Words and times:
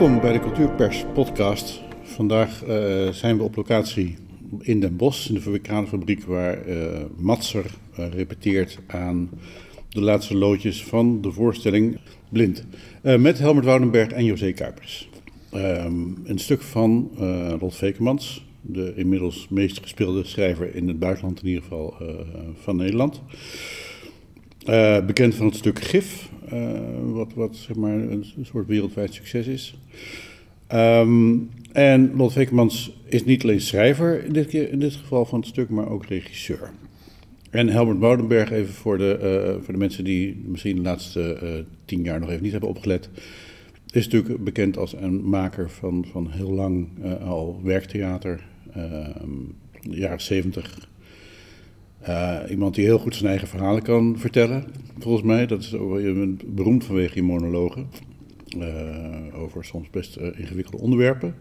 Welkom 0.00 0.20
bij 0.20 0.32
de 0.32 0.40
Cultuurpers 0.40 1.04
podcast. 1.14 1.80
Vandaag 2.02 2.64
uh, 2.64 3.08
zijn 3.08 3.36
we 3.36 3.42
op 3.42 3.56
locatie 3.56 4.16
in 4.58 4.80
Den 4.80 4.96
Bosch, 4.96 5.28
in 5.28 5.34
de 5.34 5.60
fabriek 5.86 6.24
waar 6.24 6.68
uh, 6.68 6.76
Matser 7.16 7.64
uh, 7.98 8.08
repeteert 8.08 8.78
aan 8.86 9.30
de 9.88 10.00
laatste 10.00 10.36
loodjes 10.36 10.84
van 10.84 11.20
de 11.20 11.32
voorstelling 11.32 11.98
Blind. 12.28 12.64
met 13.02 13.38
Helmut 13.38 13.64
Woudenberg 13.64 14.10
en 14.10 14.24
José 14.24 14.52
Kuipers. 14.52 15.08
Um, 15.54 16.22
een 16.24 16.38
stuk 16.38 16.62
van 16.62 17.10
Lot 17.60 17.76
Vekemans, 17.76 18.44
de 18.60 18.92
inmiddels 18.96 19.46
meest 19.50 19.80
gespeelde 19.80 20.24
schrijver 20.24 20.74
in 20.74 20.88
het 20.88 20.98
buitenland, 20.98 21.42
in 21.42 21.48
ieder 21.48 21.62
geval 21.62 21.94
van 22.62 22.76
Nederland. 22.76 23.22
Bekend 25.06 25.34
van 25.34 25.46
het 25.46 25.54
stuk 25.54 25.80
Gif, 25.80 26.30
uh, 26.52 26.80
wat, 27.02 27.34
wat 27.34 27.56
zeg 27.56 27.76
maar 27.76 27.92
een, 27.92 28.24
soort 28.42 28.66
wereldwijd 28.66 29.14
succes 29.14 29.46
is. 29.46 29.78
Um, 30.72 31.50
en 31.72 32.16
Lot 32.16 32.32
Vekemans 32.32 32.92
is 33.04 33.24
niet 33.24 33.42
alleen 33.42 33.60
schrijver 33.60 34.24
in 34.24 34.32
dit, 34.32 34.46
keer, 34.46 34.70
in 34.70 34.78
dit 34.78 34.94
geval 34.94 35.24
van 35.24 35.38
het 35.38 35.48
stuk, 35.48 35.68
maar 35.68 35.88
ook 35.88 36.06
regisseur. 36.06 36.70
En 37.50 37.68
Helmut 37.68 37.98
Boudenberg, 37.98 38.50
even 38.50 38.74
voor 38.74 38.98
de, 38.98 39.18
uh, 39.22 39.64
voor 39.64 39.72
de 39.72 39.78
mensen 39.78 40.04
die 40.04 40.42
misschien 40.46 40.76
de 40.76 40.82
laatste 40.82 41.64
tien 41.84 42.02
jaar 42.02 42.20
nog 42.20 42.30
even 42.30 42.42
niet 42.42 42.52
hebben 42.52 42.70
opgelet, 42.70 43.10
is 43.90 44.08
natuurlijk 44.08 44.44
bekend 44.44 44.76
als 44.78 44.96
een 44.96 45.28
maker 45.28 45.70
van, 45.70 46.04
van 46.12 46.30
heel 46.30 46.50
lang 46.50 46.88
al 47.22 47.60
werktheater. 47.62 48.46
Ehm, 48.72 49.30
jaren 49.80 50.20
zeventig 50.20 50.89
uh, 52.08 52.38
iemand 52.50 52.74
die 52.74 52.84
heel 52.84 52.98
goed 52.98 53.14
zijn 53.14 53.28
eigen 53.28 53.48
verhalen 53.48 53.82
kan 53.82 54.18
vertellen, 54.18 54.64
volgens 54.98 55.24
mij. 55.24 55.46
Dat 55.46 55.60
is 55.60 55.74
beroemd 56.46 56.84
vanwege 56.84 57.14
je 57.14 57.22
monologen. 57.22 57.88
Uh, 58.58 59.40
over 59.40 59.64
soms 59.64 59.90
best 59.90 60.16
uh, 60.16 60.26
ingewikkelde 60.36 60.82
onderwerpen. 60.82 61.34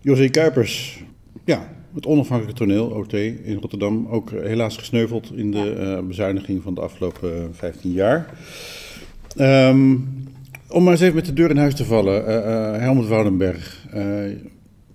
José 0.00 0.28
Kuipers, 0.28 1.02
ja, 1.44 1.68
het 1.94 2.06
onafhankelijke 2.06 2.58
toneel, 2.58 2.86
OT, 2.86 3.12
in 3.12 3.58
Rotterdam. 3.60 4.06
Ook 4.06 4.30
helaas 4.30 4.76
gesneuveld 4.76 5.32
in 5.34 5.50
de 5.50 6.04
bezuiniging 6.08 6.62
van 6.62 6.74
de 6.74 6.80
afgelopen 6.80 7.54
15 7.54 7.92
jaar. 7.92 8.34
Um, 9.36 10.08
om 10.68 10.82
maar 10.82 10.92
eens 10.92 11.00
even 11.00 11.14
met 11.14 11.26
de 11.26 11.32
deur 11.32 11.50
in 11.50 11.56
huis 11.56 11.74
te 11.74 11.84
vallen. 11.84 12.24
Helmut 12.80 13.08
Woudenberg, 13.08 13.86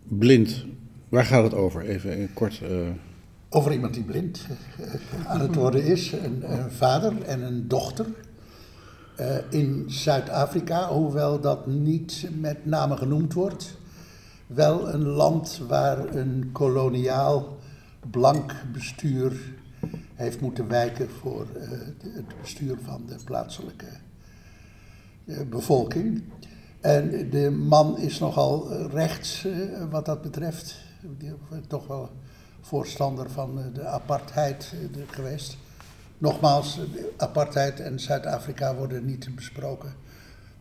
blind, 0.04 0.66
waar 1.10 1.26
gaat 1.26 1.44
het 1.44 1.54
over? 1.54 1.82
Even 1.82 2.30
kort 2.34 2.62
over 3.50 3.72
iemand 3.72 3.94
die 3.94 4.03
blind 4.03 4.45
eh, 4.80 5.26
aan 5.28 5.40
het 5.40 5.56
worden 5.56 5.84
is. 5.84 6.12
Een, 6.12 6.52
een 6.52 6.72
vader 6.72 7.22
en 7.22 7.42
een 7.42 7.67
dochter. 7.67 8.06
Uh, 9.20 9.38
in 9.50 9.84
Zuid-Afrika, 9.88 10.88
hoewel 10.88 11.39
dat 11.39 11.67
niet 11.67 12.30
met 12.39 12.66
name 12.66 12.98
genoemd 12.98 13.34
wordt. 13.34 13.78
Wel 14.48 14.94
een 14.94 15.06
land 15.06 15.62
waar 15.67 16.16
een 16.16 16.50
koloniaal 16.52 17.58
blank 18.09 18.54
bestuur 18.73 19.54
heeft 20.14 20.42
moeten 20.42 20.67
wijken 20.67 21.09
voor 21.09 21.48
uh, 21.56 21.61
het 22.14 22.42
bestuur 22.42 22.77
van 22.83 23.04
de 23.08 23.16
plaatselijke 23.23 23.89
bevolking. 25.49 26.23
En 26.82 27.30
de 27.30 27.49
man 27.49 27.98
is 27.98 28.20
nogal 28.20 28.72
rechts 28.88 29.48
wat 29.89 30.05
dat 30.05 30.22
betreft. 30.22 30.76
Toch 31.67 31.88
wel 31.88 32.10
voorstander 32.67 33.30
van 33.30 33.60
eh, 33.60 33.66
de 33.73 33.86
apartheid 33.86 34.73
eh, 34.73 35.02
geweest. 35.11 35.58
Nogmaals, 36.17 36.76
de 36.76 37.14
apartheid 37.17 37.80
en 37.80 38.00
Zuid-Afrika 38.00 38.76
worden 38.76 39.05
niet 39.05 39.36
besproken. 39.36 39.94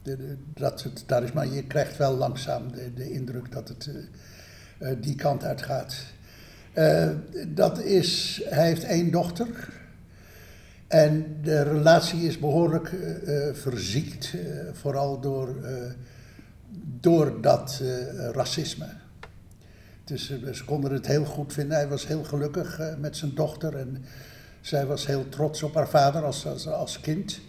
De, 0.02 0.36
dat 0.54 0.82
het, 0.82 1.04
daar 1.06 1.22
is, 1.22 1.32
maar 1.32 1.46
je 1.46 1.64
krijgt 1.64 1.96
wel 1.96 2.16
langzaam 2.16 2.62
de, 2.94 3.10
indruk 3.10 3.52
dat 3.52 3.68
het 3.68 3.90
die 5.00 5.14
kant 5.14 5.44
uit 5.44 5.62
gaat. 5.62 5.96
Dat 7.48 7.78
is, 7.78 8.42
hij 8.48 8.66
heeft 8.66 8.84
één 8.84 9.10
dochter. 9.10 9.72
En 10.86 11.36
de 11.42 11.62
relatie 11.62 12.20
is 12.20 12.38
behoorlijk 12.38 12.94
verziekt, 13.52 14.34
vooral 14.72 15.20
door, 15.20 15.56
door 17.00 17.40
dat 17.40 17.82
racisme. 18.32 18.88
Dus 20.06 20.30
eh, 20.30 20.52
ze 20.52 20.64
konden 20.64 20.92
het 20.92 21.06
heel 21.06 21.24
goed 21.24 21.52
vinden. 21.52 21.76
Hij 21.76 21.88
was 21.88 22.06
heel 22.06 22.24
gelukkig 22.24 22.80
uh, 22.80 22.96
met 22.96 23.16
zijn 23.16 23.34
dochter 23.34 23.76
en 23.76 24.04
zij 24.60 24.86
was 24.86 25.06
heel 25.06 25.28
trots 25.28 25.62
op 25.62 25.74
haar 25.74 25.88
vader 25.88 26.22
als, 26.22 26.46
als, 26.46 26.68
als 26.68 27.00
kind. 27.00 27.40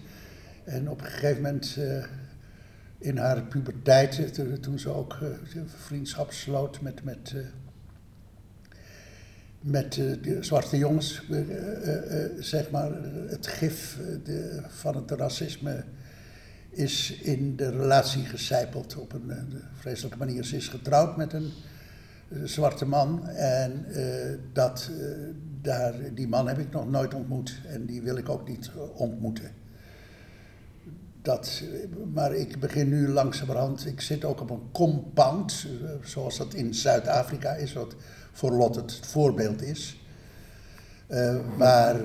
En 0.64 0.90
op 0.90 1.00
een 1.00 1.06
gegeven 1.06 1.42
moment 1.42 1.76
uh, 1.80 2.04
in 2.98 3.18
haar 3.18 3.44
puberteit, 3.44 4.40
toen 4.62 4.80
ze 4.80 4.90
ook 4.90 5.18
vriendschap 5.66 6.32
sloot 6.32 6.82
met, 6.82 7.04
met, 7.04 7.36
met 9.60 9.94
de 9.94 10.38
zwarte 10.40 10.78
jongens, 10.78 11.22
zeg 12.40 12.70
maar, 12.70 12.92
het 13.28 13.48
gif 13.48 14.00
van 14.68 14.96
het 14.96 15.12
racisme 15.12 15.84
is 16.70 17.12
in 17.12 17.56
de 17.56 17.70
relatie 17.70 18.26
gecijpeld 18.26 18.96
op 18.96 19.14
een 19.14 19.54
vreselijke 19.74 20.18
manier. 20.18 20.44
Ze 20.44 20.56
is 20.56 20.68
getrouwd 20.68 21.18
met 21.18 21.34
een 21.34 21.52
zwarte 22.44 22.86
man. 22.86 23.28
En 23.28 23.86
uh, 23.90 24.38
dat, 24.54 24.90
uh, 24.92 25.08
daar, 25.62 25.94
die 26.14 26.28
man 26.28 26.48
heb 26.48 26.58
ik 26.58 26.72
nog 26.72 26.90
nooit 26.90 27.14
ontmoet 27.14 27.62
en 27.68 27.86
die 27.86 28.02
wil 28.02 28.18
ik 28.18 28.30
ook 28.30 28.48
niet 28.48 28.72
ontmoeten. 28.94 29.52
Dat, 31.22 31.64
maar 32.14 32.34
ik 32.34 32.60
begin 32.60 32.90
nu 32.90 33.08
langzamerhand, 33.08 33.86
ik 33.86 34.02
zit 34.02 34.26
ook 34.26 34.42
op 34.42 34.50
een 34.50 34.72
compound, 34.72 35.68
zoals 36.04 36.38
dat 36.38 36.54
in 36.54 36.74
Zuid-Afrika 36.74 37.54
is, 37.54 37.74
wat 37.74 37.96
voor 38.32 38.52
Lot 38.52 38.76
het 38.76 38.96
voorbeeld 38.96 39.62
is. 39.62 40.02
Waar 41.58 42.02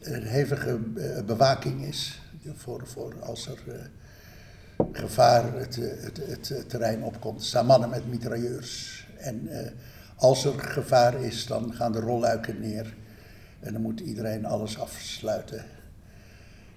een 0.00 0.22
hevige 0.22 0.78
bewaking 1.26 1.84
is 1.84 2.20
voor, 2.54 2.86
voor 2.86 3.14
als 3.20 3.48
er 3.48 3.90
gevaar 4.92 5.52
het, 5.52 5.76
het, 5.76 6.16
het, 6.16 6.68
terrein 6.68 7.02
opkomt. 7.02 7.40
Er 7.40 7.46
staan 7.46 7.66
mannen 7.66 7.88
met 7.88 8.08
mitrailleurs. 8.08 9.06
En 9.18 9.42
uh, 9.42 9.58
als 10.16 10.44
er 10.44 10.60
gevaar 10.60 11.22
is, 11.22 11.46
dan 11.46 11.74
gaan 11.74 11.92
de 11.92 12.00
rolluiken 12.00 12.60
neer. 12.60 12.94
En 13.60 13.72
dan 13.72 13.82
moet 13.82 14.00
iedereen 14.00 14.44
alles 14.44 14.78
afsluiten. 14.78 15.64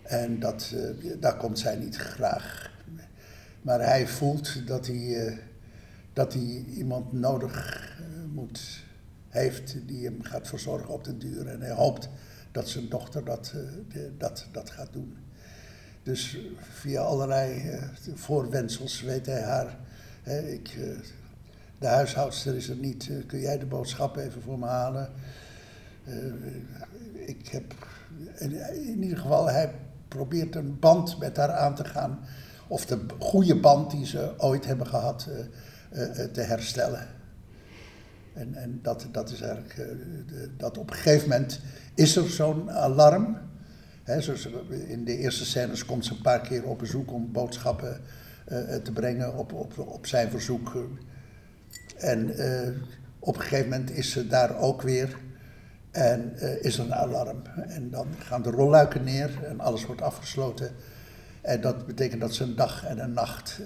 En 0.02 0.40
dat, 0.40 0.74
uh, 0.76 1.16
daar 1.20 1.38
komt 1.38 1.60
zij 1.60 1.76
niet 1.76 1.96
graag. 1.96 2.72
Maar 3.62 3.80
hij 3.80 4.08
voelt 4.08 4.68
dat 4.68 4.88
hij, 4.88 4.96
uh, 4.96 5.38
dat 6.14 6.34
hij 6.34 6.66
iemand 6.76 7.14
nodig 7.14 7.86
moet, 8.34 8.86
heeft 9.30 9.88
die 9.88 10.06
hem 10.06 10.24
gaat 10.24 10.48
verzorgen 10.48 10.90
op 10.90 11.04
den 11.04 11.20
duur. 11.20 11.48
En 11.48 11.62
hij 11.62 11.72
hoopt 11.72 12.10
dat 12.52 12.70
zijn 12.70 12.90
dochter 12.90 13.26
dat, 13.26 13.54
dat, 14.18 14.48
dat 14.52 14.70
gaat 14.70 14.94
doen. 14.94 15.18
Dus 16.08 16.38
via 16.60 17.02
allerlei 17.02 17.72
uh, 17.72 17.84
voorwensels 18.14 19.02
weet 19.02 19.26
hij 19.26 19.42
haar. 19.42 19.78
Hè, 20.24 20.40
ik, 20.40 20.76
uh, 20.78 20.98
de 21.80 21.88
huishoudster 21.88 22.56
is 22.56 22.70
er 22.70 22.76
niet. 22.76 23.08
Uh, 23.08 23.26
kun 23.26 23.40
jij 23.40 23.58
de 23.58 23.66
boodschap 23.66 24.18
even 24.18 24.42
voor 24.42 24.60
me 24.60 24.66
halen? 24.66 25.10
ik 27.14 27.48
heb. 27.48 27.74
In, 28.38 29.04
ieder 29.04 29.18
geval, 29.18 29.50
hij 29.50 29.74
probeert 30.08 30.56
een 30.56 30.80
band 30.80 31.20
met 31.20 31.38
haar 31.38 31.52
aan 31.52 31.76
te 31.76 31.86
gaan. 31.86 32.20
Of 32.68 32.86
de 32.86 33.06
goede 33.20 33.60
band 33.60 33.92
die 33.92 34.06
ze 34.06 34.34
ooit 34.38 34.66
hebben 34.66 34.88
gehad 34.88 35.30
te 36.34 36.42
herstellen. 36.42 37.08
En, 38.34 38.56
en 38.56 38.80
dat, 38.82 39.08
dat 39.12 39.32
is 39.32 39.42
eigenlijk. 39.42 39.98
Dat 40.58 40.78
op 40.78 40.90
een 40.90 40.96
gegeven 40.96 41.30
moment 41.30 41.60
is 41.96 42.16
er 42.16 42.30
zo'n 42.30 42.72
alarm 42.72 43.47
in 44.88 45.04
de 45.06 45.18
eerste 45.18 45.46
scènes 45.46 45.86
komt 45.86 46.06
ze 46.06 46.12
een 46.12 46.22
paar 46.22 46.42
keer 46.42 46.64
op 46.64 46.80
bezoek 46.80 47.12
om 47.14 47.32
boodschappen 47.32 48.02
uh, 48.52 48.76
te 48.76 48.92
brengen 48.92 49.38
op, 49.38 49.54
op, 49.54 49.78
op 49.78 50.06
zijn 50.06 50.30
verzoek. 50.30 50.88
En 51.98 52.40
uh, 52.40 52.70
op 53.20 53.36
een 53.36 53.42
gegeven 53.42 53.70
moment 53.70 53.92
is 53.92 54.12
ze 54.12 54.28
daar 54.28 54.58
ook 54.58 54.82
weer 54.82 55.18
en 55.92 56.40
is 56.62 56.78
er 56.78 56.86
een 56.86 56.94
alarm. 56.94 57.42
En 57.68 57.90
dan 57.90 58.08
gaan 58.20 58.42
de 58.42 58.50
rolluiken 58.50 59.04
neer 59.04 59.44
en 59.44 59.60
alles 59.60 59.86
wordt 59.86 60.02
afgesloten. 60.02 60.72
En 61.42 61.62
dat 61.62 61.86
betekent 61.86 62.22
dat 62.22 62.34
ze 62.34 62.44
een 62.44 62.56
dag 62.56 62.86
en 62.86 63.00
een 63.00 63.14
nacht 63.14 63.60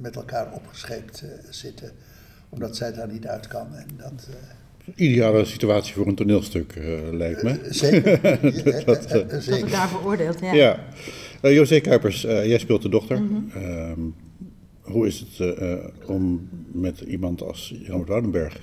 met 0.00 0.16
elkaar 0.16 0.52
opgescheept 0.52 1.24
zitten, 1.50 1.90
omdat 2.48 2.76
zij 2.76 2.92
daar 2.92 3.08
niet 3.08 3.26
uit 3.26 3.46
kan. 3.46 3.74
En 3.74 3.88
dat, 3.96 4.28
ideale 4.94 5.44
situatie 5.44 5.94
voor 5.94 6.06
een 6.06 6.14
toneelstuk, 6.14 6.74
uh, 6.76 7.12
lijkt 7.12 7.42
me. 7.42 7.60
Uh, 7.60 7.72
zeker. 7.82 8.20
dat, 8.84 9.04
uh, 9.04 9.12
dat 9.12 9.44
het 9.44 9.70
daar 9.70 9.88
veroordeeld, 9.88 10.40
ja. 10.40 10.52
ja. 10.52 10.84
José 11.42 11.80
Kuipers, 11.80 12.20
jij 12.20 12.58
speelt 12.58 12.82
de 12.82 12.88
dochter. 12.88 13.20
Mm 13.20 13.50
-hmm. 13.52 13.62
um, 13.62 14.14
hoe 14.80 15.06
is 15.06 15.26
het 15.36 15.56
om 16.06 16.48
met 16.72 17.00
iemand 17.00 17.42
als 17.42 17.74
Jan 17.82 18.04
Woudenberg 18.04 18.60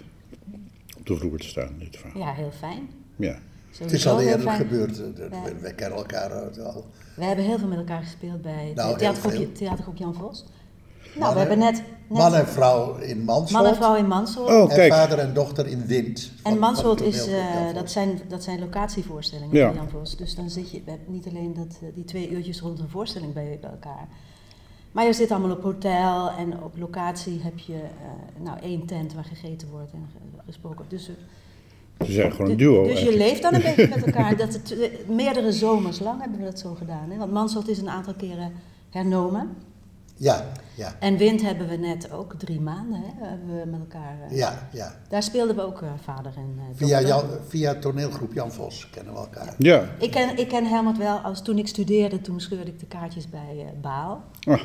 op 0.97 1.05
de 1.05 1.15
vloer 1.15 1.39
te 1.39 1.47
staan? 1.47 1.75
Dit 1.79 1.97
verhaal? 1.97 2.21
Ja, 2.21 2.33
heel 2.33 2.51
fijn. 2.51 2.89
Ja. 3.15 3.39
Het 3.77 3.91
is 3.91 4.07
al 4.07 4.21
eerder 4.21 4.49
gebeurd, 4.49 4.97
we 5.61 5.73
kennen 5.75 5.97
elkaar 5.97 6.31
al. 6.59 6.85
We 7.15 7.23
hebben 7.23 7.45
heel 7.45 7.59
veel 7.59 7.67
met 7.67 7.77
elkaar 7.77 8.03
gespeeld 8.03 8.41
bij 8.41 8.71
nou, 8.75 8.97
theatergroep 9.53 9.97
Jan 9.97 10.13
Vos. 10.13 10.45
Nou, 11.15 11.33
we 11.33 11.39
hebben 11.39 11.57
net... 11.57 11.73
net 12.07 12.19
Man 12.19 12.35
en 12.35 12.47
vrouw 12.47 12.95
in 12.97 13.23
Mansholt. 13.23 13.51
man 13.63 13.65
en 13.71 13.75
vrouw 13.75 13.95
in 13.95 14.07
Mansholt. 14.07 14.49
Oh, 14.49 14.61
En 14.61 14.67
kijk. 14.67 14.93
vader 14.93 15.19
en 15.19 15.33
dochter 15.33 15.67
in 15.67 15.85
Wind. 15.85 16.31
En 16.43 16.59
Mansholt 16.59 17.01
is, 17.01 17.27
eh, 17.27 17.35
dat, 17.73 17.91
zijn, 17.91 18.19
dat 18.27 18.43
zijn 18.43 18.59
locatievoorstellingen 18.59 19.55
Ja. 19.57 19.71
Jan 19.73 19.89
Vos. 19.89 20.17
Dus 20.17 20.35
dan 20.35 20.49
zit 20.49 20.71
je, 20.71 20.81
we 20.85 20.89
hebben 20.91 21.11
niet 21.13 21.27
alleen 21.27 21.53
dat, 21.53 21.79
eh, 21.81 21.87
die 21.95 22.05
twee 22.05 22.29
uurtjes 22.29 22.59
rond 22.61 22.79
een 22.79 22.89
voorstelling 22.89 23.33
bij, 23.33 23.57
bij 23.61 23.69
elkaar. 23.69 24.07
Maar 24.91 25.05
je 25.05 25.13
zit 25.13 25.31
allemaal 25.31 25.51
op 25.51 25.63
hotel 25.63 26.29
en 26.29 26.63
op 26.63 26.77
locatie 26.77 27.39
heb 27.43 27.57
je 27.59 27.73
eh, 27.73 28.43
nou, 28.43 28.59
één 28.59 28.85
tent 28.85 29.13
waar 29.13 29.23
gegeten 29.25 29.67
wordt 29.71 29.91
en 29.93 30.09
ge- 30.11 30.41
gesproken. 30.45 30.85
Dus, 30.87 31.09
Ze 32.05 32.11
zijn 32.11 32.31
gewoon 32.31 32.51
een 32.51 32.57
duo. 32.57 32.83
dus 32.83 33.01
je 33.01 33.17
leeft 33.17 33.41
dan 33.41 33.53
een 33.53 33.61
beetje 33.61 33.87
met 33.87 34.03
elkaar. 34.05 34.37
Dat 34.37 34.53
het, 34.53 34.75
meerdere 35.07 35.51
zomers 35.51 35.99
lang 35.99 36.21
hebben 36.21 36.39
we 36.39 36.45
dat 36.45 36.59
zo 36.59 36.73
gedaan. 36.73 37.09
Hè? 37.09 37.17
Want 37.17 37.31
Mansholt 37.31 37.67
is 37.67 37.77
een 37.79 37.89
aantal 37.89 38.13
keren 38.13 38.51
hernomen. 38.89 39.49
Ja, 40.21 40.51
ja, 40.75 40.95
En 40.99 41.17
Wind 41.17 41.41
hebben 41.41 41.67
we 41.67 41.75
net 41.75 42.11
ook 42.11 42.33
drie 42.37 42.61
maanden 42.61 43.01
hè, 43.01 43.27
hebben 43.27 43.59
we 43.59 43.65
met 43.65 43.79
elkaar. 43.79 44.17
eh, 44.29 44.37
ja, 44.37 44.67
ja. 44.73 44.95
Daar 45.09 45.23
speelden 45.23 45.55
we 45.55 45.61
ook 45.61 45.81
eh, 45.81 45.89
vader 46.03 46.33
en 46.35 46.55
eh, 46.57 46.63
Via. 46.73 47.01
Jan, 47.01 47.23
via 47.47 47.75
toneelgroep 47.75 48.33
Jan 48.33 48.51
Vos 48.51 48.89
kennen 48.89 49.13
we 49.13 49.19
elkaar. 49.19 49.53
Ja. 49.57 49.89
Ik 49.99 50.11
ken, 50.11 50.37
ik 50.37 50.47
ken 50.47 50.65
Helmut 50.65 50.97
wel, 50.97 51.17
als 51.17 51.41
toen 51.41 51.57
ik 51.57 51.67
studeerde, 51.67 52.21
toen 52.21 52.39
scheurde 52.41 52.71
ik 52.71 52.79
de 52.79 52.85
kaartjes 52.85 53.29
bij 53.29 53.73
Baal. 53.81 54.23
Ah, 54.43 54.61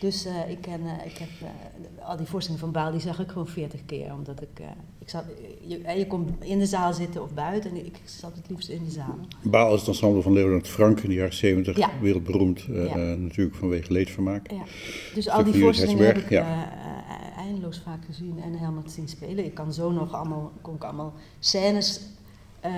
Dus 0.00 0.24
eh, 0.24 0.50
ik, 0.50 0.60
ken, 0.60 0.80
eh, 0.84 1.06
ik 1.06 1.16
heb 1.18 1.28
eh, 1.42 2.08
al 2.08 2.16
die 2.16 2.26
voorstellingen 2.26 2.64
van 2.64 2.72
Baal, 2.82 2.90
die 2.92 3.00
zag 3.00 3.20
ik 3.20 3.28
gewoon 3.28 3.46
veertig 3.48 3.80
keer. 3.86 4.12
Omdat 4.12 4.42
ik, 4.42 4.60
eh, 4.60 4.66
ik 4.98 5.08
zat, 5.08 5.24
je, 5.66 5.92
je 5.98 6.06
kon 6.06 6.36
in 6.40 6.58
de 6.58 6.66
zaal 6.66 6.92
zitten 6.92 7.22
of 7.22 7.34
buiten 7.34 7.70
en 7.70 7.86
ik 7.86 7.96
zat 8.04 8.32
het 8.36 8.44
liefst 8.50 8.68
in 8.68 8.84
de 8.84 8.90
zaal. 8.90 9.16
Baal 9.42 9.72
is 9.74 9.78
het 9.80 9.88
ensemble 9.88 10.22
van 10.22 10.32
Leonard 10.32 10.68
Frank 10.68 11.00
in 11.00 11.08
de 11.08 11.14
jaren 11.14 11.34
70. 11.34 11.76
Ja. 11.76 11.90
Wereldberoemd, 12.00 12.60
Ja. 12.60 12.96
natuurlijk 12.96 13.56
vanwege 13.56 13.92
leedvermaak. 13.92 14.50
Ja. 14.50 14.62
Dus 15.14 15.28
al 15.28 15.44
die 15.44 15.60
voorstellingen 15.62 16.06
heb 16.06 16.16
ik 16.16 16.28
ja. 16.30 16.68
eindeloos 17.36 17.80
vaak 17.84 18.04
gezien 18.04 18.40
en 18.44 18.54
Helmut 18.58 18.90
zien 18.92 19.08
spelen. 19.08 19.44
Ik 19.44 19.54
kan 19.54 19.72
zo 19.72 19.90
nog 19.90 20.12
allemaal, 20.14 20.52
kon 20.60 20.74
ik 20.74 20.84
allemaal 20.84 21.12
scènes 21.38 22.00
eh, 22.60 22.72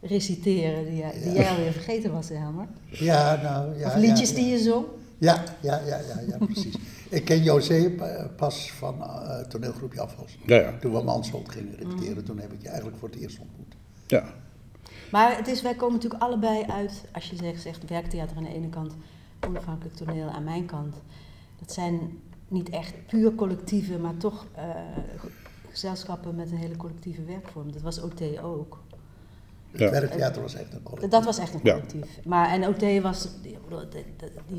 reciteren 0.00 0.84
die, 0.84 0.96
jij- 0.96 1.12
die 1.12 1.32
Ja. 1.32 1.40
jij 1.40 1.50
alweer 1.50 1.72
vergeten 1.72 2.12
was, 2.12 2.28
Helmut. 2.28 2.68
Ja, 2.90 3.40
nou 3.42 3.78
ja. 3.78 3.86
of 3.86 3.94
liedjes 3.96 4.28
ja, 4.30 4.34
die 4.36 4.46
je 4.46 4.58
zong. 4.58 4.84
Ja, 5.20 5.44
ja, 5.60 5.80
ja, 5.86 5.98
ja, 5.98 6.20
ja 6.28 6.36
precies. 6.38 6.74
ik 7.08 7.24
ken 7.24 7.42
José 7.42 7.90
pa- 7.90 8.30
pas 8.36 8.72
van 8.72 9.02
eh, 9.02 9.38
toneelgroep 9.40 9.92
Jan 9.94 10.08
Vos. 10.10 10.38
Ja, 10.46 10.56
ja. 10.56 10.78
Toen 10.80 10.92
we 10.92 11.02
Mansholt 11.02 11.48
gingen 11.52 11.76
repeteren, 11.76 12.24
toen 12.24 12.38
heb 12.38 12.52
ik 12.52 12.62
je 12.62 12.68
eigenlijk 12.68 12.98
voor 12.98 13.08
het 13.08 13.18
eerst 13.18 13.38
ontmoet. 13.38 13.74
ja. 14.06 14.24
Maar 15.10 15.36
het 15.36 15.48
is, 15.48 15.62
wij 15.62 15.74
komen 15.74 15.94
natuurlijk 15.94 16.22
allebei 16.22 16.64
uit, 16.64 17.04
als 17.12 17.30
je 17.30 17.36
zegt, 17.36 17.62
zegt 17.62 17.88
werktheater 17.88 18.36
aan 18.36 18.42
de 18.42 18.54
ene 18.54 18.68
kant, 18.68 18.92
onafhankelijk 19.46 19.96
toneel 19.96 20.28
aan 20.28 20.44
mijn 20.44 20.66
kant. 20.66 20.94
Dat 21.58 21.72
zijn 21.72 22.18
niet 22.48 22.68
echt 22.68 22.94
puur 23.06 23.34
collectieve, 23.34 23.98
maar 23.98 24.16
toch 24.16 24.46
eh, 24.54 24.64
gezelschappen 25.70 26.34
met 26.34 26.50
een 26.50 26.56
hele 26.56 26.76
collectieve 26.76 27.24
werkvorm. 27.24 27.72
Dat 27.72 27.82
was 27.82 28.00
OT 28.00 28.38
ook. 28.42 28.78
Het 29.70 29.80
Ja. 29.80 29.90
werktheater 29.90 30.42
was 30.42 30.54
echt 30.54 30.72
een 30.74 30.82
collectief. 30.82 31.10
Dat 31.10 31.24
was 31.24 31.38
echt 31.38 31.54
een 31.54 31.60
Ja. 31.62 31.72
collectief. 31.72 32.24
Maar, 32.24 32.48
en 32.48 32.64
OT 32.66 33.02
was, 33.02 33.28
die, 33.42 33.58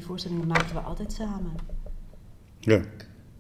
voorstellingen 0.04 0.48
maakten 0.48 0.76
we 0.76 0.82
altijd 0.82 1.12
samen. 1.14 1.52
ja. 2.60 2.82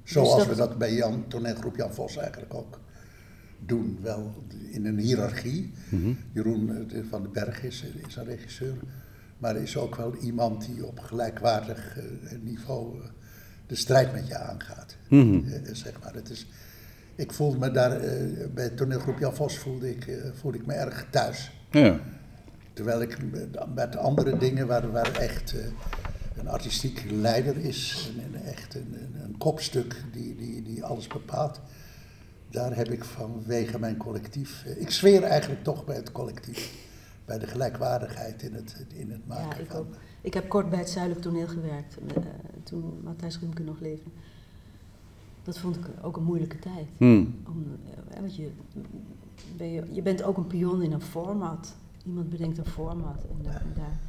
Zoals 0.03 0.29
Dus 0.35 0.37
dat- 0.45 0.47
we 0.47 0.55
dat 0.55 0.77
bij 0.77 0.93
Jan, 0.93 1.25
toneelgroep 1.27 1.75
Jan 1.75 1.93
Vos 1.93 2.17
eigenlijk 2.17 2.53
ook 2.53 2.79
doen. 3.65 3.97
Wel 4.01 4.33
in 4.71 4.85
een 4.85 4.97
hiërarchie. 4.99 5.73
Jeroen 6.33 6.89
eh, 6.91 6.99
van 7.09 7.21
den 7.21 7.31
Berg 7.31 7.63
is, 7.63 7.83
is 8.07 8.15
een 8.15 8.25
regisseur. 8.25 8.73
Maar 9.37 9.55
er 9.55 9.61
is 9.61 9.77
ook 9.77 9.95
wel 9.95 10.15
iemand 10.15 10.65
die 10.65 10.85
op 10.85 10.99
gelijkwaardig 10.99 11.97
eh, 11.97 12.03
niveau 12.41 13.01
eh, 13.01 13.09
de 13.67 13.75
strijd 13.75 14.13
met 14.13 14.27
je 14.27 14.37
aangaat. 14.37 14.97
Mhm. 15.09 15.47
Eh, 15.47 15.59
zeg 15.73 15.99
maar. 16.03 16.13
Het 16.13 16.29
is, 16.29 16.47
ik 17.15 17.31
voelde 17.33 17.57
me 17.57 17.71
daar, 17.71 17.91
eh, 18.01 18.47
bij 18.53 18.69
toneelgroep 18.69 19.19
Jan 19.19 19.35
Vos 19.35 19.57
voelde 19.57 19.89
ik, 19.89 20.07
eh, 20.07 20.31
voelde 20.33 20.57
ik 20.57 20.65
me 20.65 20.73
erg 20.73 21.07
thuis. 21.09 21.60
Ja. 21.71 21.99
Terwijl 22.73 23.01
ik 23.01 23.17
met- 23.73 23.97
andere 23.97 24.37
dingen 24.37 24.67
waar, 24.67 24.91
waar 24.91 25.11
echt 25.15 25.53
eh, 25.59 25.65
een 26.35 26.47
artistiek 26.47 27.05
leider 27.11 27.57
is, 27.57 28.11
en, 28.33 28.43
echt 28.43 28.75
een, 28.75 28.93
een, 28.93 29.23
een 29.23 29.37
kopstuk 29.37 30.03
die, 30.13 30.35
die, 30.35 30.61
die 30.61 30.83
alles 30.83 31.07
bepaalt, 31.07 31.61
daar 32.49 32.75
heb 32.75 32.87
ik 32.89 33.03
vanwege 33.03 33.79
mijn 33.79 33.97
collectief. 33.97 34.63
eh, 34.65 34.81
ik 34.81 34.89
zweer 34.89 35.23
eigenlijk 35.23 35.63
toch 35.63 35.85
bij 35.85 35.95
het 35.95 36.11
collectief, 36.11 36.73
bij 37.25 37.39
de 37.39 37.47
gelijkwaardigheid 37.47 38.41
in 38.41 38.53
het, 38.53 38.85
in 38.93 39.11
het 39.11 39.27
maken 39.27 39.57
Ja, 39.57 39.63
ik 39.63 39.71
van. 39.71 39.79
ook. 39.79 39.95
Ik 40.21 40.33
heb 40.33 40.49
kort 40.49 40.69
bij 40.69 40.79
het 40.79 40.89
Zuidelijk 40.89 41.21
Toneel 41.21 41.47
gewerkt, 41.47 41.97
eh, 42.15 42.23
toen 42.63 42.99
Matthijs 43.03 43.39
Rumke 43.39 43.63
nog 43.63 43.79
leefde. 43.79 44.09
Dat 45.43 45.57
vond 45.57 45.75
ik 45.75 45.85
ook 46.01 46.17
een 46.17 46.23
moeilijke 46.23 46.59
tijd. 46.59 46.87
Hmm. 46.97 47.35
Om, 47.47 47.65
want 48.19 48.35
je, 48.35 48.49
ben 49.57 49.71
je, 49.71 49.83
je 49.91 50.01
bent 50.01 50.23
ook 50.23 50.37
een 50.37 50.47
pion 50.47 50.81
in 50.81 50.91
een 50.91 51.01
format. 51.01 51.75
Iemand 52.07 52.29
bedenkt 52.29 52.57
een 52.57 52.65
format 52.65 53.23
en 53.29 53.43
daar, 53.43 53.61
en 53.61 53.73
daar, 53.75 53.99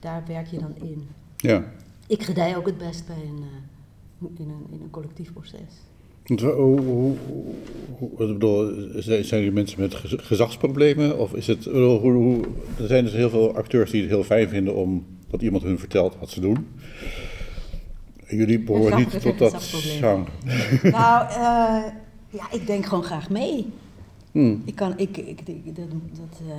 daar 0.00 0.22
werk 0.26 0.46
je 0.46 0.58
dan 0.58 0.74
in. 0.76 1.08
ja. 1.36 1.64
Ik 2.06 2.22
gedij 2.22 2.56
ook 2.56 2.66
het 2.66 2.78
best 2.78 3.06
bij 3.06 3.16
een, 3.16 3.42
eh, 3.42 4.28
in, 4.38 4.48
een, 4.48 4.66
in 4.70 4.80
een 4.82 4.90
collectief 4.90 5.32
proces. 5.32 5.60
Want 6.24 6.40
hoe, 6.40 6.80
hoe, 6.80 7.16
hoe, 7.98 8.10
bedoel, 8.16 8.72
zijn 9.22 9.44
er 9.44 9.52
mensen 9.52 9.80
met 9.80 9.94
gez- 9.94 10.26
gezagsproblemen? 10.26 11.18
Of 11.18 11.34
is 11.34 11.46
het, 11.46 11.64
hoe, 11.64 11.98
hoe, 12.00 12.44
er 12.78 12.86
zijn 12.86 13.04
dus 13.04 13.12
heel 13.12 13.30
veel 13.30 13.56
acteurs 13.56 13.90
die 13.90 14.00
het 14.00 14.10
heel 14.10 14.24
fijn 14.24 14.48
vinden 14.48 14.74
om 14.74 15.06
dat 15.30 15.42
iemand 15.42 15.62
hun 15.62 15.78
vertelt 15.78 16.16
wat 16.20 16.30
ze 16.30 16.40
doen. 16.40 16.66
En 18.26 18.36
jullie 18.36 18.58
behoren 18.60 18.98
niet 18.98 19.20
tot 19.20 19.38
dat 19.38 19.62
sound. 19.62 20.28
nou, 20.82 21.28
eh, 21.28 21.92
ja, 22.30 22.52
ik 22.52 22.66
denk 22.66 22.86
gewoon 22.86 23.04
graag 23.04 23.30
mee. 23.30 23.66
Hmm. 24.34 24.62
Ik 24.64 24.74
kan, 24.74 24.98
ik, 24.98 25.16
ik, 25.16 25.40
ik- 25.40 25.76
dat, 25.76 25.90
dat, 25.90 26.40
eh, 26.48 26.56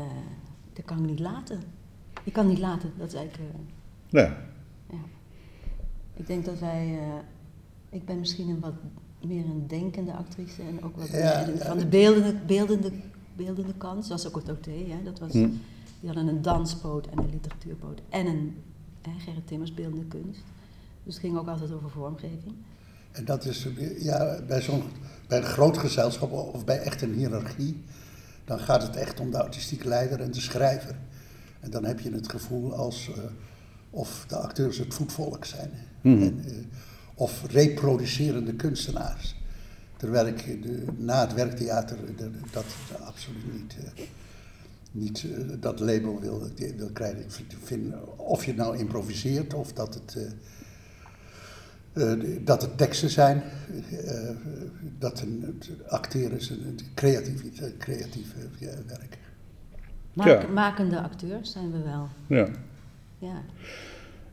dat 0.74 0.86
kan 0.86 0.98
ik 1.04 1.06
niet 1.10 1.20
laten. 1.20 1.60
Ik 2.24 2.34
kan 2.34 2.48
niet 2.48 2.60
laten, 2.60 2.92
dat 2.98 3.08
is 3.08 3.14
eigenlijk... 3.14 3.50
eh, 3.54 3.60
Ja. 4.10 4.38
Ja. 4.90 4.98
Ik 6.14 6.28
denk 6.28 6.46
dat 6.46 6.60
wij. 6.60 7.00
eh, 7.00 7.14
ik 7.90 8.06
ben 8.06 8.20
misschien 8.20 8.50
een 8.50 8.60
wat 8.60 8.74
meer 9.26 9.46
een 9.46 9.68
denkende 9.68 10.14
actrice 10.14 10.62
en 10.62 10.84
ook 10.84 10.96
wat 10.98 11.08
Ja, 11.10 11.46
van 11.58 11.78
de 11.78 11.86
beeldende, 11.86 12.34
beeldende, 12.46 12.92
beeldende 13.36 13.74
kant. 13.78 14.06
Zoals 14.06 14.28
ook 14.28 14.36
het 14.36 14.50
OT, 14.50 14.66
hè. 14.66 15.04
Dat 15.04 15.20
was, 15.20 15.32
Hm. 15.32 15.50
Die 16.00 16.14
hadden 16.14 16.28
een 16.36 16.42
danspoot 16.42 17.08
en 17.08 17.18
een 17.18 17.30
literatuurpoot 17.30 18.02
en 18.10 18.26
een 18.26 18.56
hè, 19.02 19.12
Gerrit 19.20 19.48
Timmers 19.48 19.74
beeldende 19.74 20.06
kunst. 20.06 20.44
Dus 21.04 21.14
het 21.14 21.24
ging 21.24 21.38
ook 21.38 21.48
altijd 21.48 21.72
over 21.72 21.90
vormgeving. 21.90 22.54
En 23.16 23.26
dat 23.26 23.46
is 23.46 23.68
ja, 24.00 24.40
bij, 24.48 24.62
zo'n, 24.62 24.84
bij 25.28 25.38
een 25.38 25.44
groot 25.44 25.78
gezelschap 25.78 26.32
of 26.32 26.66
bij 26.66 26.80
echt 26.80 27.02
een 27.02 27.14
hiërarchie, 27.14 27.84
dan 28.46 28.60
gaat 28.60 28.82
het 28.82 28.96
echt 28.96 29.20
om 29.20 29.32
de 29.32 29.42
artistiek 29.44 29.84
leider 29.84 30.22
en 30.22 30.32
de 30.32 30.40
schrijver. 30.42 30.96
En 31.60 31.70
dan 31.70 31.86
heb 31.86 32.00
je 32.00 32.12
het 32.12 32.30
gevoel 32.30 32.74
als 32.74 33.10
eh, 33.16 33.24
of 33.90 34.26
de 34.28 34.36
acteurs 34.36 34.78
het 34.78 34.94
voetvolk 34.94 35.46
zijn. 35.46 35.70
Mhm. 36.02 36.22
En, 36.22 36.44
eh, 36.46 36.52
of 37.16 37.44
reproducerende 37.52 38.54
kunstenaars. 38.56 39.36
Terwijl 39.98 40.28
ik 40.28 40.64
de, 40.64 40.86
na 40.98 41.22
het 41.22 41.34
werktheater 41.34 41.98
eh, 41.98 42.18
de- 42.18 42.32
dat 42.52 42.66
absoluut 43.04 43.52
niet, 43.54 43.76
niet 44.92 45.26
dat 45.62 45.80
label 45.80 46.20
wil, 46.20 46.48
wil 46.78 46.90
krijgen. 46.94 47.20
Ik 47.20 47.32
vind- 47.64 47.94
of 48.16 48.46
je 48.46 48.54
nou 48.54 48.78
improviseert 48.78 49.54
of 49.54 49.74
dat 49.74 49.94
het... 49.94 50.18
eh, 51.96 52.12
dat 52.46 52.62
het 52.62 52.78
teksten 52.78 53.10
zijn, 53.10 53.42
eh, 54.06 54.30
dat 55.00 55.22
een, 55.22 55.44
het 55.60 55.70
acteren 55.92 56.38
is 56.38 56.50
een 56.50 56.80
creatief, 56.96 57.42
creatief 57.78 58.34
werk. 58.88 59.18
Maak- 60.14 60.28
Ja. 60.28 60.48
Makende 60.48 61.02
acteurs 61.02 61.52
zijn 61.52 61.72
we 61.72 61.78
wel. 61.84 62.08
ja. 62.28 62.48
Ja. 63.20 63.42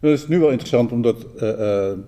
Dat 0.00 0.10
is 0.12 0.28
nu 0.28 0.38
wel 0.38 0.48
interessant 0.50 0.92
omdat 0.92 1.26
eh, 1.36 1.88
eh, 1.90 1.98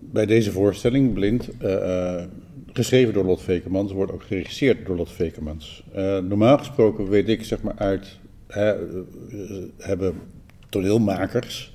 bij 0.00 0.26
deze 0.26 0.52
voorstelling, 0.52 1.12
Blind, 1.12 1.48
eh, 1.58 2.16
eh, 2.18 2.24
geschreven 2.72 3.14
door 3.14 3.24
Lot 3.24 3.42
Vekemans, 3.42 3.92
wordt 3.92 4.12
ook 4.12 4.22
geregisseerd 4.22 4.86
door 4.86 4.96
Lot 4.96 5.10
Vekemans. 5.12 5.84
Eh, 5.92 6.18
normaal 6.18 6.58
gesproken 6.58 7.08
weet 7.08 7.28
ik 7.28 7.44
zeg 7.44 7.62
maar 7.62 7.74
uit, 7.76 8.18
hè, 8.46 8.74
hebben 9.78 10.14
toneelmakers, 10.68 11.73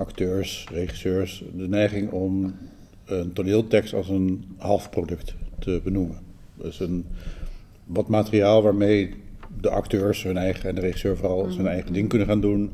acteurs, 0.00 0.66
regisseurs 0.72 1.44
de 1.56 1.68
neiging 1.68 2.10
om 2.10 2.54
een 3.04 3.32
toneeltekst 3.32 3.94
als 3.94 4.08
een 4.08 4.44
halfproduct 4.56 5.34
te 5.58 5.80
benoemen. 5.84 6.18
Dus 6.54 6.80
een, 6.80 7.06
wat 7.84 8.08
materiaal 8.08 8.62
waarmee 8.62 9.14
de 9.60 9.70
acteurs 9.70 10.22
hun 10.22 10.36
eigen 10.36 10.68
en 10.68 10.74
de 10.74 10.80
regisseur 10.80 11.16
vooral 11.16 11.50
zijn 11.50 11.66
eigen 11.66 11.92
ding 11.92 12.08
kunnen 12.08 12.26
gaan 12.26 12.40
doen. 12.40 12.70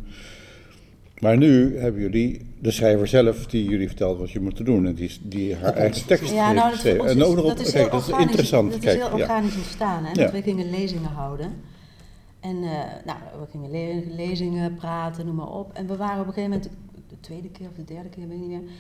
Maar 1.18 1.36
nu 1.36 1.78
hebben 1.78 2.00
jullie 2.00 2.46
de 2.60 2.70
schrijver 2.70 3.06
zelf 3.06 3.46
die 3.46 3.68
jullie 3.68 3.86
vertelt 3.86 4.18
wat 4.18 4.30
je 4.30 4.40
moet 4.40 4.64
doen 4.64 4.86
en 4.86 4.94
die, 4.94 5.10
die 5.22 5.54
haar 5.54 5.72
eigen 5.74 6.06
tekst 6.06 6.32
Ja, 6.32 6.44
heeft 6.44 6.54
nou, 6.54 6.70
dat, 6.70 6.72
geschreven. 6.72 7.06
En 7.06 7.16
is, 7.16 7.22
ook 7.22 7.34
nog 7.36 7.44
op- 7.44 7.56
dat 7.56 7.66
is 7.66 7.72
kijk, 7.72 7.82
heel 7.82 7.90
dat 7.92 8.00
is 8.00 8.06
organisch, 8.06 8.28
interessant. 8.30 8.72
Dat 8.72 8.82
is 8.84 8.94
heel 8.94 9.16
ja. 9.16 9.22
organisch 9.22 9.56
ontstaan, 9.56 10.04
hè? 10.04 10.08
Ja. 10.08 10.14
Dat 10.14 10.30
we 10.32 10.42
gingen 10.42 10.70
lezingen 10.70 11.10
houden. 11.10 11.52
En 12.40 12.56
eh, 12.56 12.70
nou, 13.04 13.18
we 13.40 13.46
gingen 13.50 13.70
le- 13.70 14.14
lezingen, 14.16 14.74
praten, 14.74 15.26
noem 15.26 15.34
maar 15.34 15.52
op. 15.52 15.72
En 15.72 15.86
we 15.86 15.96
waren 15.96 16.20
op 16.20 16.26
een 16.26 16.32
gegeven 16.32 16.50
moment, 16.50 16.70
de 17.08 17.20
tweede 17.20 17.50
keer 17.50 17.68
of 17.68 17.74
de 17.74 17.84
derde 17.84 18.08
keer, 18.08 18.28
weet 18.28 18.40
ik 18.40 18.46
niet 18.46 18.62
meer, 18.62 18.70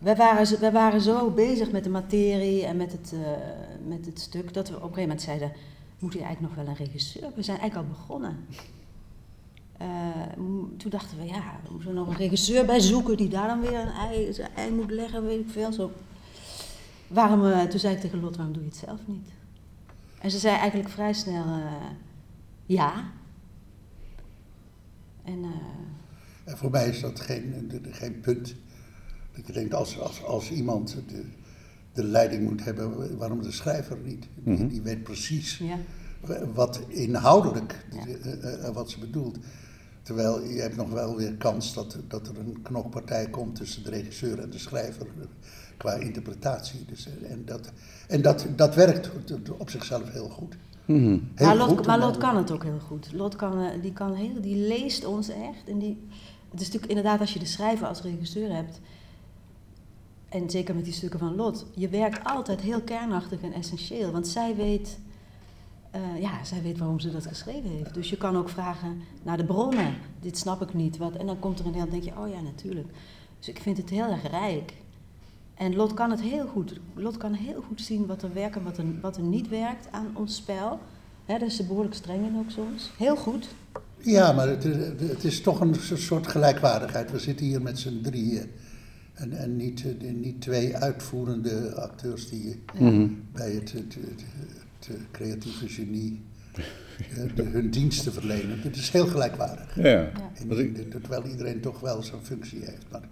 wij 0.00 0.16
waren, 0.16 0.60
wij 0.60 0.72
waren 0.72 1.00
zo 1.00 1.30
bezig 1.30 1.70
met 1.70 1.84
de 1.84 1.90
materie 1.90 2.64
en 2.64 2.76
met 2.76 2.92
het, 2.92 3.12
eh, 3.12 3.20
met 3.86 4.06
het 4.06 4.20
stuk 4.20 4.54
dat 4.54 4.68
we 4.68 4.74
op 4.74 4.82
een 4.82 4.88
gegeven 4.88 5.08
moment 5.08 5.22
zeiden: 5.22 5.52
moet 5.98 6.12
hier 6.12 6.22
eigenlijk 6.22 6.54
nog 6.54 6.64
wel 6.64 6.74
een 6.74 6.84
regisseur? 6.84 7.30
We 7.34 7.42
zijn 7.42 7.58
eigenlijk 7.58 7.88
al 7.88 7.96
begonnen. 7.96 8.46
Eh, 9.76 9.88
toen 10.76 10.90
dachten 10.90 11.18
we, 11.18 11.24
ja, 11.24 11.60
we 11.64 11.72
moeten 11.72 11.94
nog 11.94 12.08
een 12.08 12.16
regisseur 12.16 12.64
bij 12.64 12.80
zoeken 12.80 13.16
die 13.16 13.28
daar 13.28 13.48
dan 13.48 13.60
weer 13.60 13.80
een 13.80 13.92
ei, 13.92 14.36
ei 14.54 14.70
moet 14.70 14.90
leggen, 14.90 15.24
weet 15.24 15.40
ik 15.40 15.50
veel. 15.50 15.72
Zo. 15.72 15.90
Waarom, 17.08 17.68
toen 17.68 17.80
zei 17.80 17.94
ik 17.94 18.00
tegen 18.00 18.20
Lot, 18.20 18.36
waarom 18.36 18.54
doe 18.54 18.62
je 18.62 18.68
het 18.68 18.78
zelf 18.78 19.00
niet? 19.06 19.28
En 20.20 20.30
ze 20.30 20.38
zei 20.38 20.56
eigenlijk 20.56 20.88
vrij 20.88 21.12
snel 21.12 21.44
eh, 21.44 21.72
ja. 22.66 23.10
En 25.24 25.44
En 26.50 26.56
voor 26.56 26.70
mij 26.70 26.88
is 26.88 27.00
dat 27.00 27.20
geen, 27.20 27.70
geen 27.90 28.20
punt. 28.20 28.54
Dat 29.36 29.46
je 29.46 29.52
denkt, 29.52 29.74
als, 29.74 29.98
als, 30.00 30.24
als 30.24 30.50
iemand 30.50 30.96
de, 31.08 31.22
de 31.92 32.04
leiding 32.04 32.42
moet 32.50 32.64
hebben, 32.64 33.16
waarom 33.18 33.42
de 33.42 33.52
schrijver 33.52 33.98
niet? 34.04 34.26
Die, 34.44 34.54
Mhm. 34.54 34.68
die 34.68 34.80
weet 34.82 35.02
precies 35.02 35.58
ja. 35.58 35.76
wat 36.54 36.80
inhoudelijk, 36.88 37.84
Ja. 37.92 38.06
eh, 38.06 38.66
eh, 38.66 38.74
wat 38.74 38.90
ze 38.90 38.98
bedoelt. 38.98 39.38
Terwijl 40.02 40.42
je 40.44 40.60
hebt 40.60 40.76
nog 40.76 40.90
wel 40.90 41.16
weer 41.16 41.34
kans 41.34 41.74
dat, 41.74 41.98
dat 42.08 42.28
er 42.28 42.38
een 42.38 42.62
knokpartij 42.62 43.28
komt 43.30 43.54
tussen 43.56 43.82
de 43.84 43.90
regisseur 43.90 44.38
en 44.38 44.50
de 44.50 44.58
schrijver 44.58 45.06
eh, 45.06 45.26
qua 45.76 45.94
interpretatie. 45.94 46.84
Dus, 46.88 47.06
eh, 47.06 47.30
en 47.30 47.44
dat, 47.44 47.72
en 48.08 48.22
dat, 48.22 48.46
dat 48.56 48.74
werkt 48.74 49.10
op 49.58 49.70
zichzelf 49.70 50.10
heel 50.12 50.28
goed. 50.28 50.56
Mhm. 50.84 51.18
Heel 51.34 51.46
maar 51.46 51.56
Lot, 51.56 51.86
maar 51.86 51.98
Lot 51.98 52.16
kan 52.16 52.36
het 52.36 52.50
ook 52.50 52.62
heel 52.62 52.78
goed. 52.80 53.12
Lot 53.12 53.36
kan, 53.36 53.60
eh, 53.62 53.82
die, 53.82 53.92
kan 53.92 54.14
heel, 54.14 54.40
die 54.40 54.56
leest 54.56 55.04
ons 55.04 55.28
echt. 55.28 55.68
En 55.68 55.78
die, 55.78 56.06
het 56.50 56.60
is 56.60 56.66
natuurlijk 56.66 56.92
inderdaad 56.92 57.20
als 57.20 57.32
je 57.32 57.38
de 57.38 57.46
schrijver 57.46 57.86
als 57.86 58.02
regisseur 58.02 58.54
hebt. 58.54 58.80
En 60.28 60.50
zeker 60.50 60.74
met 60.74 60.84
die 60.84 60.92
stukken 60.92 61.18
van 61.18 61.34
Lot. 61.34 61.66
Je 61.74 61.88
werkt 61.88 62.24
altijd 62.24 62.60
heel 62.60 62.80
kernachtig 62.80 63.40
en 63.40 63.52
essentieel. 63.52 64.10
Want 64.10 64.28
zij 64.28 64.56
weet, 64.56 64.98
eh, 65.90 66.20
ja, 66.20 66.44
zij 66.44 66.62
weet 66.62 66.78
waarom 66.78 67.00
ze 67.00 67.12
dat 67.12 67.26
geschreven 67.26 67.70
heeft. 67.70 67.94
Dus 67.94 68.10
je 68.10 68.16
kan 68.16 68.36
ook 68.36 68.48
vragen 68.48 69.02
naar 69.22 69.36
de 69.36 69.44
bronnen. 69.44 69.94
Dit 70.20 70.38
snap 70.38 70.62
ik 70.62 70.74
niet. 70.74 70.96
Wat, 70.96 71.16
en 71.16 71.26
dan 71.26 71.38
komt 71.38 71.58
er 71.58 71.66
een 71.66 71.74
heel, 71.74 71.88
denk 71.88 72.02
je, 72.02 72.18
oh 72.18 72.28
ja, 72.28 72.40
natuurlijk. 72.40 72.88
Dus 73.38 73.48
ik 73.48 73.58
vind 73.58 73.76
het 73.76 73.90
heel 73.90 74.06
erg 74.06 74.30
rijk. 74.30 74.74
En 75.54 75.76
Lot 75.76 75.94
kan 75.94 76.10
het 76.10 76.20
heel 76.20 76.46
goed. 76.46 76.80
Lot 76.94 77.16
kan 77.16 77.32
heel 77.32 77.62
goed 77.62 77.80
zien 77.80 78.06
wat 78.06 78.22
er 78.22 78.32
werkt 78.32 78.56
en 78.56 78.64
wat 78.64 78.78
er, 78.78 79.00
wat 79.00 79.16
er 79.16 79.22
niet 79.22 79.48
werkt 79.48 79.92
aan 79.92 80.10
ons 80.14 80.36
spel. 80.36 80.80
Hè, 81.24 81.38
daar 81.38 81.48
is 81.48 81.56
ze 81.56 81.66
behoorlijk 81.66 81.94
streng 81.94 82.26
in 82.26 82.38
ook 82.38 82.50
soms. 82.50 82.90
Heel 82.96 83.16
goed. 83.16 83.48
Ja, 84.02 84.32
maar 84.32 84.48
het, 84.48 84.64
het 85.00 85.24
is 85.24 85.40
toch 85.40 85.60
een 85.60 85.74
soort 85.94 86.26
gelijkwaardigheid. 86.26 87.10
We 87.10 87.18
zitten 87.18 87.46
hier 87.46 87.62
met 87.62 87.78
z'n 87.78 88.00
drieën. 88.02 88.50
En, 89.14 89.32
en 89.32 89.56
niet, 89.56 89.84
eh, 90.00 90.12
niet 90.12 90.40
twee 90.40 90.76
uitvoerende 90.76 91.74
acteurs 91.74 92.28
die 92.28 92.62
eh, 92.74 92.80
Mhm. 92.80 93.08
bij 93.32 93.50
het, 93.52 93.72
het, 93.72 93.94
het, 93.94 94.24
het 94.86 94.98
creatieve 95.10 95.68
genie 95.68 96.20
eh, 96.54 97.34
de, 97.34 97.42
hun 97.56 97.70
diensten 97.70 98.12
verlenen. 98.12 98.60
Het 98.60 98.76
is 98.76 98.90
heel 98.90 99.06
gelijkwaardig. 99.06 99.74
Ja, 99.76 99.84
ja. 99.88 100.10
En, 100.34 100.88
terwijl 100.90 101.26
iedereen 101.26 101.60
toch 101.60 101.80
wel 101.80 102.02
zijn 102.02 102.20
functie 102.22 102.58
heeft. 102.64 102.84
Maar 102.90 103.08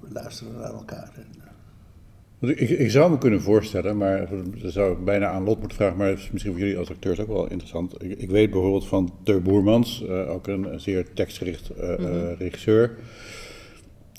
we 0.00 0.12
luisteren 0.12 0.52
naar 0.58 0.72
elkaar. 0.72 1.10
En, 1.16 1.26
eh, 1.40 1.43
Want 2.44 2.60
ik, 2.60 2.70
ik 2.70 2.90
zou 2.90 3.10
me 3.10 3.18
kunnen 3.18 3.42
voorstellen, 3.42 3.96
maar 3.96 4.28
dat 4.62 4.72
zou 4.72 4.92
ik 4.92 5.04
bijna 5.04 5.26
aan 5.26 5.44
Lot 5.44 5.58
moeten 5.58 5.76
vragen, 5.76 5.96
maar 5.96 6.12
is 6.12 6.30
misschien 6.30 6.52
voor 6.52 6.60
jullie 6.62 6.78
als 6.78 6.90
acteurs 6.90 7.20
ook 7.20 7.28
wel 7.28 7.50
interessant. 7.50 8.02
Ik, 8.02 8.18
ik 8.18 8.30
weet 8.30 8.50
bijvoorbeeld 8.50 8.86
van 8.86 9.12
Ter 9.22 9.42
Boermans, 9.42 10.06
eh, 10.06 10.30
ook 10.30 10.46
een, 10.46 10.72
een 10.72 10.80
zeer 10.80 11.12
tekstgericht 11.12 11.70
eh, 11.70 11.92
eh, 11.92 12.38
regisseur, 12.38 12.96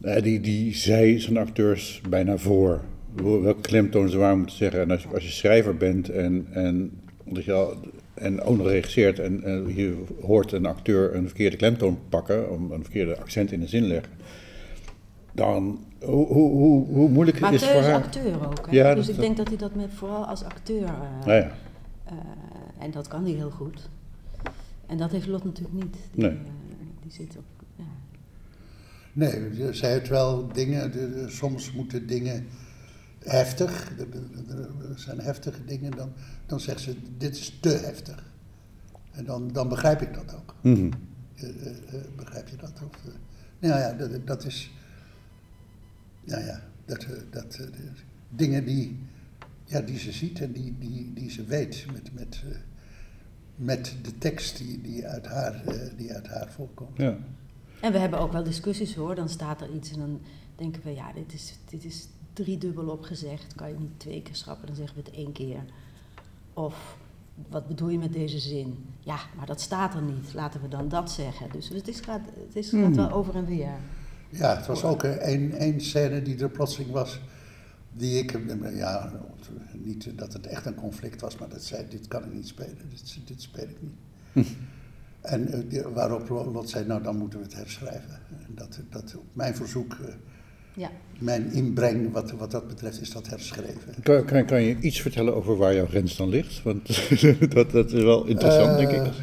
eh, 0.02 0.22
die, 0.24 0.40
die 0.40 0.76
zei 0.76 1.20
zijn 1.20 1.38
acteurs 1.38 2.02
bijna 2.10 2.38
voor 2.38 2.82
wel- 3.16 3.42
welke 3.42 3.62
klemtoon 3.62 4.10
ze 4.10 4.18
waar 4.18 4.38
moeten 4.38 4.56
zeggen. 4.56 4.82
En 4.82 4.92
als 4.92 5.02
je, 5.02 5.08
als 5.14 5.24
je 5.24 5.32
schrijver 5.32 5.78
bent 5.78 6.10
en, 6.10 6.48
en, 6.52 6.92
dat 7.26 7.44
je 7.44 7.52
al, 7.54 7.74
en 8.14 8.42
ook 8.42 8.58
nog 8.58 8.68
regisseert 8.68 9.20
en, 9.20 9.44
en 9.44 9.76
je 9.76 10.04
hoort 10.22 10.52
een 10.52 10.66
acteur 10.66 11.16
een 11.16 11.26
verkeerde 11.26 11.58
klemtoon 11.58 12.00
pakken, 12.10 12.52
om 12.52 12.72
een 12.72 12.84
verkeerde 12.84 13.18
accent 13.18 13.52
in 13.52 13.60
de 13.60 13.68
zin 13.68 13.84
leggen, 13.88 14.12
dan 15.32 15.80
hoe, 16.06 16.28
hoe, 16.28 16.52
hoe, 16.52 16.88
hoe 16.88 17.10
moeilijk 17.10 17.40
Maar 17.40 17.54
is 17.54 17.62
het 17.62 17.70
Teu 17.70 17.80
voor 17.80 17.88
is 17.90 17.94
haar? 17.96 18.04
acteur 18.04 18.48
ook. 18.48 18.66
Hè? 18.66 18.72
Ja, 18.72 18.96
dus 18.96 19.06
dat- 19.06 19.16
ik 19.16 19.22
denk 19.22 19.38
dat 19.38 19.48
hij 19.48 19.58
dat 19.58 19.76
met, 19.76 19.90
vooral 19.94 20.26
als 20.26 20.44
acteur. 20.44 20.84
eh, 20.84 21.00
Nou 21.26 21.32
ja. 21.32 21.52
eh, 22.06 22.14
en 22.80 22.92
dat 22.92 23.08
kan 23.08 23.24
hij 23.24 23.34
heel 23.34 23.50
goed. 23.50 23.90
En 24.86 24.98
dat 24.98 25.12
heeft 25.12 25.28
Lot 25.28 25.44
natuurlijk 25.44 25.74
niet. 25.76 25.96
Die, 26.12 26.24
Nee. 26.24 26.32
eh, 26.32 26.38
die 27.02 27.12
zit 27.12 27.38
op. 27.38 27.44
Ja. 27.76 27.84
Nee, 29.14 29.56
je- 29.58 29.74
zij 29.74 29.92
heeft 29.92 30.08
wel 30.10 30.48
dingen, 30.54 30.92
de- 30.92 31.12
de- 31.14 31.30
soms 31.30 31.72
moeten 31.72 32.08
dingen 32.08 32.48
heftig, 33.24 33.92
er- 34.00 35.00
zijn 35.00 35.20
heftige 35.20 35.66
dingen, 35.66 35.92
dan, 35.92 36.12
dan 36.46 36.60
zegt 36.60 36.80
ze, 36.80 36.96
dit 37.18 37.36
is 37.36 37.58
te 37.62 37.70
heftig. 37.70 38.32
En 39.12 39.26
dan, 39.26 39.48
dan 39.52 39.70
begrijp 39.70 40.02
ik 40.02 40.14
dat 40.14 40.36
ook. 40.36 40.56
Mhm. 40.62 40.90
Begrijp 42.16 42.48
je 42.48 42.56
dat? 42.56 42.72
Of, 42.90 43.06
eh, 43.06 43.12
nou 43.60 43.80
ja, 43.80 43.92
dat, 43.94 44.28
dat 44.28 44.46
is, 44.46 44.72
nou 46.26 46.44
ja, 46.44 46.62
dat, 46.86 47.04
eh, 47.04 47.12
dat 47.30 47.56
eh, 47.56 47.68
dingen 48.30 48.66
die, 48.66 49.00
ja, 49.64 49.82
die 49.82 49.98
ze 49.98 50.12
ziet 50.12 50.42
en 50.42 50.52
die, 50.52 50.76
die, 50.80 51.14
die 51.14 51.30
ze 51.30 51.46
weet 51.46 51.86
met, 51.92 52.14
met, 52.14 52.44
eh, 52.50 52.58
met 53.56 53.96
de 54.02 54.18
tekst 54.18 54.58
die, 54.58 54.82
die, 54.82 55.08
uit 55.08 55.26
haar, 55.26 55.64
die 55.98 56.14
uit 56.14 56.28
haar 56.28 56.52
voorkomt. 56.52 56.98
Ja. 56.98 57.18
En 57.82 57.92
we 57.92 57.98
hebben 57.98 58.20
ook 58.20 58.32
wel 58.32 58.44
discussies 58.44 58.96
hoor. 58.96 59.16
Dan 59.16 59.30
staat 59.30 59.62
er 59.62 59.70
iets 59.74 59.92
en 59.92 60.00
dan 60.00 60.22
denken 60.56 60.82
we, 60.84 60.94
ja, 60.94 61.14
dit 61.14 61.34
is, 61.34 61.54
dit 61.70 61.86
is 61.86 62.08
driedubbel 62.34 62.88
opgezegd. 62.88 63.56
Kan 63.56 63.70
je 63.70 63.80
niet 63.80 64.00
twee 64.00 64.22
keer 64.22 64.36
schrappen, 64.36 64.68
dan 64.68 64.76
zeggen 64.76 64.96
we 64.96 65.02
het 65.02 65.16
één 65.16 65.32
keer. 65.32 65.64
Of 66.54 66.98
wat 67.50 67.68
bedoel 67.68 67.90
je 67.90 67.98
met 67.98 68.14
deze 68.14 68.40
zin? 68.40 68.86
Ja, 69.00 69.20
maar 69.38 69.46
dat 69.46 69.62
staat 69.62 69.94
er 69.94 70.02
niet. 70.02 70.34
Laten 70.34 70.62
we 70.62 70.68
dan 70.68 70.90
dat 70.90 71.12
zeggen. 71.12 71.50
Dus 71.52 71.70
het 71.70 71.88
is, 71.88 72.00
gaat, 72.00 72.22
het 72.48 72.56
is, 72.56 72.70
gaat 72.70 72.96
wel 72.96 73.12
over 73.12 73.36
en 73.36 73.46
weer. 73.46 73.74
Ja, 74.38 74.56
het 74.56 74.66
was 74.66 74.84
ook 74.84 75.04
eh, 75.04 75.34
één 75.60 75.82
scène 75.82 76.22
die 76.22 76.38
er 76.40 76.50
plotseling 76.50 76.92
was, 76.92 77.20
die 77.94 78.20
ik, 78.20 78.32
eh, 78.32 78.78
ja, 78.78 79.12
niet 79.84 80.18
dat 80.18 80.34
het 80.34 80.48
echt 80.48 80.66
een 80.66 80.76
conflict 80.76 81.22
was, 81.22 81.38
maar 81.38 81.50
dat 81.50 81.64
zei, 81.64 81.86
dit 81.90 82.08
kan 82.08 82.24
ik 82.24 82.34
niet 82.34 82.48
spelen, 82.48 82.78
dit, 82.90 83.28
dit 83.28 83.42
speel 83.42 83.68
ik 83.68 83.78
niet. 83.80 84.48
En 85.22 85.70
eh, 85.72 85.86
waarop 85.94 86.30
Lot 86.30 86.70
zei, 86.70 86.86
nou 86.86 87.04
dan 87.04 87.18
moeten 87.18 87.40
we 87.40 87.46
het 87.46 87.56
herschrijven. 87.56 88.20
En 88.30 88.56
dat, 88.56 88.80
dat 88.90 89.16
op 89.18 89.26
mijn 89.34 89.56
verzoek, 89.56 89.94
eh, 89.94 90.14
Ja. 90.74 90.92
mijn 91.20 91.52
inbreng 91.52 92.12
wat, 92.12 92.32
wat 92.32 92.52
dat 92.52 92.68
betreft, 92.68 93.02
is 93.02 93.12
dat 93.12 93.28
herschreven. 93.28 93.96
Kan, 94.04 94.26
kan, 94.26 94.46
kan 94.46 94.62
je 94.62 94.80
iets 94.80 95.02
vertellen 95.02 95.36
over 95.36 95.58
waar 95.58 95.76
jouw 95.76 95.88
grens 95.88 96.16
dan 96.18 96.30
ligt? 96.30 96.64
Want 96.64 96.88
dat, 97.56 97.72
dat 97.72 97.92
is 97.92 98.04
wel 98.04 98.26
interessant, 98.26 98.78
denk 98.78 98.92
ik. 99.06 99.14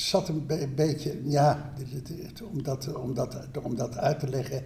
Zat 0.00 0.28
een 0.28 0.46
be- 0.46 0.68
beetje, 0.74 1.20
ja, 1.24 1.72
om, 2.52 2.62
dat, 2.62 2.92
om, 2.94 3.14
dat, 3.14 3.36
om 3.62 3.76
dat 3.76 3.96
uit 3.96 4.20
te 4.20 4.28
leggen. 4.28 4.62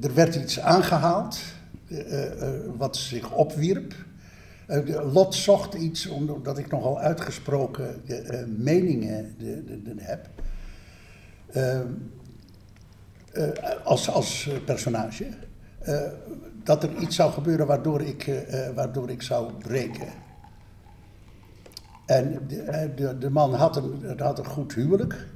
Er 0.00 0.14
werd 0.14 0.34
iets 0.34 0.60
aangehaald 0.60 1.38
eh, 1.88 2.42
eh, 2.42 2.60
wat 2.76 2.96
zich 2.96 3.32
opwierp. 3.32 3.94
Eh, 4.66 5.12
Lot 5.12 5.34
zocht 5.34 5.74
iets 5.74 6.06
omdat 6.06 6.58
ik 6.58 6.70
nogal 6.70 6.98
uitgesproken 7.00 8.00
eh, 8.06 8.40
eh, 8.40 8.46
meningen 8.48 9.34
de, 9.38 9.64
de- 9.82 9.94
heb. 9.96 10.28
Eh, 11.46 11.80
eh, 11.80 13.74
als, 13.84 14.10
als 14.10 14.48
eh, 14.48 14.64
personage. 14.64 15.26
Eh, 15.78 16.00
dat 16.64 16.82
er 16.82 16.96
iets 16.96 17.16
zou 17.16 17.32
gebeuren 17.32 17.66
waardoor 17.66 18.00
ik, 18.02 18.26
eh, 18.26 18.66
eh, 18.68 18.74
waardoor 18.74 19.10
ik 19.10 19.22
zou 19.22 19.52
breken. 19.52 20.08
En 22.06 22.40
de, 22.48 22.60
eh, 22.62 22.88
de, 22.96 23.18
de 23.18 23.30
man 23.30 23.54
had 23.54 23.76
een, 23.76 24.18
had 24.18 24.38
een 24.38 24.46
goed 24.46 24.74
huwelijk. 24.74 25.26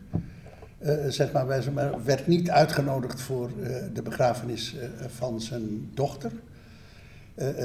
Eh, 0.78 0.94
zeg 1.08 1.32
maar, 1.32 1.46
wij- 1.46 1.70
maar 1.70 2.04
werd 2.04 2.26
niet 2.26 2.50
uitgenodigd 2.50 3.20
voor 3.20 3.50
eh, 3.62 3.76
de 3.92 4.02
begrafenis 4.02 4.76
van 5.08 5.40
zijn 5.40 5.90
dochter. 5.94 6.32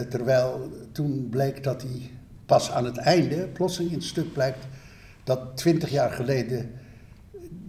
Terwijl 0.10 0.72
toen 0.92 1.28
bleek 1.30 1.64
dat 1.64 1.82
hij 1.82 2.10
pas 2.46 2.72
aan 2.72 2.86
het 2.86 2.98
einde, 2.98 3.48
plotseling 3.48 3.92
in 3.92 3.98
het 3.98 4.08
stuk 4.08 4.34
blijkt, 4.34 4.68
dat 5.24 5.58
twintig 5.58 5.90
jaar 5.90 6.12
geleden 6.12 6.72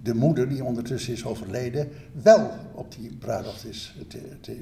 de 0.02 0.14
moeder, 0.14 0.48
die 0.48 0.64
ondertussen 0.64 1.12
is 1.12 1.24
overleden, 1.24 1.88
wel 2.22 2.50
op 2.72 2.94
die 2.94 3.16
bruiloft 3.16 3.64
is, 3.64 3.96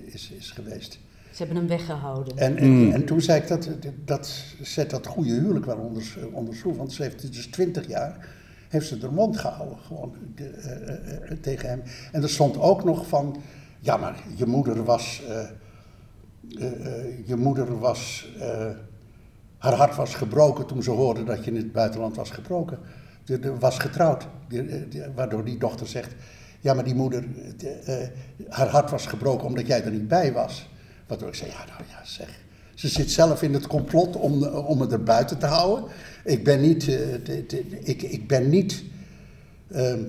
is, 0.04 0.30
is 0.38 0.50
geweest. 0.50 0.98
Ze 1.34 1.42
hebben 1.42 1.56
hem 1.56 1.68
weggehouden. 1.68 2.36
En, 2.38 2.56
en, 2.56 2.92
en 2.92 3.04
toen 3.04 3.20
zei 3.20 3.40
ik, 3.40 3.48
dat, 3.48 3.68
dat 4.04 4.32
zet 4.62 4.90
dat 4.90 5.06
goede 5.06 5.30
huwelijk 5.32 5.66
wel 5.66 5.76
onder, 5.76 6.16
onder 6.32 6.54
schroef. 6.54 6.76
Want 6.76 6.92
ze 6.92 7.02
heeft 7.02 7.32
dus 7.32 7.46
twintig 7.46 7.88
jaar, 7.88 8.28
heeft 8.68 8.88
ze 8.88 8.98
de 8.98 9.08
mond 9.10 9.36
gehouden 9.36 9.78
gewoon 9.78 10.14
de, 10.34 10.44
eh, 10.48 10.70
eh, 10.88 11.30
eh, 11.30 11.38
tegen 11.40 11.68
hem. 11.68 11.82
En 12.12 12.22
er 12.22 12.28
stond 12.30 12.58
ook 12.58 12.84
nog 12.84 13.06
van, 13.06 13.36
ja 13.80 13.96
maar 13.96 14.22
je 14.34 14.46
moeder 14.46 14.84
was, 14.84 15.22
eh, 15.28 15.40
eh, 15.40 16.86
eh, 16.86 17.26
je 17.26 17.36
moeder 17.36 17.78
was, 17.78 18.32
eh, 18.40 18.66
haar 19.58 19.74
hart 19.74 19.96
was 19.96 20.14
gebroken 20.14 20.66
toen 20.66 20.82
ze 20.82 20.90
hoorde 20.90 21.24
dat 21.24 21.44
je 21.44 21.50
in 21.50 21.56
het 21.56 21.72
buitenland 21.72 22.16
was 22.16 22.30
gebroken. 22.30 22.78
De, 23.24 23.38
de- 23.38 23.58
was 23.58 23.78
getrouwd. 23.78 24.26
Waardoor 25.14 25.44
die 25.44 25.58
dochter 25.58 25.86
zegt, 25.86 26.14
ja, 26.60 26.74
maar 26.74 26.84
die 26.84 26.94
moeder, 26.94 27.24
haar 28.48 28.68
hart 28.68 28.90
was 28.90 29.06
gebroken 29.06 29.46
omdat 29.46 29.66
jij 29.66 29.84
er 29.84 29.90
niet 29.90 30.08
bij 30.08 30.32
was. 30.32 30.68
Waardoor 31.06 31.28
ik 31.28 31.34
zei, 31.34 31.50
ja, 31.50 31.64
nou 31.66 31.82
ja, 31.90 32.04
zeg. 32.04 32.28
Ze 32.74 32.88
zit 32.88 33.10
zelf 33.10 33.42
in 33.42 33.54
het 33.54 33.66
complot 33.66 34.16
om, 34.16 34.44
om 34.44 34.80
het 34.80 34.92
er 34.92 35.02
buiten 35.02 35.38
te 35.38 35.46
houden. 35.46 35.84
Ik 36.24 36.44
ben 36.44 36.60
niet, 36.60 36.88
eh, 36.88 37.14
ik, 37.82 38.02
ik 38.02 38.28
ben 38.28 38.48
niet, 38.48 38.82
ehm, 39.70 40.02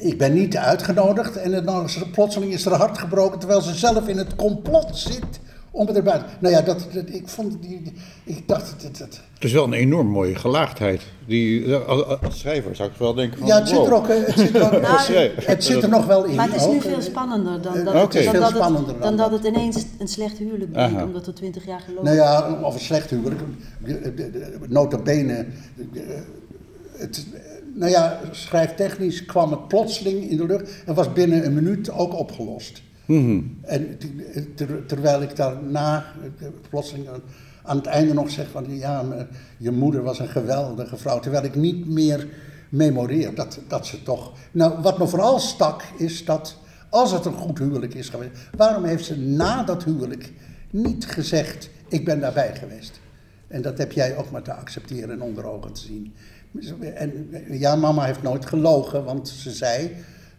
ik 0.00 0.18
ben 0.18 0.32
niet 0.32 0.56
uitgenodigd 0.56 1.36
en 1.36 1.64
dan 1.64 1.84
is 1.84 1.96
er, 1.96 2.08
plotseling 2.08 2.52
is 2.52 2.64
er 2.64 2.72
hart 2.72 2.98
gebroken 2.98 3.38
terwijl 3.38 3.60
ze 3.60 3.74
zelf 3.74 4.08
in 4.08 4.18
het 4.18 4.36
complot 4.36 4.96
zit 4.96 5.40
om 5.72 5.86
het. 5.86 6.04
Nou 6.04 6.54
ja, 6.54 6.60
dat, 6.62 6.86
dat- 6.92 7.08
ik 7.08 7.28
vond 7.28 7.62
die, 7.62 7.82
die- 7.82 7.92
ik 8.24 8.48
dacht, 8.48 8.74
dat, 8.82 8.98
dat, 8.98 9.20
Het 9.34 9.44
is 9.44 9.52
wel 9.52 9.64
een 9.64 9.72
enorm 9.72 10.06
mooie 10.06 10.34
gelaagdheid. 10.34 11.02
Die, 11.26 11.74
als, 11.74 12.04
als 12.22 12.38
schrijver 12.38 12.76
zou 12.76 12.88
ik 12.90 12.96
wel 12.96 13.14
denken 13.14 13.38
van... 13.38 13.46
ja, 13.46 13.58
het 13.58 13.68
zit 13.68 13.78
er 13.86 13.94
ook, 13.94 14.08
eh, 14.08 14.24
het 14.24 14.38
zit 14.38 14.54
er, 14.54 14.62
ook, 14.64 14.70
Nou, 14.82 15.30
het 15.34 15.64
zit 15.64 15.82
er 15.82 15.88
nog 15.88 16.06
wel 16.06 16.24
in. 16.24 16.34
Maar 16.34 16.46
het 16.46 16.54
is 16.56 16.66
nu 16.66 16.74
ook. 16.76 16.82
veel 16.82 17.00
spannender 17.02 17.62
dan 17.62 17.74
Eh, 17.76 17.84
dat, 17.84 17.94
het, 17.94 18.12
dan 18.12 18.22
Veel 18.22 18.40
dat, 18.40 18.50
spannender 18.50 18.92
het, 18.92 19.02
dan 19.02 19.16
dan 19.16 19.30
dat 19.30 19.30
dat. 19.42 19.44
het 19.52 19.56
ineens 19.56 19.84
een 19.98 20.08
slecht 20.08 20.38
huwelijk 20.38 20.72
bleek, 20.72 20.84
Aha. 20.84 21.04
omdat 21.04 21.26
er 21.26 21.34
twintig 21.34 21.66
jaar 21.66 21.80
gelopen 21.80 22.04
Nou 22.04 22.16
ja, 22.16 22.58
of 22.62 22.74
een 22.74 22.80
slecht 22.80 23.10
huwelijk. 23.10 23.40
Nota 24.68 24.98
bene. 24.98 25.46
Het, 26.92 27.26
nou 27.74 27.90
ja, 27.90 28.20
schrijftechnisch 28.30 29.24
kwam 29.24 29.50
het 29.50 29.68
plotseling 29.68 30.30
in 30.30 30.36
de 30.36 30.46
lucht 30.46 30.70
en 30.86 30.94
was 30.94 31.12
binnen 31.12 31.44
een 31.46 31.54
minuut 31.54 31.90
ook 31.90 32.18
opgelost. 32.18 32.82
Mhm. 33.12 33.40
En 33.60 33.98
terwijl 34.86 35.22
ik 35.22 35.36
daarna 35.36 36.04
eh, 36.38 36.46
plotseling 36.70 37.08
aan 37.62 37.76
het 37.76 37.86
einde 37.86 38.14
nog 38.14 38.30
zeg 38.30 38.50
van 38.50 38.64
ja, 38.68 39.04
je 39.56 39.70
moeder 39.70 40.02
was 40.02 40.18
een 40.18 40.28
geweldige 40.28 40.96
vrouw. 40.96 41.20
Terwijl 41.20 41.44
ik 41.44 41.54
niet 41.54 41.86
meer 41.86 42.28
memoreer 42.68 43.34
dat, 43.34 43.58
dat 43.68 43.86
ze 43.86 44.02
toch. 44.02 44.32
Nou, 44.52 44.82
wat 44.82 44.98
me 44.98 45.06
vooral 45.06 45.38
stak 45.38 45.82
is 45.96 46.24
dat 46.24 46.56
als 46.90 47.12
het 47.12 47.24
een 47.24 47.32
goed 47.32 47.58
huwelijk 47.58 47.94
is 47.94 48.08
geweest, 48.08 48.32
waarom 48.56 48.84
heeft 48.84 49.04
ze 49.04 49.18
na 49.18 49.62
dat 49.62 49.84
huwelijk 49.84 50.32
niet 50.70 51.06
gezegd: 51.06 51.70
ik 51.88 52.04
ben 52.04 52.20
daarbij 52.20 52.54
geweest? 52.54 53.00
En 53.48 53.62
dat 53.62 53.78
heb 53.78 53.92
jij 53.92 54.16
ook 54.16 54.30
maar 54.30 54.42
te 54.42 54.54
accepteren 54.54 55.10
en 55.10 55.22
onder 55.22 55.44
ogen 55.44 55.72
te 55.72 55.80
zien. 55.80 56.14
En 56.94 57.28
ja, 57.50 57.76
mama 57.76 58.04
heeft 58.04 58.22
nooit 58.22 58.46
gelogen, 58.46 59.04
want 59.04 59.28
ze 59.28 59.50
zei 59.50 59.90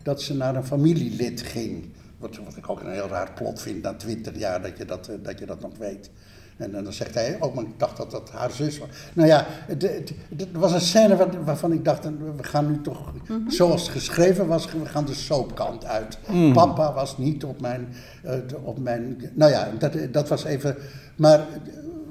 dat 0.04 0.22
ze 0.22 0.36
naar 0.36 0.56
een 0.56 0.66
familielid 0.66 1.42
ging. 1.42 1.86
Wat, 2.24 2.38
wat 2.46 2.58
ik 2.58 2.70
ook 2.70 2.80
een 2.82 2.92
heel 2.92 3.08
raar 3.08 3.32
plot 3.34 3.62
vind 3.62 3.82
na 3.82 3.94
twintig 3.94 4.38
jaar 4.38 4.62
dat 4.62 4.78
je 4.78 4.86
dat, 4.86 5.08
eh, 5.08 5.16
dat 5.22 5.40
je 5.40 5.46
dat 5.46 5.60
nog 5.62 5.78
weet. 5.78 6.10
En, 6.58 6.76
en 6.76 6.84
dan 6.84 6.94
zegt 6.94 7.14
hij 7.14 7.38
ook, 7.40 7.54
maar 7.54 7.64
ik 7.64 7.80
dacht 7.80 7.98
dat 7.98 8.12
dat 8.12 8.30
haar 8.32 8.52
zus 8.52 8.78
was. 8.78 8.88
Nou 9.14 9.28
ja, 9.28 9.46
het, 9.48 10.14
was 10.52 10.72
een 10.74 10.82
scène 10.82 11.16
waar- 11.16 11.44
waarvan 11.44 11.72
ik 11.72 11.86
dacht, 11.86 12.04
we 12.38 12.44
gaan 12.44 12.68
nu 12.72 12.82
toch, 12.82 13.14
zoals 13.48 13.82
het 13.82 13.92
geschreven 13.92 14.48
was, 14.48 14.72
we 14.72 14.86
gaan 14.86 15.06
de 15.06 15.14
soapkant 15.14 15.86
uit. 15.86 16.18
Papa 16.54 16.94
was 16.94 17.18
niet 17.18 17.44
op 17.44 17.62
mijn, 17.62 17.88
eh, 18.24 18.34
op 18.64 18.80
mijn, 18.80 19.32
nou 19.34 19.52
ja, 19.52 19.70
dat, 19.80 19.94
dat 20.12 20.28
was 20.30 20.44
even, 20.44 20.76
maar 21.16 21.48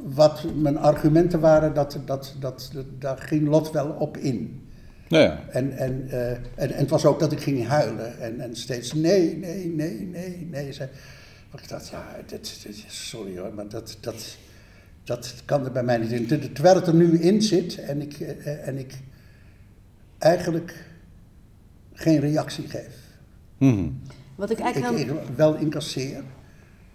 wat 0.05 0.45
mijn 0.55 0.79
argumenten 0.79 1.41
waren, 1.41 1.75
dat, 1.75 1.99
dat, 2.05 2.35
dat, 2.41 2.71
dat, 2.75 2.85
daar 2.99 3.19
ging 3.19 3.49
Lot 3.49 3.71
wel 3.71 3.89
op 3.99 4.17
in. 4.17 4.62
Nou 5.13 5.25
ja. 5.25 5.45
En, 5.51 5.77
en, 5.77 6.09
eh, 6.11 6.31
en, 6.31 6.41
en 6.55 6.75
het 6.75 6.91
was 6.91 7.05
ook 7.05 7.21
dat 7.21 7.33
ik 7.33 7.41
ging 7.41 7.67
huilen. 7.67 8.19
En, 8.21 8.41
en 8.41 8.57
steeds 8.57 8.93
nee, 8.93 9.37
nee, 9.37 9.67
nee, 9.67 10.01
nee, 10.01 10.47
nee. 10.51 10.73
Zei, 10.73 10.89
maar 11.51 11.63
ik 11.63 11.69
dacht, 11.69 11.89
ja, 11.89 12.17
dit, 12.27 12.61
dit- 12.63 12.85
sorry 12.89 13.39
hoor, 13.39 13.55
maar 13.55 13.69
dat, 13.69 13.97
dat, 14.01 14.37
dat 15.05 15.35
kan 15.45 15.65
er 15.65 15.73
bij 15.73 15.83
mij 15.83 15.97
niet 15.99 16.11
in. 16.11 16.27
Ter- 16.27 16.53
Terwijl 16.53 16.75
het 16.75 16.87
er 16.87 16.95
nu 16.95 17.19
in 17.19 17.43
zit 17.43 17.79
en 17.79 18.03
ik, 18.03 18.21
eh, 18.21 18.69
en 18.69 18.79
ik 18.79 18.95
eigenlijk 20.19 20.85
geen 21.93 22.21
reactie 22.21 22.69
geef. 22.69 22.97
Mhm. 23.59 23.89
Wat 24.35 24.51
ik 24.51 24.59
eigenlijk 24.59 25.09
ik 25.09 25.17
wel 25.37 25.55
incasseer 25.55 26.23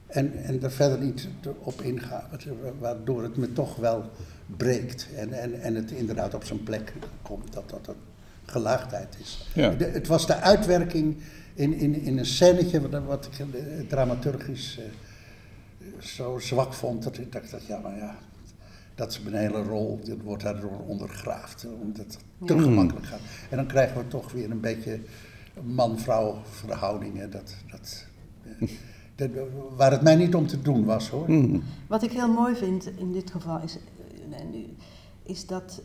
en, 0.08 0.44
en 0.44 0.64
er 0.64 0.72
verder 0.72 1.00
niet 1.00 1.28
op 1.60 1.82
inga. 1.82 2.30
wa- 2.62 2.72
Waardoor 2.80 3.24
het 3.24 3.38
me 3.38 3.54
toch 3.54 3.76
wel 3.76 4.10
breekt. 4.58 5.08
En, 5.16 5.34
en, 5.34 5.62
en 5.62 5.76
het 5.76 5.92
inderdaad 5.92 6.34
op 6.34 6.44
zijn 6.44 6.64
plek 6.64 6.94
komt 7.22 7.54
dat 7.54 7.70
dat 7.70 7.88
een 7.88 7.96
gelaagdheid 8.46 9.16
is. 9.22 9.48
Ja. 9.54 9.70
De- 9.70 9.86
het 9.86 10.08
was 10.08 10.28
de 10.28 10.36
uitwerking 10.36 11.18
in, 11.54 11.74
in, 11.74 11.96
in 12.02 12.18
een 12.18 12.26
scènetje 12.26 12.90
wat, 12.90 13.04
wat 13.04 13.26
ik 13.26 13.40
eh, 13.40 13.64
dramaturgisch 13.88 14.80
eh, 14.80 14.86
zo 16.02 16.40
zwak 16.40 16.74
vond. 16.74 17.04
Dat 17.04 17.18
ik 17.18 17.32
dacht, 17.32 17.52
dat, 17.52 17.66
ja, 17.66 17.80
maar 17.80 17.98
ja, 17.98 18.16
dat 18.96 19.12
is 19.12 19.22
mijn 19.22 19.36
hele 19.36 19.62
rol. 19.64 20.00
Dit 20.04 20.22
wordt 20.24 20.44
daardoor 20.44 20.80
ondergraafd. 20.88 21.64
eh, 21.64 21.72
Omdat 21.82 21.98
het 22.06 22.18
te 22.48 22.56
Ja. 22.56 22.62
gemakkelijk 22.62 23.06
gaat. 23.06 23.20
En 23.50 23.58
dan 23.58 23.68
krijgen 23.68 23.98
we 23.98 24.08
toch 24.08 24.32
weer 24.32 24.52
een 24.52 24.60
beetje 24.62 25.00
man-vrouw 25.64 26.42
verhoudingen. 26.50 27.32
Dat, 27.32 27.56
dat, 27.72 28.06
dat, 29.18 29.30
waar 29.76 29.92
het 29.92 30.02
mij 30.02 30.16
niet 30.16 30.36
om 30.36 30.48
te 30.48 30.62
doen 30.62 30.86
was 30.86 31.10
hoor. 31.10 31.32
Mhm. 31.32 31.60
Wat 31.88 32.04
ik 32.04 32.12
heel 32.12 32.32
mooi 32.34 32.56
vind 32.56 32.90
in 32.98 33.12
dit 33.12 33.32
geval 33.32 33.60
is, 33.64 33.78
en 34.32 34.50
nu- 34.52 34.76
is 35.24 35.46
dat 35.46 35.82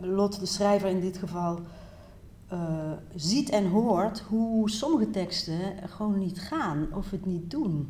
Lot, 0.00 0.40
de 0.40 0.46
schrijver 0.46 0.88
in 0.88 1.00
dit 1.00 1.18
geval, 1.18 1.58
eh, 2.48 2.92
ziet 3.14 3.50
en 3.50 3.66
hoort 3.68 4.18
hoe 4.20 4.70
sommige 4.70 5.10
teksten 5.10 5.58
gewoon 5.86 6.18
niet 6.18 6.40
gaan 6.40 6.86
of 6.94 7.10
het 7.10 7.26
niet 7.26 7.50
doen. 7.50 7.88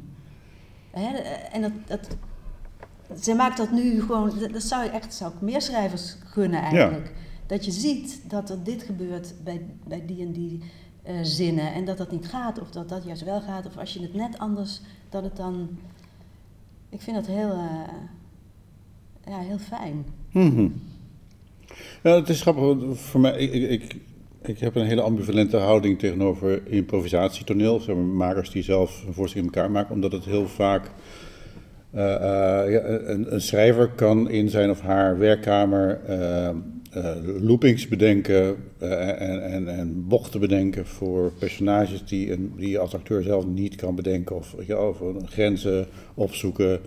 Hè, 0.90 1.16
en 1.52 1.62
dat, 1.62 1.72
dat, 1.86 2.08
zij 3.20 3.34
maakt 3.34 3.56
dat 3.56 3.70
nu 3.72 4.00
gewoon, 4.00 4.32
dat- 4.40 4.52
dat 4.52 4.62
zou 4.62 4.82
je 4.84 4.90
echt, 4.90 5.14
zou 5.14 5.32
ik 5.34 5.40
meer 5.40 5.62
schrijvers 5.62 6.16
gunnen 6.24 6.60
eigenlijk. 6.60 7.12
Dat 7.46 7.64
je 7.64 7.70
ziet 7.70 8.20
dat 8.28 8.50
er 8.50 8.62
dit 8.64 8.82
gebeurt 8.82 9.34
bij, 9.44 9.66
bij 9.86 10.06
die 10.06 10.22
en 10.22 10.32
die 10.32 10.62
eh, 11.08 11.14
zinnen 11.22 11.72
en 11.72 11.84
dat 11.84 11.98
dat 11.98 12.10
niet 12.10 12.28
gaat 12.28 12.60
of 12.60 12.70
dat 12.70 12.88
dat 12.88 13.04
juist 13.04 13.24
wel 13.24 13.40
gaat 13.40 13.66
of 13.66 13.76
als 13.76 13.92
je 13.94 14.00
het 14.00 14.14
net 14.14 14.38
anders, 14.38 14.80
dat 15.08 15.22
het 15.22 15.36
dan... 15.36 15.68
Ik 16.88 17.00
vind 17.00 17.16
dat 17.16 17.26
heel, 17.26 17.50
eh, 17.50 17.94
ja, 19.26 19.38
heel 19.38 19.58
fijn. 19.58 20.04
Mhm. 20.32 20.68
Ja, 22.02 22.14
het 22.14 22.28
is 22.28 22.40
grappig. 22.40 22.98
Voor 22.98 23.20
mij, 23.20 23.38
ik, 23.38 23.70
ik, 23.70 23.96
ik, 24.42 24.58
heb 24.58 24.74
een 24.74 24.86
hele 24.86 25.02
ambivalente 25.02 25.56
houding 25.56 25.98
tegenover 25.98 26.66
improvisatietoneel. 26.66 27.80
Zeg 27.80 27.94
maar, 27.94 28.04
makers 28.04 28.50
die 28.50 28.62
zelf 28.62 29.04
een 29.06 29.14
voorstelling 29.14 29.48
in 29.48 29.54
elkaar 29.54 29.70
maken, 29.72 29.94
omdat 29.94 30.12
het 30.12 30.24
heel 30.24 30.48
vaak. 30.48 30.90
eh, 31.90 32.00
ja, 32.70 32.84
een, 32.84 33.34
een 33.34 33.40
schrijver 33.40 33.88
kan 33.88 34.30
in 34.30 34.48
zijn 34.48 34.70
of 34.70 34.80
haar 34.80 35.18
werkkamer 35.18 36.00
eh, 37.02 37.42
loopings 37.42 37.88
bedenken 37.88 38.56
eh, 38.78 39.08
en, 39.20 39.44
en, 39.44 39.68
en 39.68 40.06
bochten 40.08 40.40
bedenken 40.40 40.86
voor 40.86 41.32
personages 41.38 42.04
die, 42.04 42.32
een, 42.32 42.52
die 42.56 42.70
je 42.70 42.78
als 42.78 42.94
acteur 42.94 43.22
zelf 43.22 43.46
niet 43.46 43.74
kan 43.76 43.94
bedenken. 43.94 44.36
Of, 44.36 44.54
wel, 44.66 44.86
of 44.88 45.02
grenzen 45.24 45.86
opzoeken. 46.14 46.80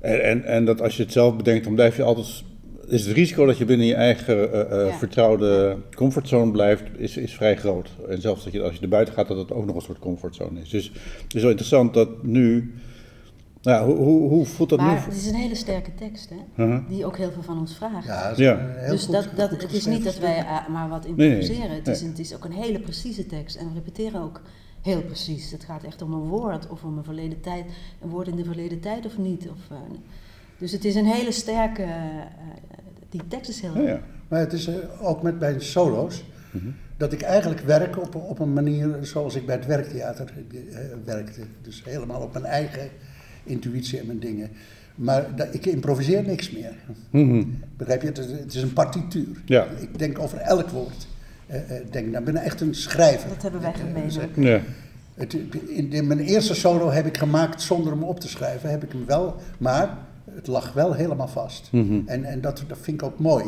En, 0.00 0.22
en, 0.22 0.44
en 0.44 0.64
dat 0.64 0.80
als 0.80 0.96
je 0.96 1.02
het 1.02 1.12
zelf 1.12 1.36
bedenkt, 1.36 1.64
dan 1.64 1.74
blijf 1.74 1.96
je 1.96 2.02
altijd. 2.02 2.44
Is 2.88 3.06
het 3.06 3.16
risico 3.16 3.46
dat 3.46 3.58
je 3.58 3.64
binnen 3.64 3.86
je 3.86 3.94
eigen 3.94 4.52
eh, 4.70 4.86
Ja. 4.86 4.98
vertrouwde 4.98 5.76
comfortzone 5.94 6.50
blijft, 6.50 6.82
is, 6.96 7.16
is 7.16 7.34
vrij 7.34 7.56
groot. 7.56 7.90
En 8.08 8.20
zelfs 8.20 8.44
dat 8.44 8.52
je, 8.52 8.62
als 8.62 8.74
je 8.74 8.80
er 8.80 8.88
buiten 8.88 9.14
gaat, 9.14 9.28
dat 9.28 9.36
het 9.36 9.52
ook 9.52 9.66
nog 9.66 9.74
een 9.74 9.82
soort 9.82 9.98
comfortzone 9.98 10.60
is. 10.60 10.68
Dus 10.68 10.92
het 11.22 11.34
is 11.34 11.40
wel 11.40 11.50
interessant 11.50 11.94
dat 11.94 12.22
nu. 12.22 12.74
Nou, 13.66 13.78
ja, 13.90 13.94
hoe, 13.94 14.04
hoe, 14.04 14.28
hoe 14.28 14.46
voelt 14.46 14.68
dat 14.68 14.78
Maar 14.78 14.92
nu? 14.94 14.98
het 15.00 15.14
is 15.14 15.26
een 15.26 15.34
hele 15.34 15.54
sterke 15.54 15.94
tekst, 15.94 16.30
hè? 16.54 16.80
Die 16.88 17.04
ook 17.06 17.16
heel 17.16 17.30
veel 17.32 17.42
van 17.42 17.58
ons 17.58 17.74
vraagt. 17.76 18.06
Ja, 18.06 18.22
dat 18.28 18.38
is 18.38 18.44
Ja. 18.44 18.58
heel 18.76 18.90
dus 18.90 19.04
goed- 19.04 19.12
dat, 19.14 19.28
dat, 19.34 19.48
goed 19.50 19.62
het 19.62 19.72
is 19.72 19.86
niet 19.86 20.04
dat 20.04 20.18
wij 20.18 20.36
eh, 20.38 20.68
maar 20.68 20.88
wat 20.88 21.04
Nee, 21.04 21.14
nee, 21.16 21.28
improviseren. 21.30 21.74
het, 21.76 21.88
is, 21.88 22.00
nee. 22.00 22.10
het 22.10 22.18
is 22.18 22.34
ook 22.34 22.44
een 22.44 22.52
hele 22.52 22.80
precieze 22.80 23.26
tekst. 23.26 23.56
En 23.56 23.66
we 23.68 23.74
repeteren 23.74 24.20
ook 24.20 24.40
heel 24.82 25.02
precies. 25.02 25.50
Het 25.50 25.64
gaat 25.64 25.82
echt 25.84 26.02
om 26.02 26.12
een 26.12 26.20
woord 26.28 26.68
of 26.68 26.84
om 26.84 26.98
een 26.98 27.04
verleden 27.04 27.40
tijd. 27.40 27.64
Een 28.02 28.08
woord 28.08 28.28
in 28.28 28.36
de 28.36 28.44
verleden 28.44 28.80
tijd 28.80 29.06
of 29.06 29.18
niet. 29.18 29.48
Of, 29.50 29.70
eh, 29.70 29.76
dus 30.58 30.72
het 30.72 30.84
is 30.84 30.94
een 30.94 31.06
hele 31.06 31.32
sterke... 31.32 31.82
eh, 31.82 31.90
die 33.10 33.22
tekst 33.28 33.50
is 33.50 33.60
heel... 33.60 33.76
Ja, 33.82 33.88
ja. 33.88 34.00
Maar 34.28 34.40
het 34.40 34.52
is 34.52 34.68
ook 35.00 35.22
met 35.22 35.38
mijn 35.40 35.60
solo's. 35.60 36.24
Mhm. 36.50 36.66
Dat 36.96 37.12
ik 37.12 37.22
eigenlijk 37.22 37.60
werk 37.60 37.98
op, 38.02 38.14
op 38.14 38.38
een 38.38 38.52
manier 38.52 38.98
zoals 39.00 39.34
ik 39.34 39.46
bij 39.46 39.54
het 39.56 39.66
werktheater 39.66 40.32
werkte. 41.04 41.40
Dus 41.62 41.84
helemaal 41.84 42.20
op 42.20 42.32
mijn 42.32 42.44
eigen 42.44 42.88
intuïtie 43.46 43.98
en 43.98 44.06
mijn 44.06 44.18
dingen. 44.18 44.50
Maar 44.94 45.36
dat, 45.36 45.54
ik 45.54 45.66
improviseer 45.66 46.22
niks 46.22 46.50
meer. 46.50 46.72
Mhm. 47.10 47.44
Begrijp 47.76 48.00
je? 48.02 48.06
Het 48.08 48.18
is, 48.18 48.26
het 48.30 48.54
is 48.54 48.62
een 48.62 48.72
partituur. 48.72 49.42
Ja. 49.44 49.64
Ik 49.80 49.98
denk 49.98 50.18
over 50.18 50.38
elk 50.38 50.68
woord. 50.68 51.06
Eh, 51.46 51.76
eh, 51.76 51.86
denk, 51.90 52.06
nou, 52.06 52.18
ik 52.18 52.32
ben 52.32 52.42
echt 52.42 52.60
een 52.60 52.74
schrijver. 52.74 53.28
Dat 53.28 53.42
hebben 53.42 53.60
wij 53.60 53.72
eh, 53.72 53.78
gemeen. 53.78 54.44
Ja. 54.44 54.60
het, 55.14 55.34
in, 55.66 55.92
in 55.92 56.06
mijn 56.06 56.20
eerste 56.20 56.54
solo 56.54 56.90
heb 56.90 57.06
ik 57.06 57.16
gemaakt 57.16 57.62
zonder 57.62 57.92
hem 57.92 58.02
op 58.02 58.20
te 58.20 58.28
schrijven. 58.28 58.70
Heb 58.70 58.84
ik 58.84 58.92
hem 58.92 59.06
wel, 59.06 59.36
maar 59.58 59.98
het 60.30 60.46
lag 60.46 60.72
wel 60.72 60.92
helemaal 60.92 61.28
vast. 61.28 61.68
Mhm. 61.72 62.00
En, 62.06 62.24
en 62.24 62.40
dat, 62.40 62.64
dat 62.68 62.78
vind 62.80 63.00
ik 63.02 63.06
ook 63.08 63.18
mooi. 63.18 63.44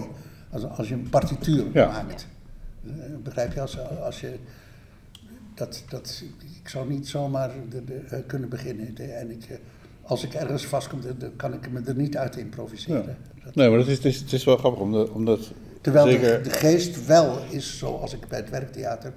Als, 0.50 0.64
als 0.64 0.88
je 0.88 0.94
een 0.94 1.08
partituur 1.10 1.64
Ja. 1.72 1.86
maakt. 1.86 2.26
Eh, 2.86 2.92
Begrijp 3.22 3.52
je? 3.52 3.60
Als, 3.60 3.78
als 4.00 4.20
je 4.20 4.34
dat, 5.54 5.84
dat, 5.88 6.22
ik 6.62 6.68
zou 6.68 6.88
niet 6.88 7.08
zomaar 7.08 7.50
de, 7.68 7.84
de, 7.84 8.22
kunnen 8.26 8.48
beginnen. 8.48 8.94
De- 8.94 9.02
en 9.04 9.30
ik, 9.30 9.46
als 10.08 10.24
ik 10.24 10.34
ergens 10.34 10.66
vastkom, 10.66 11.00
dan- 11.18 11.36
kan 11.36 11.52
ik 11.54 11.70
me 11.70 11.80
er 11.86 11.94
niet 11.94 12.16
uit 12.16 12.36
improviseren. 12.36 13.16
Nee, 13.54 13.68
maar 13.68 13.78
dat 13.78 13.86
is, 13.88 13.94
het, 13.96 14.04
is, 14.04 14.20
het 14.20 14.32
is 14.32 14.44
wel 14.44 14.56
grappig, 14.56 14.80
omdat, 14.80 15.10
omdat 15.10 15.52
Terwijl 15.80 16.06
zeker... 16.06 16.42
de, 16.42 16.48
de 16.48 16.54
geest 16.54 17.06
wel 17.06 17.38
is 17.50 17.78
zoals 17.78 18.14
ik 18.14 18.28
bij 18.28 18.38
het 18.38 18.50
werktheater 18.50 19.12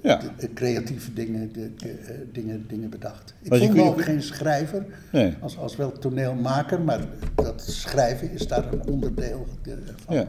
Ja. 0.00 0.16
de- 0.16 0.30
de 0.38 0.52
creatieve 0.52 1.12
dingen, 1.12 1.50
eh, 1.54 1.90
dingen, 2.32 2.64
dingen 2.68 2.90
bedacht. 2.90 3.34
Ik 3.42 3.50
kun 3.50 3.68
me 3.72 3.74
je- 3.74 3.82
ook 3.82 4.02
geen 4.02 4.22
schrijver, 4.22 4.84
Nee. 5.12 5.34
als, 5.40 5.58
als 5.58 5.76
wel 5.76 5.92
toneelmaker, 5.92 6.80
maar 6.80 7.00
dat 7.34 7.62
schrijven 7.66 8.30
is 8.30 8.46
daar 8.46 8.72
een 8.72 8.86
onderdeel 8.86 9.46
eh, 9.62 9.72
van. 10.04 10.14
Ja. 10.14 10.28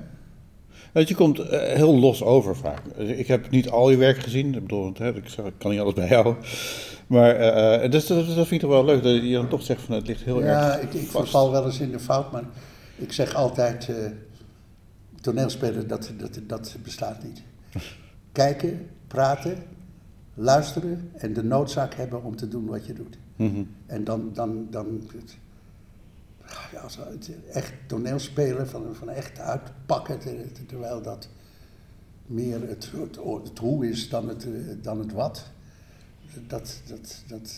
Je 0.94 1.16
komt 1.16 1.40
eh, 1.40 1.74
heel 1.76 2.00
los 2.00 2.24
over 2.24 2.56
vaak. 2.56 2.82
Ik 2.98 3.28
heb 3.28 3.50
niet 3.50 3.70
al 3.70 3.90
je 3.90 3.98
werk 3.98 4.18
gezien. 4.18 4.54
Ik 4.56 4.62
bedoel, 4.62 4.88
ik 4.90 5.28
zeg, 5.30 5.46
ik 5.46 5.54
kan 5.58 5.72
niet 5.72 5.80
alles 5.80 5.94
bijhouden. 5.94 6.38
Maar 7.08 7.36
eh, 7.36 7.84
eh, 7.84 7.92
dus, 7.92 8.08
dat, 8.08 8.26
dat 8.26 8.36
vind 8.36 8.52
ik 8.52 8.60
toch 8.60 8.70
wel 8.70 8.86
leuk 8.86 9.04
dat 9.04 9.14
je 9.14 9.32
dan 9.34 9.48
toch 9.48 9.64
zegt 9.64 9.82
van 9.82 9.96
het 9.96 10.08
ligt 10.08 10.24
heel 10.24 10.44
Ja, 10.44 10.74
erg 10.78 10.82
ik, 10.84 10.94
ik 10.94 11.08
vast. 11.08 11.30
verval 11.30 11.52
wel 11.52 11.66
eens 11.66 11.80
in 11.80 11.92
de 11.92 12.00
fout, 12.00 12.32
maar 12.32 12.44
ik 12.96 13.14
zeg 13.14 13.34
altijd, 13.36 13.90
toneelspelen, 15.22 15.88
dat, 15.88 16.12
dat, 16.18 16.40
dat 16.48 16.76
bestaat 16.84 17.24
niet. 17.24 17.42
Kijken, 18.32 18.90
praten, 19.08 19.58
luisteren 20.34 21.10
en 21.14 21.34
de 21.34 21.44
noodzaak 21.44 21.94
hebben 21.94 22.24
om 22.24 22.36
te 22.36 22.48
doen 22.48 22.66
wat 22.66 22.86
je 22.86 22.94
doet. 22.94 23.18
Mhm. 23.36 23.64
En 23.86 24.04
dan, 24.04 24.30
dan, 24.34 24.68
dan 24.70 25.02
ja, 25.12 25.20
als 26.84 26.98
het 26.98 27.30
echt 27.52 27.74
toneelspelen, 27.88 28.68
van, 28.70 28.86
van 28.96 29.10
echt 29.10 29.40
uitpakken, 29.40 30.20
ter- 30.20 30.52
ter- 30.54 30.66
terwijl 30.66 31.02
dat 31.02 31.28
meer 32.26 32.68
het, 32.68 32.92
het, 32.96 33.16
het 33.44 33.58
hoe 33.60 33.90
is 33.90 34.10
dan 34.10 34.28
het, 34.28 34.48
dan 34.82 35.00
het 35.00 35.12
wat. 35.12 35.44
Dat, 36.48 36.82
dat, 36.88 37.24
dat 37.28 37.54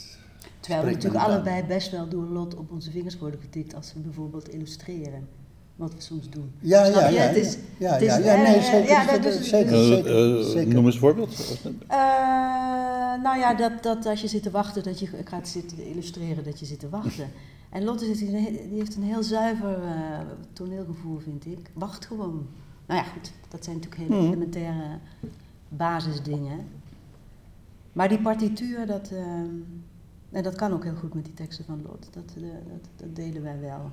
Terwijl 0.60 0.86
we 0.86 0.92
natuurlijk 0.92 1.24
aan. 1.24 1.32
allebei 1.32 1.64
best 1.64 1.92
wel 1.92 2.10
door 2.10 2.24
lot 2.26 2.56
op 2.56 2.72
onze 2.72 2.92
vingers 2.92 3.18
worden 3.18 3.40
getikt 3.42 3.76
als 3.76 3.94
we 3.94 4.00
bijvoorbeeld 4.00 4.50
illustreren. 4.50 5.28
Wat 5.76 5.94
we 5.94 6.02
soms 6.02 6.30
doen. 6.30 6.52
Ja, 6.60 6.86
ja, 6.86 7.08
ja. 7.08 7.22
Het 7.22 7.36
is- 7.36 7.58
ja, 7.78 7.92
het 7.94 8.02
is- 8.02 8.08
ja, 8.08 8.18
ja, 8.18 8.36
nee, 8.44 8.56
eh, 8.56 8.64
zeker. 8.64 8.90
ja, 8.90 9.06
dat- 9.12 9.24
dat 9.24 9.34
is- 9.34 9.50
zeker, 9.50 9.74
Eh, 9.74 9.86
zeker, 9.88 10.38
eh, 10.40 10.46
zeker. 10.46 10.74
noem 10.74 10.86
eens 10.86 10.94
een 10.94 11.00
voorbeeld. 11.00 11.58
Eh, 11.88 11.98
nou 13.24 13.38
ja, 13.38 13.54
dat, 13.54 13.84
dat 13.84 14.06
als 14.06 14.22
je 14.22 14.28
zit 14.28 14.44
te 14.44 14.52
wachten, 14.52 14.84
dat 14.84 15.00
je 15.00 15.08
gaat 15.24 15.48
zitten 15.48 15.86
illustreren 15.86 16.44
dat 16.44 16.60
je 16.60 16.66
zit 16.66 16.80
te 16.80 16.90
wachten. 16.90 17.28
En 17.76 17.84
Lotte 17.84 18.06
zit, 18.06 18.18
hier- 18.20 18.52
die 18.70 18.78
heeft 18.78 18.96
een 18.96 19.04
heel 19.04 19.24
zuiver 19.24 19.84
eh, 19.84 20.20
toneelgevoel, 20.54 21.20
vind 21.20 21.46
ik. 21.46 21.72
Wacht 21.74 22.06
gewoon. 22.06 22.48
Nou 22.86 23.00
ja, 23.04 23.06
goed, 23.08 23.32
dat 23.50 23.64
zijn 23.64 23.76
natuurlijk 23.76 24.02
hele 24.04 24.16
Mhm. 24.22 24.26
elementaire 24.32 24.98
basisdingen. 25.70 26.60
Maar 27.94 28.10
die 28.10 28.22
partituur, 28.22 28.86
dat, 28.86 29.12
eh, 29.12 29.18
en 30.32 30.44
dat 30.44 30.56
kan 30.56 30.72
ook 30.74 30.84
heel 30.84 30.96
goed 30.96 31.14
met 31.14 31.26
die 31.26 31.34
teksten 31.34 31.66
van 31.66 31.82
Lot. 31.82 32.08
Dat, 32.12 32.34
eh, 32.38 32.42
dat, 32.44 32.90
dat 32.96 33.16
delen 33.16 33.42
wij 33.44 33.60
wel. 33.60 33.92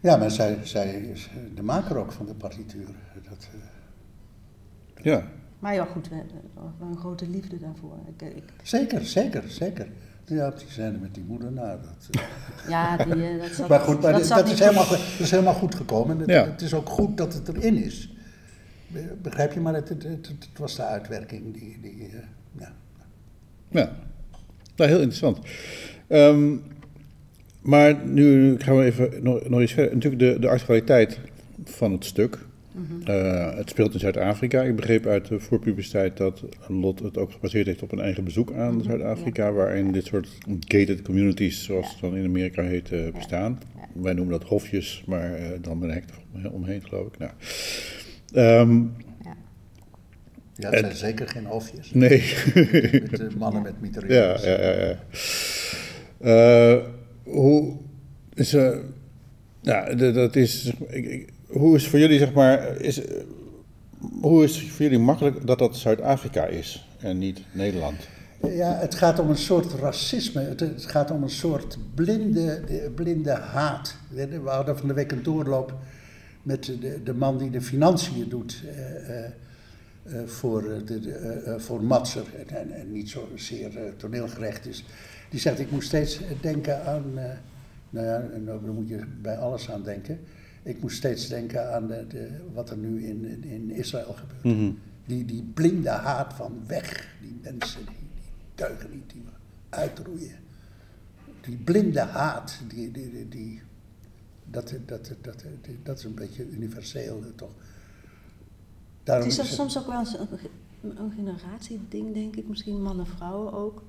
Ja, 0.00 0.16
maar 0.16 0.30
zij, 0.30 0.58
zij 0.66 0.94
is 0.94 1.30
de 1.54 1.62
maker 1.62 1.96
ook 1.96 2.12
van 2.12 2.26
de 2.26 2.34
partituur. 2.34 2.88
Dat, 3.28 3.48
eh, 3.52 5.04
Ja. 5.04 5.26
Maar 5.58 5.74
ja, 5.74 5.84
goed, 5.84 6.08
we 6.08 6.14
we 6.14 6.60
hebben 6.60 6.88
een 6.88 6.96
grote 6.96 7.28
liefde 7.28 7.58
daarvoor. 7.58 7.98
Ik, 8.16 8.22
ik, 8.36 8.44
zeker, 8.62 9.04
zeker, 9.06 9.48
zeker. 9.50 9.88
Ja, 10.26 10.50
die 10.50 10.66
zijn 10.68 10.98
met 11.00 11.14
die 11.14 11.24
moeder, 11.26 11.52
nou, 11.52 11.78
dat... 11.82 12.20
eh, 12.22 12.68
ja, 12.74 12.96
die, 12.96 13.26
eh, 13.28 13.40
dat 13.42 13.50
zat, 13.50 13.68
maar 13.68 13.80
goed, 13.80 14.00
maar 14.02 14.12
dat 14.12 14.28
dat, 14.28 14.48
is 14.48 14.58
helemaal, 14.58 14.84
goed. 14.84 14.96
goed- 14.96 15.10
dat 15.12 15.20
is 15.26 15.30
helemaal 15.30 15.54
goed 15.54 15.74
gekomen. 15.74 16.18
Het, 16.18 16.28
Ja. 16.28 16.44
het 16.50 16.60
is 16.62 16.74
ook 16.74 16.88
goed 16.88 17.16
dat 17.16 17.34
het 17.34 17.48
erin 17.48 17.76
is. 17.84 18.12
Be- 18.88 19.14
Begrijp 19.22 19.52
je? 19.52 19.60
Maar 19.60 19.74
het, 19.74 19.88
het, 19.88 20.02
het, 20.02 20.26
het 20.28 20.48
was 20.58 20.76
de 20.76 20.82
uitwerking 20.84 21.52
die... 21.54 21.78
die 21.82 22.08
eh, 22.12 22.18
ja. 22.58 22.72
Ja, 23.68 23.92
nou, 24.76 24.90
heel 24.90 24.98
interessant. 25.00 25.38
Ehm, 26.06 26.54
maar 27.60 28.04
nu 28.04 28.58
gaan 28.60 28.76
we 28.76 28.84
even 28.84 29.22
nog, 29.22 29.48
nog 29.48 29.60
iets 29.60 29.72
verder. 29.72 29.94
Natuurlijk 29.94 30.22
de, 30.22 30.38
de 30.40 30.48
actualiteit 30.48 31.18
van 31.64 31.92
het 31.92 32.04
stuk. 32.04 32.38
Eh, 33.04 33.56
het 33.56 33.70
speelt 33.70 33.92
in 33.94 34.00
Zuid-Afrika. 34.00 34.62
Ik 34.62 34.76
begreep 34.76 35.06
uit 35.06 35.28
de 35.28 35.40
voorpubliciteit 35.40 36.16
dat 36.16 36.42
Lot 36.68 37.00
het 37.00 37.16
ook 37.18 37.32
gebaseerd 37.32 37.66
heeft 37.66 37.82
op 37.82 37.92
een 37.92 38.00
eigen 38.00 38.24
bezoek 38.24 38.52
aan 38.52 38.74
Mhm, 38.74 38.84
Zuid-Afrika, 38.84 39.52
waarin 39.52 39.92
dit 39.92 40.04
soort 40.06 40.28
gated 40.60 41.02
communities, 41.02 41.64
zoals 41.64 41.90
het 41.90 42.00
dan 42.00 42.16
in 42.16 42.24
Amerika 42.24 42.62
heet, 42.62 42.92
eh, 42.92 43.12
bestaan. 43.14 43.60
Ja. 43.76 44.02
Wij 44.02 44.12
noemen 44.12 44.38
dat 44.38 44.48
hofjes, 44.48 45.04
maar 45.06 45.34
eh, 45.34 45.48
dan 45.60 45.78
met 45.78 45.88
een 45.88 45.94
hek 45.94 46.04
er 46.42 46.50
omheen, 46.52 46.82
geloof 46.88 47.06
ik. 47.06 47.18
Nou. 47.18 47.30
Ehm, 48.32 48.74
Ja. 49.24 49.36
ja, 50.54 50.70
het 50.70 50.74
En- 50.74 50.80
zijn 50.80 50.96
zeker 50.96 51.28
geen 51.28 51.44
hofjes. 51.46 51.90
nee. 51.92 52.18
Met 53.10 53.16
de 53.16 53.28
mannen 53.38 53.62
met 53.62 53.72
Ja, 53.72 53.80
mitrailleurs. 53.80 54.44
ja, 54.44 54.60
ja. 54.60 54.70
ja. 54.84 54.98
Eh, 56.20 56.82
hoe 57.22 57.76
is, 58.34 58.50
ja, 59.62 59.94
d- 59.94 60.14
dat 60.14 60.36
is, 60.36 60.72
ik, 60.88 61.04
ik- 61.06 61.34
hoe 61.46 61.76
is 61.76 61.88
voor 61.88 61.98
jullie, 61.98 62.18
zeg 62.18 62.32
maar, 62.32 62.80
is, 62.80 63.00
hoe 64.20 64.44
is 64.44 64.56
het 64.56 64.68
voor 64.68 64.84
jullie 64.84 64.98
makkelijk 64.98 65.46
dat 65.46 65.58
dat 65.58 65.76
Zuid-Afrika 65.76 66.44
is 66.44 66.88
en 66.98 67.18
niet 67.18 67.40
Nederland? 67.52 68.08
Ja, 68.42 68.78
het 68.78 68.94
gaat 68.94 69.18
om 69.18 69.30
een 69.30 69.36
soort 69.36 69.72
racisme. 69.72 70.40
Het, 70.40 70.84
gaat 70.86 71.10
om 71.10 71.22
een 71.22 71.30
soort 71.30 71.78
blinde, 71.94 72.62
blinde 72.94 73.32
haat. 73.32 73.96
We 74.08 74.40
hadden 74.44 74.78
van 74.78 74.88
de 74.88 74.94
week 74.94 75.12
een 75.12 75.22
doorloop 75.22 75.74
met 76.42 76.64
de, 76.64 77.00
de 77.04 77.14
man 77.14 77.38
die 77.38 77.50
de 77.50 77.60
financiën 77.60 78.28
doet 78.28 78.62
eh, 78.66 79.24
eh, 79.24 79.32
eh, 80.04 80.26
voor, 80.26 80.62
de, 80.84 81.54
voor 81.58 81.84
Matser. 81.84 82.24
En, 82.46 82.56
en, 82.56 82.72
en 82.72 82.92
niet 82.92 83.10
zozeer 83.10 83.70
toneelgerecht 83.96 84.66
is. 84.66 84.84
Die 85.30 85.40
zegt, 85.40 85.58
ik 85.58 85.70
moet 85.70 85.84
steeds 85.84 86.20
denken 86.40 86.84
aan... 86.84 87.14
nou 87.90 88.06
ja, 88.06 88.24
daar 88.44 88.72
moet 88.72 88.88
je 88.88 89.00
bij 89.22 89.36
alles 89.36 89.70
aan 89.70 89.82
denken. 89.82 90.18
Ik 90.66 90.80
moet 90.80 90.92
steeds 90.92 91.28
denken 91.28 91.74
aan 91.74 91.86
de, 91.86 92.06
de, 92.08 92.40
wat 92.54 92.70
er 92.70 92.76
nu 92.76 93.06
in, 93.06 93.44
in 93.44 93.70
Israël 93.70 94.12
gebeurt. 94.12 94.44
Mhm. 94.58 94.72
Die, 95.06 95.24
die 95.24 95.42
blinde 95.42 95.88
haat 95.88 96.32
van 96.34 96.62
weg, 96.66 97.16
die 97.22 97.38
mensen, 97.42 97.86
die, 97.86 97.96
die 98.14 98.30
deugen 98.54 98.90
niet, 98.90 99.10
die 99.10 99.22
we 99.24 99.30
uitroeien. 99.76 100.36
Die 101.40 101.56
blinde 101.56 102.00
haat, 102.00 102.60
die, 102.68 102.90
die, 102.90 103.10
die, 103.10 103.28
die- 103.28 103.62
dat, 104.50 104.74
dat, 104.86 105.14
dat, 105.22 105.44
die- 105.62 105.78
dat 105.82 105.98
is 105.98 106.04
een 106.04 106.14
beetje 106.14 106.48
universeel 106.50 107.22
toch. 107.36 107.50
Daarom 109.02 109.24
Het 109.28 109.32
is 109.38 109.42
is 109.44 109.48
het- 109.48 109.56
soms 109.58 109.78
ook 109.78 109.86
wel 109.86 109.98
eens 109.98 110.18
een, 110.18 110.98
een 110.98 111.12
generatieding, 111.12 112.14
denk 112.14 112.36
ik. 112.36 112.48
Misschien 112.48 112.82
mannen, 112.82 113.06
vrouwen 113.06 113.52
ook. 113.52 113.82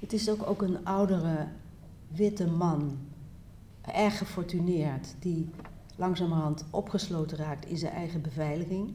Het 0.00 0.12
is 0.12 0.28
ook, 0.30 0.46
ook 0.46 0.62
een 0.62 0.84
oudere, 0.84 1.46
witte 2.14 2.46
man, 2.46 2.98
erg 3.94 4.18
gefortuneerd, 4.18 5.14
die 5.20 5.48
langzamerhand 5.96 6.64
opgesloten 6.70 7.36
raakt 7.38 7.66
in 7.66 7.78
zijn 7.78 7.92
eigen 7.92 8.22
beveiliging. 8.22 8.94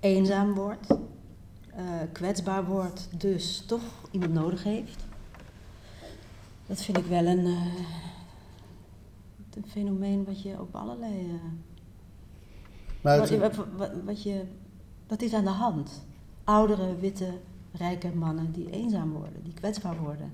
Eenzaam 0.00 0.54
wordt, 0.54 0.86
eh, 1.74 1.84
kwetsbaar 2.12 2.64
wordt, 2.64 3.08
dus 3.20 3.64
toch 3.66 3.82
iemand 4.10 4.32
nodig 4.32 4.62
heeft. 4.62 5.04
Dat 6.66 6.82
vind 6.82 6.98
ik 6.98 7.06
wel 7.06 7.26
een, 7.26 7.46
eh, 7.46 7.74
een 9.54 9.66
fenomeen 9.66 10.24
wat 10.24 10.42
je 10.42 10.60
op 10.60 10.74
allerlei... 10.74 11.30
eh, 11.30 11.34
maar 13.00 13.18
wat, 13.18 13.56
wat, 13.76 13.90
wat 14.04 14.22
je, 14.22 14.44
dat 15.06 15.22
is 15.22 15.32
aan 15.32 15.44
de 15.44 15.50
hand. 15.50 16.04
Oudere, 16.44 16.96
witte, 16.96 17.38
rijke 17.72 18.14
mannen 18.14 18.52
die 18.52 18.70
eenzaam 18.70 19.12
worden, 19.12 19.44
die 19.44 19.54
kwetsbaar 19.54 19.98
worden. 19.98 20.32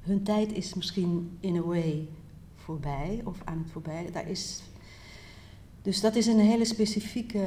Hun 0.00 0.22
tijd 0.22 0.52
is 0.52 0.74
misschien 0.74 1.36
in 1.40 1.56
a 1.56 1.62
way 1.62 2.08
voorbij 2.56 3.20
of 3.24 3.40
aan 3.44 3.58
het 3.58 3.70
voorbij. 3.70 4.10
Daar 4.12 4.28
is, 4.28 4.62
dus 5.82 6.00
dat 6.00 6.14
is 6.16 6.26
een 6.26 6.38
hele 6.40 6.64
specifieke 6.64 7.44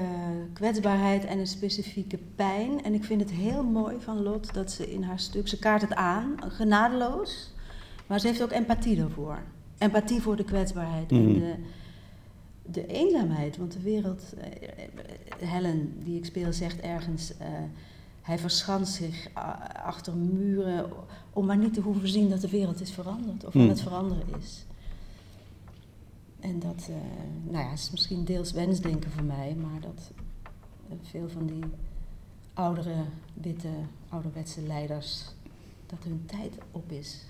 kwetsbaarheid 0.54 1.26
en 1.26 1.40
een 1.40 1.48
specifieke 1.48 2.20
pijn. 2.36 2.84
En 2.84 2.94
ik 2.94 3.04
vind 3.04 3.22
het 3.22 3.32
heel 3.32 3.64
mooi 3.64 3.96
van 4.00 4.22
Lot 4.22 4.54
dat 4.54 4.72
ze 4.72 4.92
in 4.94 5.04
haar 5.04 5.20
stuk, 5.20 5.48
ze 5.48 5.60
kaart 5.60 5.82
het 5.82 5.94
aan, 5.94 6.36
genadeloos, 6.48 7.54
maar 8.08 8.20
ze 8.20 8.28
heeft 8.28 8.44
ook 8.44 8.52
empathie 8.52 8.96
daarvoor. 8.96 9.40
Empathie 9.78 10.22
voor 10.22 10.36
de 10.36 10.44
kwetsbaarheid 10.44 11.12
en 11.12 11.30
Mhm. 11.32 11.40
de, 11.40 11.54
de 12.72 12.86
eenzaamheid. 12.88 13.58
Want 13.58 13.72
de 13.74 13.82
wereld, 13.82 14.24
eh, 14.38 14.46
eh, 14.48 15.50
Helen 15.50 15.94
die 16.04 16.18
ik 16.18 16.26
speel 16.26 16.54
zegt 16.54 16.80
ergens, 16.80 17.38
eh, 17.38 17.48
hij 18.22 18.40
verschanst 18.40 18.94
zich 18.94 19.28
a- 19.38 19.82
achter 19.86 20.16
muren 20.16 20.86
om 21.34 21.46
maar 21.46 21.58
niet 21.58 21.74
te 21.74 21.82
hoeven 21.82 22.08
zien 22.10 22.30
dat 22.30 22.42
de 22.42 22.50
wereld 22.50 22.82
is 22.82 22.92
veranderd 22.92 23.46
of 23.46 23.56
aan 23.56 23.62
Hmm. 23.62 23.70
het 23.70 23.82
veranderen 23.82 24.24
is. 24.40 24.66
En 26.42 26.60
dat, 26.60 26.88
eh, 26.90 26.96
nou 27.52 27.66
ja, 27.66 27.72
is 27.72 27.92
misschien 27.92 28.26
deels 28.26 28.52
wensdenken 28.52 29.12
van 29.12 29.26
mij, 29.26 29.56
maar 29.62 29.80
dat 29.82 30.12
eh, 30.90 30.96
veel 31.10 31.30
van 31.30 31.46
die 31.46 31.64
oudere, 32.54 32.96
witte, 33.34 33.68
ouderwetse 34.10 34.62
leiders, 34.62 35.26
dat 35.86 36.00
hun 36.04 36.24
tijd 36.26 36.54
op 36.72 36.92
is. 36.92 37.26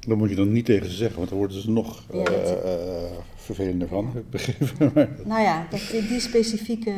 Dat 0.00 0.16
moet 0.18 0.28
je 0.30 0.34
dan 0.36 0.52
niet 0.52 0.64
tegen 0.64 0.90
ze 0.90 0.96
zeggen, 0.96 1.16
want 1.16 1.28
dan 1.28 1.38
worden 1.38 1.60
ze 1.60 1.70
nog 1.70 2.04
Ja, 2.12 2.24
dat- 2.24 2.62
eh, 2.62 3.16
vervelender 3.34 3.88
van, 3.88 4.16
ik 4.16 4.30
begrepen. 4.30 5.16
Nou 5.24 5.40
ja, 5.42 5.66
dat, 5.70 5.80
die 5.90 6.20
specifieke. 6.20 6.94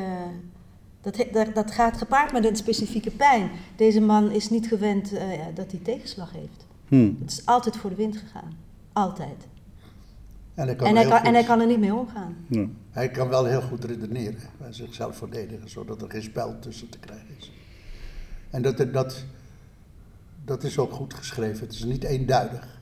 Dat, 1.00 1.26
dat, 1.32 1.54
dat 1.54 1.70
gaat 1.70 1.96
gepaard 1.96 2.32
met 2.32 2.44
een 2.44 2.56
specifieke 2.56 3.10
pijn. 3.10 3.50
Deze 3.76 4.00
man 4.00 4.30
is 4.30 4.50
niet 4.50 4.66
gewend 4.66 5.10
dat 5.54 5.70
hij 5.70 5.80
tegenslag 5.82 6.32
heeft. 6.32 6.66
Hm. 6.88 7.12
Het 7.20 7.30
is 7.30 7.46
altijd 7.46 7.76
voor 7.76 7.90
de 7.90 7.96
wind 7.96 8.16
gegaan. 8.16 8.56
Altijd. 8.92 9.46
En 10.58 10.66
hij 10.66 10.76
kan, 10.76 10.86
En 10.86 10.94
hij 10.96 11.04
kan, 11.04 11.12
en 11.18 11.24
goed- 11.24 11.34
hij 11.34 11.44
kan 11.44 11.60
er 11.60 11.66
niet 11.66 11.78
mee 11.78 11.94
omgaan. 11.94 12.36
Ja. 12.48 12.66
hij 12.90 13.10
kan 13.10 13.28
wel 13.28 13.44
heel 13.44 13.60
goed 13.60 13.84
redeneren 13.84 14.40
en 14.60 14.74
zichzelf 14.74 15.16
verdedigen, 15.16 15.68
zodat 15.70 16.02
er 16.02 16.10
geen 16.10 16.22
spel 16.22 16.58
tussen 16.58 16.88
te 16.88 16.98
krijgen 16.98 17.36
is. 17.38 17.52
En 18.50 18.62
dat, 18.62 18.92
dat, 18.92 19.24
dat 20.44 20.64
is 20.64 20.78
ook 20.78 20.92
goed 20.92 21.14
geschreven. 21.14 21.60
Het 21.66 21.72
is 21.74 21.84
niet 21.84 22.04
eenduidig. 22.04 22.80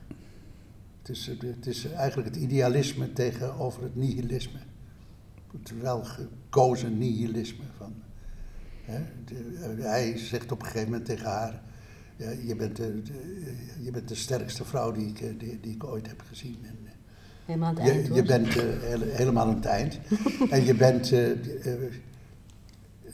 Het 0.97 1.09
is, 1.09 1.27
het 1.27 1.67
is 1.67 1.85
eigenlijk 1.91 2.27
het 2.35 2.37
idealisme 2.43 3.13
tegenover 3.13 3.83
het 3.83 3.95
nihilisme. 3.95 4.59
Het 5.51 5.73
wel 5.81 6.03
gekozen 6.03 6.97
nihilisme. 6.97 7.63
Van, 7.77 7.93
hè, 8.81 9.01
hij 9.81 10.17
zegt 10.17 10.51
op 10.51 10.59
een 10.59 10.65
gegeven 10.65 10.89
moment 10.89 11.05
tegen 11.05 11.25
haar: 11.29 11.61
ja, 12.15 12.29
je, 12.29 12.55
bent 12.55 12.75
de, 12.75 13.01
je 13.81 13.91
bent 13.91 14.07
de 14.07 14.15
sterkste 14.15 14.65
vrouw 14.65 14.91
die 14.91 15.07
ik, 15.07 15.39
die, 15.39 15.59
die 15.59 15.73
ik 15.73 15.83
ooit 15.83 16.07
heb 16.07 16.21
gezien. 16.27 16.57
En, 16.63 16.86
helemaal 17.47 17.69
aan 17.69 17.75
het 17.75 17.89
eind. 17.89 18.07
Je, 18.07 18.13
je 18.13 18.23
bent 18.23 18.55
uh, 18.55 18.63
helemaal 19.15 19.47
aan 19.47 19.55
het 19.55 19.65
eind. 19.65 19.99
en 20.49 20.65
je 20.65 20.75
bent. 20.75 21.11
Uh, 21.11 21.29
uh, 21.65 21.93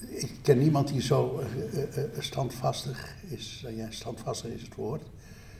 ik 0.09 0.31
ken 0.41 0.57
niemand 0.57 0.87
die 0.87 1.01
zo 1.01 1.43
standvastig 2.17 3.15
is. 3.27 3.65
ja, 3.75 3.91
standvastig 3.91 4.51
is 4.51 4.61
het 4.61 4.75
woord. 4.75 5.03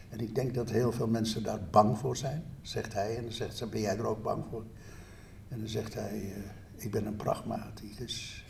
En 0.10 0.20
ik 0.20 0.36
denk 0.36 0.54
dat 0.54 0.70
heel 0.70 0.92
veel 0.92 1.08
mensen 1.08 1.44
daar 1.44 1.60
bang 1.72 1.98
voor 1.98 2.18
zijn, 2.18 2.44
zegt 2.62 2.94
hij. 2.94 3.18
En 3.18 3.24
dan 3.24 3.32
zegt 3.32 3.58
ze: 3.58 3.68
Ben 3.68 3.82
jij 3.82 3.98
er 3.98 4.08
ook 4.08 4.24
bang 4.24 4.44
voor? 4.50 4.64
En 5.50 5.60
dan 5.60 5.68
zegt 5.68 5.94
hij: 5.94 6.34
Ik 6.76 6.92
ben 6.92 7.06
een 7.06 7.16
pragmaticus. 7.16 8.46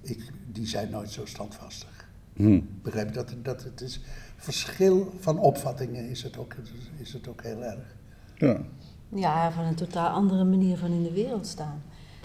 Ik, 0.00 0.32
die 0.52 0.66
zijn 0.66 0.90
nooit 0.90 1.10
zo 1.10 1.26
standvastig. 1.26 2.08
Hmm. 2.32 2.68
Begrijp 2.82 3.08
je 3.08 3.14
dat, 3.14 3.34
dat 3.42 3.64
het 3.64 3.80
is. 3.80 4.00
Verschil 4.36 5.12
van 5.18 5.38
opvattingen 5.38 6.08
is 6.08 6.22
het 6.22 6.36
ook, 6.36 6.54
is 6.96 7.12
het 7.12 7.28
ook 7.28 7.42
heel 7.42 7.64
erg. 7.64 7.96
Ja. 8.36 8.64
Ja, 9.08 9.52
van 9.52 9.64
een 9.64 9.74
totaal 9.74 10.08
andere 10.08 10.44
manier 10.44 10.76
van 10.76 10.90
in 10.90 11.02
de 11.02 11.12
wereld 11.12 11.46
staan. 11.46 11.82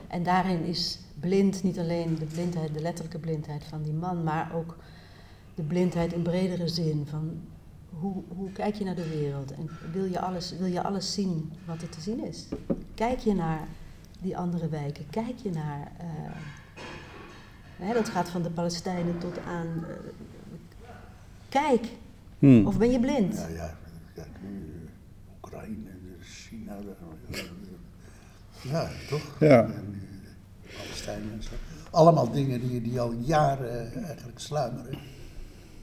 En 0.07 0.23
daarin 0.23 0.63
is 0.63 0.99
blind 1.19 1.63
niet 1.63 1.79
alleen 1.79 2.15
de 2.15 2.25
blindheid, 2.25 2.73
de 2.73 2.81
letterlijke 2.81 3.19
blindheid 3.19 3.63
van 3.63 3.81
die 3.81 3.93
man, 3.93 4.23
maar 4.23 4.51
ook 4.55 4.77
de 5.55 5.63
blindheid 5.63 6.13
in 6.13 6.21
bredere 6.21 6.67
zin. 6.67 7.05
Van 7.09 7.41
hoe, 7.89 8.23
hoe 8.27 8.51
kijk 8.51 8.75
je 8.75 8.83
naar 8.83 8.95
de 8.95 9.09
wereld 9.09 9.53
en 9.53 9.69
wil 9.91 10.05
je, 10.05 10.19
alles, 10.19 10.53
wil 10.57 10.67
je 10.67 10.83
alles 10.83 11.13
zien 11.13 11.53
wat 11.65 11.81
er 11.81 11.89
te 11.89 12.01
zien 12.01 12.25
is? 12.25 12.47
Kijk 12.93 13.19
je 13.19 13.33
naar 13.33 13.67
die 14.21 14.37
andere 14.37 14.69
wijken? 14.69 15.05
Kijk 15.09 15.37
je 15.43 15.49
naar. 15.49 15.91
Uh, 16.01 16.31
hè, 17.87 17.93
dat 17.93 18.09
gaat 18.09 18.29
van 18.29 18.41
de 18.41 18.49
Palestijnen 18.49 19.17
tot 19.17 19.39
aan. 19.47 19.67
Uh, 19.67 19.95
kijk. 21.49 21.87
Hmm. 22.39 22.67
Of 22.67 22.77
ben 22.77 22.91
je 22.91 22.99
blind? 22.99 23.35
Ja, 23.35 23.47
ja. 23.47 23.77
ja. 24.15 24.25
China. 26.63 26.77
Ja, 28.61 28.89
toch? 29.09 29.35
Ja. 29.39 29.63
En, 29.63 30.01
Palestijnen 30.77 31.31
en 31.31 31.43
zo. 31.43 31.49
Allemaal 31.91 32.31
dingen 32.31 32.67
die, 32.67 32.81
die 32.81 32.99
al 32.99 33.11
jaren 33.11 34.03
eigenlijk 34.03 34.39
sluimeren. 34.39 34.97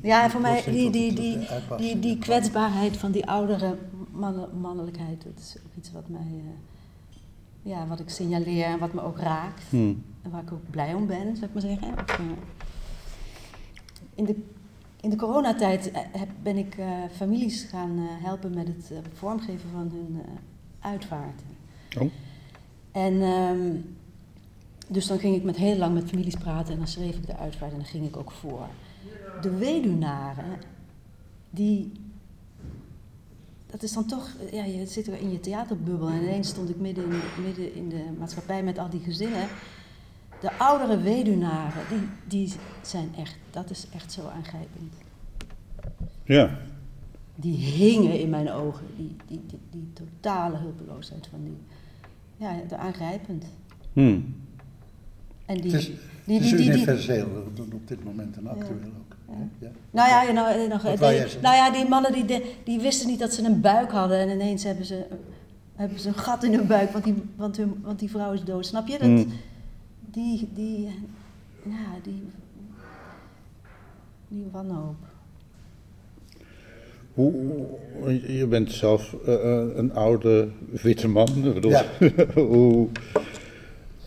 Ja, 0.02 0.30
voor 0.30 0.40
mij 0.40 0.62
die, 0.64 0.90
die, 0.90 1.12
die, 1.12 1.38
die, 1.76 1.98
die 1.98 2.18
kwetsbaarheid 2.18 2.96
van 2.96 3.10
die 3.10 3.26
oudere 3.26 3.76
mannelijkheid, 4.60 5.22
dat 5.24 5.38
is 5.38 5.56
ook 5.66 5.74
iets 5.76 5.92
wat 5.92 6.08
mij, 6.08 6.30
uh, 6.34 6.50
ja, 7.62 7.86
wat 7.86 8.00
ik 8.00 8.08
signaleer 8.08 8.64
en 8.64 8.78
wat 8.78 8.92
me 8.92 9.02
ook 9.02 9.18
raakt. 9.18 9.62
Hmm. 9.70 10.04
En 10.22 10.30
waar 10.30 10.42
ik 10.42 10.52
ook 10.52 10.70
blij 10.70 10.94
om 10.94 11.06
ben, 11.06 11.36
zou 11.36 11.46
ik 11.46 11.52
maar 11.52 11.62
zeggen. 11.62 11.92
Of, 11.92 12.18
uh, 12.18 12.26
in 14.14 14.24
de 14.24 14.36
in 15.00 15.10
de 15.10 15.16
coronatijd 15.16 15.90
eh, 15.90 16.22
ben 16.42 16.56
ik 16.56 16.76
uh, 16.78 16.86
families 17.12 17.62
gaan 17.62 17.98
uh, 17.98 18.04
helpen 18.24 18.54
met 18.54 18.66
het 18.66 18.90
uh, 18.92 18.98
vormgeven 19.12 19.70
van 19.70 19.90
hun 19.92 20.20
uitvaarten. 20.80 21.46
Oh. 21.98 22.10
En 22.92 23.22
um, 23.22 23.84
dus 24.90 25.06
dan 25.06 25.18
ging 25.18 25.36
ik 25.36 25.42
met 25.42 25.56
heel 25.56 25.76
lang 25.76 25.94
met 25.94 26.08
families 26.08 26.36
praten 26.36 26.72
en 26.72 26.78
dan 26.78 26.88
schreef 26.88 27.16
ik 27.16 27.26
de 27.26 27.36
uitvaart 27.36 27.72
en 27.72 27.78
dan 27.78 27.86
ging 27.86 28.06
ik 28.06 28.16
ook 28.16 28.30
voor. 28.30 28.68
De 29.40 29.56
weduwnaren, 29.56 30.58
die. 31.50 31.92
Dat 33.66 33.82
is 33.82 33.92
dan 33.92 34.06
toch, 34.06 34.28
ja, 34.52 34.64
je 34.64 34.86
zit 34.86 35.06
er 35.06 35.20
in 35.20 35.30
je 35.30 35.40
theaterbubbel 35.40 36.08
en 36.08 36.22
ineens 36.22 36.48
stond 36.48 36.70
ik 36.70 36.76
midden 36.76 37.04
in, 37.04 37.20
midden 37.42 37.74
in 37.74 37.88
de 37.88 38.04
maatschappij 38.18 38.62
met 38.62 38.78
al 38.78 38.90
die 38.90 39.00
gezinnen. 39.00 39.48
De 40.40 40.58
oudere 40.58 41.00
weduwnaren, 41.00 41.82
die, 41.88 42.08
die 42.26 42.52
zijn 42.82 43.14
echt, 43.16 43.36
dat 43.50 43.70
is 43.70 43.86
echt 43.94 44.12
zo 44.12 44.28
aangrijpend. 44.28 44.94
Ja. 46.24 46.58
Die 47.40 47.56
hingen 47.56 48.20
in 48.20 48.28
mijn 48.28 48.50
ogen, 48.50 48.86
die, 48.96 49.16
die, 49.26 49.40
die, 49.46 49.58
die 49.70 49.92
totale 49.92 50.56
hulpeloosheid 50.56 51.26
van 51.26 51.44
die, 51.44 51.56
ja, 52.36 52.56
de 52.68 52.76
aangrijpend. 52.76 53.44
Hmm. 53.92 54.34
En 55.46 55.60
die, 55.60 55.72
het 55.72 55.80
is, 55.80 55.90
die, 56.24 56.36
het 56.36 56.44
is 56.44 56.50
die, 56.50 56.72
universeel 56.72 57.26
op 57.72 57.88
dit 57.88 58.04
moment 58.04 58.36
en 58.36 58.46
actueel 58.46 58.92
ook. 58.98 59.16
Ja. 59.58 59.70
Nou 59.90 60.08
ja, 60.08 60.32
nou, 60.32 60.68
nog, 60.68 60.82
nou 60.82 61.56
ja, 61.56 61.70
die 61.70 61.88
mannen 61.88 62.12
die, 62.12 62.42
die 62.64 62.80
wisten 62.80 63.08
niet 63.08 63.18
dat 63.18 63.34
ze 63.34 63.44
een 63.44 63.60
buik 63.60 63.90
hadden 63.90 64.18
en 64.18 64.28
ineens 64.28 64.64
hebben 64.64 64.84
ze, 64.84 65.06
hebben 65.74 66.00
ze 66.00 66.08
een 66.08 66.14
gat 66.14 66.44
in 66.44 66.54
hun 66.54 66.66
buik, 66.66 66.90
want 66.90 67.04
die, 67.04 67.14
want 67.36 67.56
hun, 67.56 67.80
want 67.82 67.98
die 67.98 68.10
vrouw 68.10 68.32
is 68.32 68.44
dood. 68.44 68.66
Snap 68.66 68.86
je? 68.86 68.98
Dat, 68.98 69.08
hmm 69.08 69.32
die, 70.12 70.48
die, 70.54 70.84
ja, 71.62 72.00
die, 72.02 72.30
die 74.28 74.46
wanhoop. 74.50 75.09
Hoe, 77.14 77.32
je 78.36 78.46
bent 78.46 78.72
zelf 78.72 79.16
uh, 79.26 79.34
een 79.74 79.92
oude 79.94 80.48
witte 80.70 81.08
man. 81.08 81.28
Bedoel, 81.42 81.70
ja. 81.70 81.84
hoe, 82.34 82.88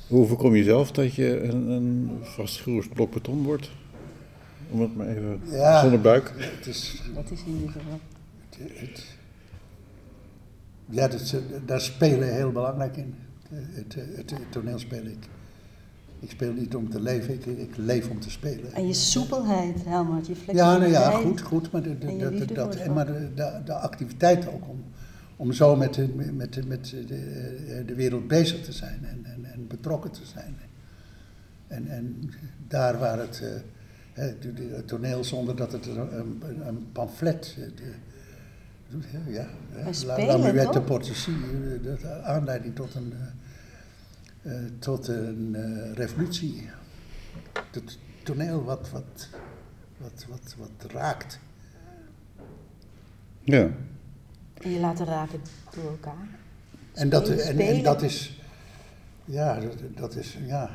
hoe 0.08 0.28
voorkom 0.28 0.56
je 0.56 0.64
zelf 0.64 0.92
dat 0.92 1.16
je 1.16 1.42
een, 1.42 1.70
een 1.70 2.10
vastgeroest 2.22 2.94
blok 2.94 3.14
beton 3.14 3.44
wordt? 3.44 3.72
Om 4.70 4.82
het 4.82 4.96
maar 4.96 5.08
even 5.08 5.42
ja, 5.46 5.82
zonder 5.82 6.02
buik. 6.02 6.34
Het 6.38 6.68
is, 6.68 7.02
Wat 7.14 7.32
is 7.32 7.40
in 7.46 7.54
ieder 7.54 7.70
geval? 7.70 8.00
Het, 8.58 9.06
ja, 10.90 11.08
dat, 11.08 11.36
daar 11.66 11.82
spelen 11.82 12.36
heel 12.36 12.52
belangrijk 12.52 12.98
in. 12.98 13.16
Het, 13.50 13.96
het, 13.96 14.30
het 14.30 14.52
toneel 14.52 14.80
speel 14.80 15.06
ik 15.06 15.28
ik 16.24 16.30
speel 16.30 16.54
niet 16.54 16.76
om 16.76 16.90
te 16.90 17.02
leven, 17.02 17.34
ik, 17.34 17.46
ik 17.46 17.78
leef 17.78 18.10
om 18.10 18.20
te 18.20 18.30
spelen. 18.30 18.74
En 18.74 18.88
je 18.88 18.94
soepelheid, 18.94 19.86
Helmut, 19.86 20.28
je 20.28 20.36
flexibiliteit. 20.36 20.92
Ja, 20.92 21.02
nou 21.02 21.16
ja, 21.16 21.22
goed, 21.22 21.42
goed. 21.42 21.72
Maar 21.72 21.82
de, 21.82 21.98
de, 21.98 22.46
de, 22.46 22.54
dat, 22.54 22.88
maar 22.88 23.06
de, 23.06 23.30
de, 23.66 23.74
activiteit 23.74 24.48
ook 24.48 24.70
om, 24.70 24.84
om 25.36 25.54
zo 25.54 25.76
met, 25.76 25.94
de, 25.94 26.08
met, 26.34 26.54
de, 26.54 26.66
met 26.66 26.86
de, 26.86 27.84
de 27.86 27.96
wereld 27.96 28.28
bezig 28.28 28.64
te 28.64 28.72
zijn 28.72 29.06
en, 29.06 29.26
en, 29.26 29.54
en 29.54 29.68
betrokken 29.68 30.12
te 30.12 30.26
zijn. 30.26 30.56
En, 31.68 31.88
en 31.88 32.32
daar 32.68 33.00
waar 33.00 33.20
het, 33.20 33.42
uh, 33.44 33.50
het 34.14 34.88
toneel 34.88 35.24
zonder 35.24 35.56
dat 35.56 35.72
het 35.72 35.86
een, 35.86 36.42
een, 36.68 36.88
pamflet... 36.92 37.58
Eh, 37.60 37.66
de, 37.76 37.92
ja, 39.32 39.48
La, 40.06 40.26
la 40.26 40.38
Muette 40.38 40.82
Portici, 40.82 41.32
de 41.82 42.22
aanleiding 42.24 42.76
tot 42.76 42.96
een... 42.96 43.14
Uh, 44.46 44.54
tot 44.80 45.08
een 45.08 45.54
uh, 45.56 45.94
revolutie. 45.94 46.70
Het 47.72 47.98
toneel 48.24 48.64
wat, 48.64 48.90
wat, 48.90 49.30
wat, 49.98 50.26
wat, 50.30 50.56
wat 50.58 50.92
raakt. 50.92 51.40
Ja. 53.42 53.70
En 54.54 54.70
je 54.70 54.80
laten 54.80 55.06
raken 55.06 55.40
door 55.76 55.90
elkaar. 55.90 56.28
En 56.94 57.10
dat, 57.10 57.30
en, 57.30 57.60
en, 57.60 57.84
dat 57.84 58.02
is, 58.02 58.42
ja, 59.26 59.60
dat, 59.60 59.78
dat 59.96 60.16
is, 60.16 60.38
ja. 60.46 60.70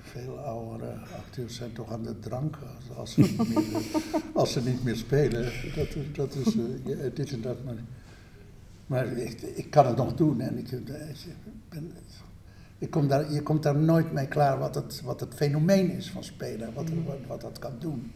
Veel 0.00 0.38
oudere 0.38 0.92
acteurs 1.16 1.54
zijn 1.54 1.72
toch 1.72 1.92
aan 1.92 2.02
de 2.02 2.18
drank 2.18 2.56
als, 2.56 2.96
als, 2.96 3.12
ze, 3.12 3.20
niet 3.20 3.48
meer, 3.48 3.82
als 4.40 4.52
ze 4.52 4.62
niet 4.62 4.84
meer 4.84 4.96
spelen. 4.96 5.52
Dat, 5.74 5.88
dat 6.12 6.34
is 6.34 6.54
uh, 6.54 6.64
dit 7.14 7.32
en 7.32 7.40
dat. 7.40 7.64
Maar 7.64 7.74
maar 8.88 9.06
ik, 9.06 9.40
ik, 9.40 9.70
kan 9.70 9.86
het 9.86 9.96
nog 9.96 10.14
doen 10.14 10.40
en 10.40 10.58
ik, 10.58 10.70
ben, 11.68 11.92
ik 12.78 12.90
kom 12.90 13.08
daar, 13.08 13.32
je 13.32 13.42
komt 13.42 13.62
daar 13.62 13.76
nooit 13.76 14.12
mee 14.12 14.26
klaar 14.26 14.58
wat 14.58 14.74
het, 14.74 15.00
wat 15.00 15.20
het 15.20 15.34
fenomeen 15.34 15.90
is 15.90 16.10
van 16.10 16.24
spelen, 16.24 16.74
wat, 16.74 16.88
wat, 17.06 17.18
wat 17.26 17.40
dat 17.40 17.58
kan 17.58 17.76
doen. 17.78 18.12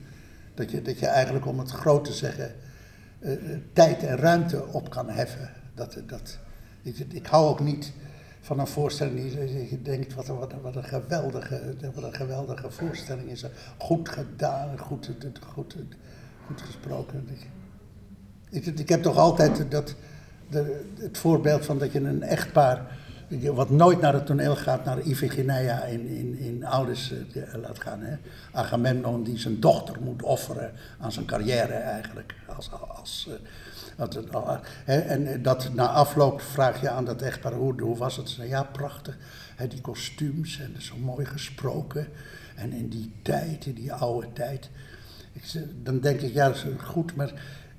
Dat 0.55 0.71
je, 0.71 0.83
dat 0.83 0.99
je 0.99 1.07
eigenlijk, 1.07 1.47
om 1.47 1.59
het 1.59 1.71
groot 1.71 2.05
te 2.05 2.13
zeggen, 2.13 2.55
uh, 3.21 3.33
tijd 3.73 4.03
en 4.03 4.17
ruimte 4.17 4.67
op 4.67 4.91
kan 4.91 5.09
heffen. 5.09 5.51
Dat, 5.75 5.99
dat, 6.07 6.39
ik, 6.83 6.99
ik 6.99 7.27
hou 7.27 7.49
ook 7.49 7.61
niet 7.61 7.93
van 8.41 8.59
een 8.59 8.67
voorstelling 8.67 9.33
die 9.33 9.71
je 9.71 9.83
denkt, 9.83 10.15
wat, 10.15 10.27
wat, 10.27 10.53
wat, 10.63 10.77
een 10.77 10.85
geweldige, 10.85 11.75
wat 11.95 12.05
een 12.05 12.15
geweldige 12.15 12.71
voorstelling 12.71 13.29
is. 13.29 13.45
Goed 13.79 14.09
gedaan, 14.09 14.79
goed, 14.79 15.11
goed, 15.41 15.77
goed 16.47 16.61
gesproken. 16.61 17.29
Ik, 18.51 18.67
ik, 18.67 18.79
ik 18.79 18.89
heb 18.89 19.03
toch 19.03 19.17
altijd 19.17 19.71
dat 19.71 19.95
het 20.99 21.19
voorbeeld 21.19 21.65
van 21.65 21.79
dat 21.79 21.93
je 21.93 22.01
een 22.01 22.23
echtpaar, 22.23 22.87
wat 23.41 23.71
nooit 23.71 24.01
naar 24.01 24.13
het 24.13 24.27
toneel 24.27 24.57
gaat, 24.57 24.85
naar 24.85 25.01
Iphigenia 25.01 25.85
in, 25.85 26.07
in, 26.07 26.39
in 26.39 26.65
Oudis 26.65 27.13
uh, 27.13 27.43
laat 27.55 27.81
gaan. 27.81 28.01
Hè? 28.01 28.17
Agamemnon 28.53 29.23
die 29.23 29.39
zijn 29.39 29.61
dochter 29.61 29.97
moet 30.01 30.23
offeren 30.23 30.73
aan 31.01 31.13
zijn 31.13 31.27
carrière 31.27 31.73
eigenlijk. 31.73 32.35
Als, 32.57 32.71
als, 32.89 33.29
uh, 33.29 34.59
hè? 34.85 34.99
En 34.99 35.43
dat 35.43 35.75
na 35.75 35.89
afloop 35.89 36.41
vraag 36.41 36.81
je 36.81 36.91
aan 36.91 37.05
dat 37.05 37.23
echtpaar, 37.23 37.53
hoe, 37.53 37.81
hoe 37.81 37.97
was 37.97 38.17
het? 38.17 38.29
Ze 38.29 38.49
ja, 38.49 38.63
prachtig. 38.63 39.19
Hè, 39.57 39.69
die 39.69 39.81
kostuums 39.81 40.61
en 40.61 40.83
zo 40.83 40.97
mooi 40.97 41.27
gesproken. 41.27 42.07
En 42.55 42.73
in 42.73 42.89
die 42.89 43.13
tijd, 43.23 43.67
in 43.67 43.75
die 43.75 43.93
oude 43.93 44.27
tijd. 44.33 44.71
Ik, 45.33 45.43
dan 45.83 46.01
denk 46.01 46.21
ik, 46.21 46.33
ja, 46.33 46.47
dat 46.47 46.57
is 46.57 46.65
goed, 46.77 47.15
maar 47.15 47.33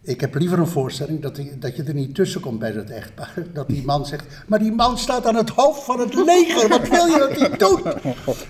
ik 0.05 0.21
heb 0.21 0.35
liever 0.35 0.59
een 0.59 0.67
voorstelling 0.67 1.21
dat, 1.21 1.35
die, 1.35 1.57
dat 1.57 1.75
je 1.75 1.83
er 1.83 1.93
niet 1.93 2.15
tussen 2.15 2.41
komt 2.41 2.59
bij 2.59 2.71
dat 2.71 2.89
echtpaar. 2.89 3.33
Dat 3.53 3.67
die 3.67 3.85
man 3.85 4.05
zegt, 4.05 4.43
maar 4.47 4.59
die 4.59 4.71
man 4.71 4.97
staat 4.97 5.25
aan 5.25 5.35
het 5.35 5.49
hoofd 5.49 5.83
van 5.83 5.99
het 5.99 6.13
leger, 6.13 6.69
wat 6.69 6.87
wil 6.89 7.05
je 7.05 7.17
dat 7.29 7.39
hij 7.39 7.57
doet? 7.57 7.83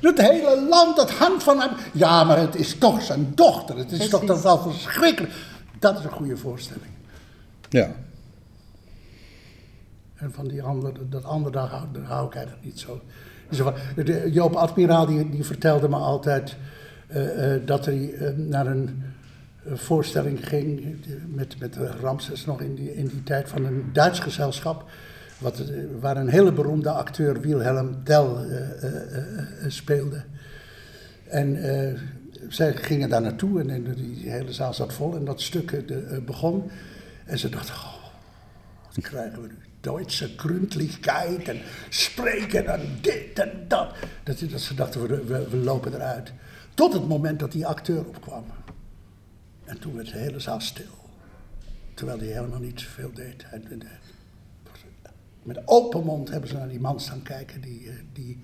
Het 0.02 0.22
hele 0.22 0.66
land, 0.70 0.96
dat 0.96 1.12
hangt 1.12 1.44
van 1.44 1.60
hem. 1.60 1.70
Ja, 1.94 2.24
maar 2.24 2.38
het 2.40 2.56
is 2.56 2.78
toch 2.78 3.02
zijn 3.02 3.32
dochter, 3.36 3.78
het 3.78 3.92
is 3.92 4.10
toch 4.10 4.26
Precies. 4.26 4.42
toch 4.44 4.62
wel 4.62 4.72
verschrikkelijk. 4.72 5.34
Dat 5.80 5.98
is 5.98 6.04
een 6.04 6.12
goede 6.12 6.38
voorstelling. 6.38 6.92
Ja. 7.70 7.92
En 10.16 10.32
van 10.34 10.48
die 10.48 10.64
andere, 10.64 10.94
dat 11.10 11.24
andere, 11.24 11.52
daar 11.52 11.68
hou, 11.68 11.84
daar 11.94 12.04
hou 12.04 12.28
ik 12.28 12.36
eigenlijk 12.36 12.66
niet 12.66 12.80
zo. 12.80 13.02
Dus 13.50 13.58
van- 13.60 13.74
de- 13.96 14.30
Joop 14.32 14.54
Admiraal 14.54 15.06
die, 15.06 15.30
die 15.30 15.44
vertelde 15.46 15.90
me 15.90 15.96
altijd 15.96 16.56
eh, 17.08 17.54
eh, 17.56 17.62
dat 17.66 17.86
hij 17.86 18.14
eh, 18.14 18.30
naar 18.38 18.68
een 18.68 19.04
voorstelling 19.72 20.48
ging 20.48 20.98
met, 21.28 21.60
met 21.60 21.76
Ramses 21.76 22.46
nog 22.46 22.62
in 22.62 22.76
die, 22.76 22.96
in 22.96 23.08
die 23.08 23.24
tijd 23.24 23.50
van 23.50 23.66
een 23.66 23.90
Duits 23.94 24.20
gezelschap. 24.20 24.86
Wat, 25.38 25.60
eh, 25.60 25.68
waar 26.00 26.18
een 26.18 26.30
hele 26.30 26.52
beroemde 26.52 26.90
acteur 26.90 27.42
Wilhelm 27.42 28.04
Tell 28.04 28.26
eh, 28.26 29.18
eh, 29.18 29.46
speelde. 29.68 30.24
En 31.28 31.58
zij 32.50 32.74
gingen 32.74 33.10
daar 33.10 33.22
naartoe 33.22 33.60
en, 33.60 33.70
en 33.70 33.94
die 33.94 34.30
hele 34.30 34.54
zaal 34.54 34.74
zat 34.74 34.94
vol 34.94 35.16
en 35.16 35.26
dat 35.26 35.42
stuk 35.42 35.84
begon. 36.26 36.72
En 37.26 37.38
ze 37.40 37.50
dachten, 37.50 37.74
oh, 37.74 37.94
wat 38.86 39.04
krijgen 39.04 39.42
we 39.42 39.48
nu? 39.48 39.58
Duitse 39.80 40.30
gründlichkeit 40.38 41.48
en 41.48 41.60
spreken 41.90 42.68
en 42.68 42.82
dit 43.02 43.40
en 43.40 43.52
dat. 43.68 43.94
Dat, 44.24 44.40
dat 44.50 44.62
ze 44.62 44.76
dachten, 44.76 45.08
we, 45.08 45.48
we 45.50 45.58
lopen 45.58 45.94
eruit. 45.94 46.32
Tot 46.74 46.94
het 46.94 47.08
moment 47.08 47.40
dat 47.40 47.52
die 47.52 47.68
acteur 47.68 48.06
opkwam. 48.06 48.44
En 49.74 49.80
toen 49.80 49.96
werd 49.96 50.12
de 50.12 50.18
hele 50.18 50.40
zaal 50.40 50.60
stil. 50.60 50.94
Terwijl 51.94 52.20
hij 52.20 52.28
helemaal 52.28 52.60
niet 52.60 52.82
veel 52.82 53.12
deed. 53.14 53.46
Met 55.44 55.62
open 55.66 56.04
mond 56.04 56.30
hebben 56.30 56.50
ze 56.50 56.56
naar 56.56 56.70
die 56.70 56.80
man 56.80 57.00
staan 57.00 57.22
kijken 57.22 57.62
die, 57.62 57.88
eh, 57.88 57.94
die, 58.14 58.40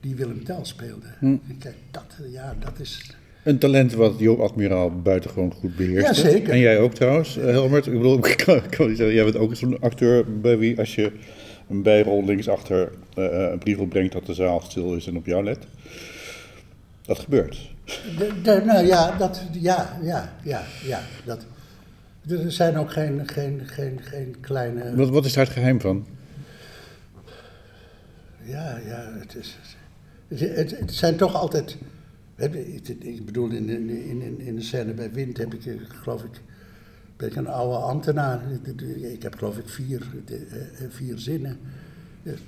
die 0.00 0.14
Willem 0.14 0.44
Tell 0.44 0.58
speelde. 0.62 1.06
En 1.20 1.56
kijk, 1.58 1.74
dat, 1.90 2.16
eh, 2.22 2.32
ja, 2.32 2.56
dat 2.60 2.78
is... 2.78 3.16
Een 3.42 3.58
talent 3.58 3.92
wat 3.92 4.18
Joop 4.18 4.40
Admiraal 4.40 5.00
buitengewoon 5.02 5.52
goed 5.52 5.76
beheerst. 5.76 6.06
Ja, 6.06 6.30
zeker. 6.30 6.52
En 6.52 6.58
jij 6.58 6.78
ook 6.78 6.94
trouwens, 6.94 7.36
eh, 7.36 7.44
Helmert. 7.44 7.86
Ik 7.86 7.92
bedoel, 7.92 8.26
ik 8.26 8.36
kan, 8.36 8.56
ik 8.56 8.70
kan 8.70 8.88
niet 8.88 8.96
zeggen, 8.96 9.14
jij 9.14 9.24
bent 9.24 9.36
ook 9.36 9.56
zo'n 9.56 9.80
acteur 9.80 10.40
bij 10.40 10.58
wie 10.58 10.78
als 10.78 10.94
je 10.94 11.12
een 11.68 11.82
bijrol 11.82 12.24
linksachter 12.24 12.92
eh, 13.14 13.24
een 13.50 13.58
brief 13.58 13.78
opbrengt 13.78 14.12
dat 14.12 14.26
de 14.26 14.34
zaal 14.34 14.60
stil 14.60 14.94
is 14.94 15.06
en 15.06 15.16
op 15.16 15.26
jou 15.26 15.44
let. 15.44 15.58
Dat 17.02 17.18
gebeurt. 17.18 17.74
De, 17.86 18.40
de- 18.42 18.62
nou 18.64 18.86
ja, 18.86 19.16
dat, 19.16 19.42
ja, 19.52 19.98
ja, 20.02 20.32
ja, 20.42 20.62
ja. 20.82 21.00
Dat, 21.24 21.46
er 22.28 22.52
zijn 22.52 22.76
ook 22.76 22.92
geen, 22.92 23.28
geen, 23.28 23.60
geen, 23.64 24.00
geen 24.02 24.36
kleine... 24.40 24.96
Wat, 24.96 25.08
wat 25.08 25.24
is 25.24 25.32
daar 25.32 25.44
het 25.44 25.52
geheim 25.52 25.80
van? 25.80 26.06
Ja, 28.42 28.78
ja, 28.86 29.12
het 29.18 29.34
is. 29.34 29.58
Het, 30.28 30.40
het, 30.40 30.78
het 30.78 30.94
zijn 30.94 31.16
toch 31.16 31.34
altijd. 31.34 31.76
Ik 32.98 33.24
bedoel, 33.24 33.50
in, 33.50 33.68
in, 33.68 33.88
in, 34.22 34.40
in 34.40 34.56
de 34.56 34.62
scène 34.62 34.92
bij 34.94 35.12
Wind 35.12 35.36
heb 35.36 35.54
ik, 35.54 35.66
eh, 35.66 35.74
geloof 35.88 36.22
ik, 36.22 36.40
ben 37.16 37.28
ik 37.28 37.36
een 37.36 37.46
oude 37.48 37.76
ambtenaar. 37.76 38.40
Ik 39.12 39.22
heb, 39.22 39.34
geloof 39.34 39.58
ik, 39.58 39.68
vier, 39.68 40.06
eh, 40.26 40.34
eh, 40.34 40.90
vier 40.90 41.18
zinnen. 41.18 41.58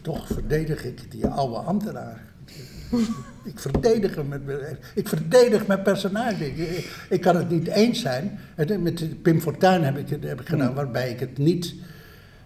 Toch 0.02 0.26
verdedig 0.26 0.84
ik 0.84 1.10
die 1.10 1.26
oude 1.26 1.56
ambtenaar. 1.56 2.24
Ik 3.52 3.58
verdedig 3.58 4.14
hem. 4.14 4.28
Met, 4.28 4.40
ik 4.94 5.08
verdedig 5.08 5.66
mijn 5.66 5.82
personage. 5.82 6.46
Ik, 6.46 6.90
ik 7.10 7.20
kan 7.20 7.36
het 7.36 7.50
niet 7.50 7.66
eens 7.68 8.00
zijn. 8.00 8.38
Met 8.80 9.22
Pim 9.22 9.40
Fortuyn 9.40 9.82
heb 9.82 9.96
ik, 9.98 10.08
het- 10.08 10.24
heb 10.24 10.40
ik 10.40 10.48
gedaan, 10.48 10.74
waarbij 10.74 11.10
ik 11.10 11.20
het 11.20 11.38
niet 11.38 11.74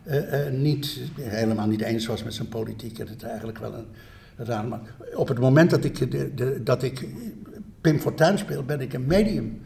eh, 0.05 0.47
eh, 0.47 0.53
niet, 0.53 0.99
helemaal 1.21 1.67
niet 1.67 1.81
eens 1.81 2.07
was 2.07 2.23
met 2.25 2.35
zijn 2.35 2.49
politiek. 2.49 2.99
En 2.99 3.09
het 3.09 3.23
eigenlijk 3.23 3.59
wel 3.59 3.75
een 3.75 3.87
raar. 4.47 4.65
Maar 4.67 4.81
op 5.15 5.29
het 5.29 5.39
moment 5.39 5.71
dat 5.71 5.85
ik, 5.85 6.11
de, 6.11 6.35
de, 6.35 6.61
dat 6.63 6.83
ik 6.83 7.07
Pim 7.81 7.99
Fortuyn 8.01 8.39
speel, 8.39 8.63
ben 8.65 8.81
ik 8.81 8.93
een 8.93 9.07
medium. 9.07 9.61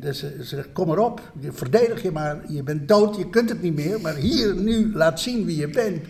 Dus 0.00 0.18
ze 0.18 0.36
zegt, 0.40 0.72
kom 0.72 0.90
erop, 0.90 1.32
je 1.40 1.52
verdedig 1.52 2.02
je 2.02 2.10
maar, 2.10 2.40
je 2.48 2.62
bent 2.62 2.88
dood, 2.88 3.16
je 3.16 3.30
kunt 3.30 3.48
het 3.48 3.62
niet 3.62 3.74
meer, 3.74 4.00
maar 4.00 4.14
hier, 4.14 4.54
nu, 4.56 4.92
laat 4.94 5.20
zien 5.20 5.44
wie 5.44 5.56
je 5.56 5.68
bent. 5.68 6.00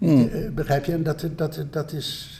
Eh, 0.00 0.50
begrijp 0.54 0.84
je? 0.84 0.92
En 0.92 1.02
dat, 1.02 1.26
dat, 1.36 1.64
dat 1.70 1.92
is... 1.92 2.34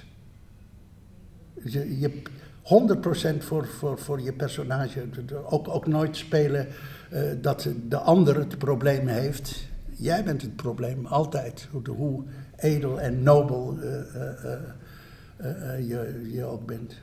Je, 1.65 1.99
je 1.99 2.23
100% 2.63 3.39
voor, 3.39 3.67
voor, 3.67 3.99
voor 3.99 4.21
je 4.21 4.33
personage. 4.33 5.05
Ook, 5.45 5.69
ook 5.69 5.87
nooit 5.87 6.17
spelen 6.17 6.67
eh, 7.11 7.23
dat 7.41 7.69
de 7.89 7.97
ander 7.97 8.39
het 8.39 8.59
probleem 8.59 9.07
heeft. 9.07 9.69
Jij 9.97 10.25
bent 10.25 10.43
het 10.43 10.57
probleem, 10.57 11.07
altijd. 11.07 11.69
Hoe, 11.71 11.89
hoe 11.89 12.23
edel 12.57 13.01
en 13.01 13.23
nobel 13.23 13.79
eh, 13.81 14.53
eh, 15.37 15.89
je, 15.89 16.29
je 16.33 16.45
ook 16.45 16.67
bent. 16.67 16.95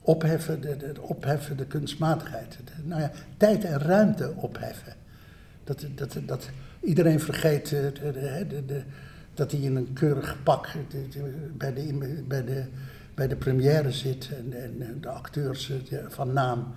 Opheffen, 0.00 0.60
de, 0.60 0.76
de, 0.76 1.00
opheffen 1.00 1.56
de 1.56 1.66
kunstmatigheid. 1.66 2.58
De- 2.64 2.88
nou 2.88 3.00
ja, 3.00 3.10
tijd 3.36 3.64
en 3.64 3.78
ruimte 3.78 4.32
opheffen. 4.36 4.92
Dat, 5.64 5.86
dat, 5.94 6.18
dat 6.26 6.50
iedereen 6.80 7.20
vergeet 7.20 7.68
de, 7.68 8.82
dat 9.34 9.50
hij 9.52 9.60
in 9.60 9.76
een 9.76 9.92
keurig 9.92 10.36
pak 10.42 10.68
bij, 11.56 11.74
de, 11.74 12.24
bij, 12.28 12.44
de, 12.44 12.64
bij 13.14 13.28
de 13.28 13.36
première 13.36 13.92
zit 13.92 14.30
en, 14.36 14.52
en 14.62 15.00
de 15.00 15.08
acteurs 15.08 15.70
eh, 15.70 15.98
van 16.08 16.32
naam. 16.32 16.74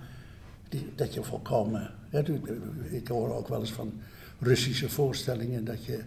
Die, 0.68 0.92
dat 0.94 1.14
je 1.14 1.22
volkomen. 1.22 1.90
Hè, 2.08 2.22
ik 2.90 3.08
hoor 3.08 3.34
ook 3.34 3.48
wel 3.48 3.60
eens 3.60 3.72
van 3.72 3.92
Russische 4.40 4.88
voorstellingen 4.88 5.64
dat 5.64 5.84
je, 5.84 6.02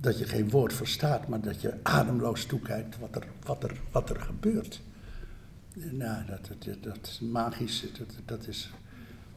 dat 0.00 0.18
je 0.18 0.24
geen 0.24 0.50
woord 0.50 0.72
verstaat, 0.72 1.28
maar 1.28 1.40
dat 1.40 1.60
je 1.60 1.74
ademloos 1.82 2.44
toekijkt 2.44 2.98
wat 2.98 3.14
er, 3.14 3.26
wat 3.44 3.62
er, 3.62 3.80
wat 3.90 4.10
er 4.10 4.20
gebeurt. 4.20 4.80
Nou, 5.74 6.26
dat, 6.26 6.48
dat, 6.64 6.82
dat 6.82 6.98
is 7.02 7.20
magisch. 7.20 7.84
Dat, 7.98 8.14
dat 8.24 8.46
is. 8.46 8.70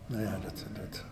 Nou 0.07 0.21
ja, 0.21 0.39
dat, 0.39 0.65
dat, 0.73 1.05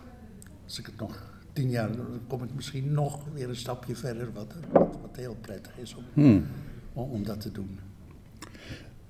als 0.64 0.78
ik 0.78 0.86
het 0.86 0.96
nog 0.96 1.22
tien 1.52 1.70
jaar. 1.70 1.96
dan 1.96 2.20
kom 2.26 2.42
ik 2.42 2.54
misschien 2.54 2.92
nog 2.92 3.24
weer 3.32 3.48
een 3.48 3.56
stapje 3.56 3.96
verder. 3.96 4.32
Wat, 4.32 4.54
wat, 4.72 4.98
wat 5.00 5.16
heel 5.16 5.36
prettig 5.40 5.78
is 5.78 5.94
om, 5.94 6.04
om, 6.92 7.10
om 7.10 7.24
dat 7.24 7.40
te 7.40 7.52
doen. 7.52 7.78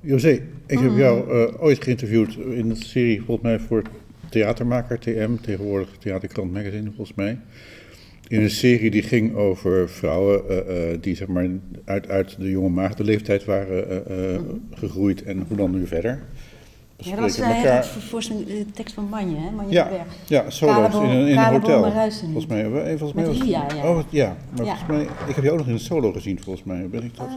José, 0.01 0.41
ik 0.67 0.79
heb 0.79 0.97
jou 0.97 1.31
eh, 1.31 1.63
ooit 1.63 1.83
geïnterviewd 1.83 2.35
in 2.37 2.71
een 2.71 2.77
serie, 2.77 3.23
volgens 3.23 3.47
mij 3.47 3.59
voor 3.59 3.83
Theatermaker 4.31 4.99
TM, 4.99 5.31
tegenwoordig 5.41 5.89
Theaterkrant 5.99 6.53
Magazine, 6.53 6.87
volgens 6.87 7.17
mij. 7.17 7.39
In 8.29 8.43
een 8.43 8.51
serie 8.51 8.91
die 8.91 9.03
ging 9.03 9.35
over 9.35 9.89
vrouwen 9.89 10.49
eh, 10.49 10.93
eh, 10.93 10.99
die 11.01 11.17
zeg 11.17 11.29
maar 11.29 11.47
uit, 11.85 12.09
uit 12.09 12.37
de 12.39 12.51
jonge 12.51 12.69
maagdenleeftijd 12.69 13.45
waren 13.45 14.07
eh, 14.07 14.41
gegroeid 14.75 15.23
en 15.23 15.45
hoe 15.49 15.57
dan 15.57 15.71
nu 15.71 15.87
verder. 15.87 16.23
Ja, 16.97 17.11
dat 17.11 17.21
was 17.21 17.39
elkaar- 17.39 17.85
voor, 17.87 18.21
de 18.21 18.65
tekst 18.75 18.95
van 18.95 19.05
Manje, 19.09 19.37
hè? 19.37 19.51
Manje 19.51 19.73
Ja, 19.73 19.89
Berg. 19.89 20.03
ja 20.27 20.51
solo's 20.51 20.95
in 20.95 21.01
een, 21.01 21.27
in 21.29 21.39
een 21.39 21.45
hotel. 21.45 21.93
Volgens 22.11 22.47
mij, 22.47 22.65
volgens 22.99 23.13
mij 23.13 23.27
was- 23.27 23.41
Ria, 23.43 23.67
ja. 23.75 23.91
Oh, 23.91 24.01
ja, 24.11 24.37
maar 24.57 24.67
Ja. 24.67 24.77
volgens 24.77 24.89
mij, 24.89 25.27
ik 25.29 25.35
heb 25.35 25.45
jou 25.45 25.51
ook 25.51 25.59
nog 25.59 25.67
in 25.67 25.73
een 25.73 25.79
solo 25.79 26.13
gezien, 26.13 26.41
volgens 26.43 26.65
mij. 26.67 26.89
Ben 26.89 27.03
ik 27.03 27.17
dat? 27.17 27.29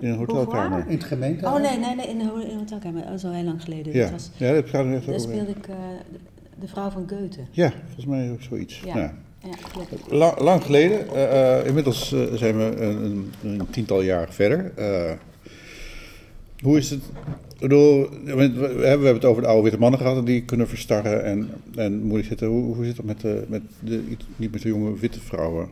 In 0.00 0.08
een 0.08 0.16
hotelkamer. 0.16 0.84
In 0.86 0.94
het 0.96 1.04
gemeente. 1.04 1.46
Oh 1.46 1.60
nee, 1.60 1.78
nee, 1.78 1.94
nee, 1.94 2.06
in 2.08 2.18
de, 2.18 2.24
ho- 2.24 2.36
in 2.38 2.48
de 2.48 2.54
hotelkamer. 2.54 3.04
Dat 3.04 3.14
is 3.14 3.24
al 3.24 3.32
heel 3.32 3.44
lang 3.44 3.62
geleden. 3.62 3.92
Ja, 3.92 4.02
Dat 4.02 4.10
was, 4.10 4.30
ja 4.36 4.52
dat 4.52 4.68
gaat 4.68 4.84
er 4.84 4.94
echt 4.94 5.06
daar 5.06 5.20
speelde 5.20 5.50
ik 5.50 5.68
eh, 5.68 5.74
de, 6.60 6.68
vrouw 6.68 6.90
van 6.90 7.08
Goethe. 7.08 7.40
Ja, 7.50 7.72
volgens 7.84 8.06
mij 8.06 8.30
ook 8.30 8.42
zoiets. 8.42 8.80
Ja, 8.84 8.96
Ja. 8.96 9.14
ja 9.42 9.54
klopt. 9.72 10.10
Lang, 10.10 10.38
lang 10.40 10.62
geleden. 10.64 11.08
eh, 11.14 11.58
eh, 11.60 11.66
inmiddels 11.66 12.08
zijn 12.34 12.56
we 12.56 12.76
een, 12.80 13.04
een, 13.04 13.30
een 13.42 13.70
tiental 13.70 14.02
jaar 14.02 14.32
verder. 14.32 14.72
Eh, 14.76 15.12
hoe 16.62 16.76
is 16.78 16.90
het? 16.90 17.00
Ik 17.54 17.60
bedoel, 17.68 18.08
we, 18.24 18.82
hebben 18.86 19.14
het 19.14 19.24
over 19.24 19.42
de 19.42 19.48
oude 19.48 19.62
witte 19.62 19.78
mannen 19.78 20.00
gehad 20.00 20.26
die 20.26 20.44
kunnen 20.44 20.68
verstarren 20.68 21.24
en, 21.24 21.48
en 21.74 22.00
moeilijk 22.02 22.28
zitten. 22.28 22.46
Hoe, 22.48 22.74
hoe 22.74 22.84
zit 22.84 22.96
het 22.96 23.06
met 23.06 23.20
de, 23.20 23.44
met 23.48 23.62
de 23.80 24.02
niet 24.36 24.52
met 24.52 24.62
de 24.62 24.68
jonge 24.68 24.98
witte 24.98 25.20
vrouwen? 25.20 25.68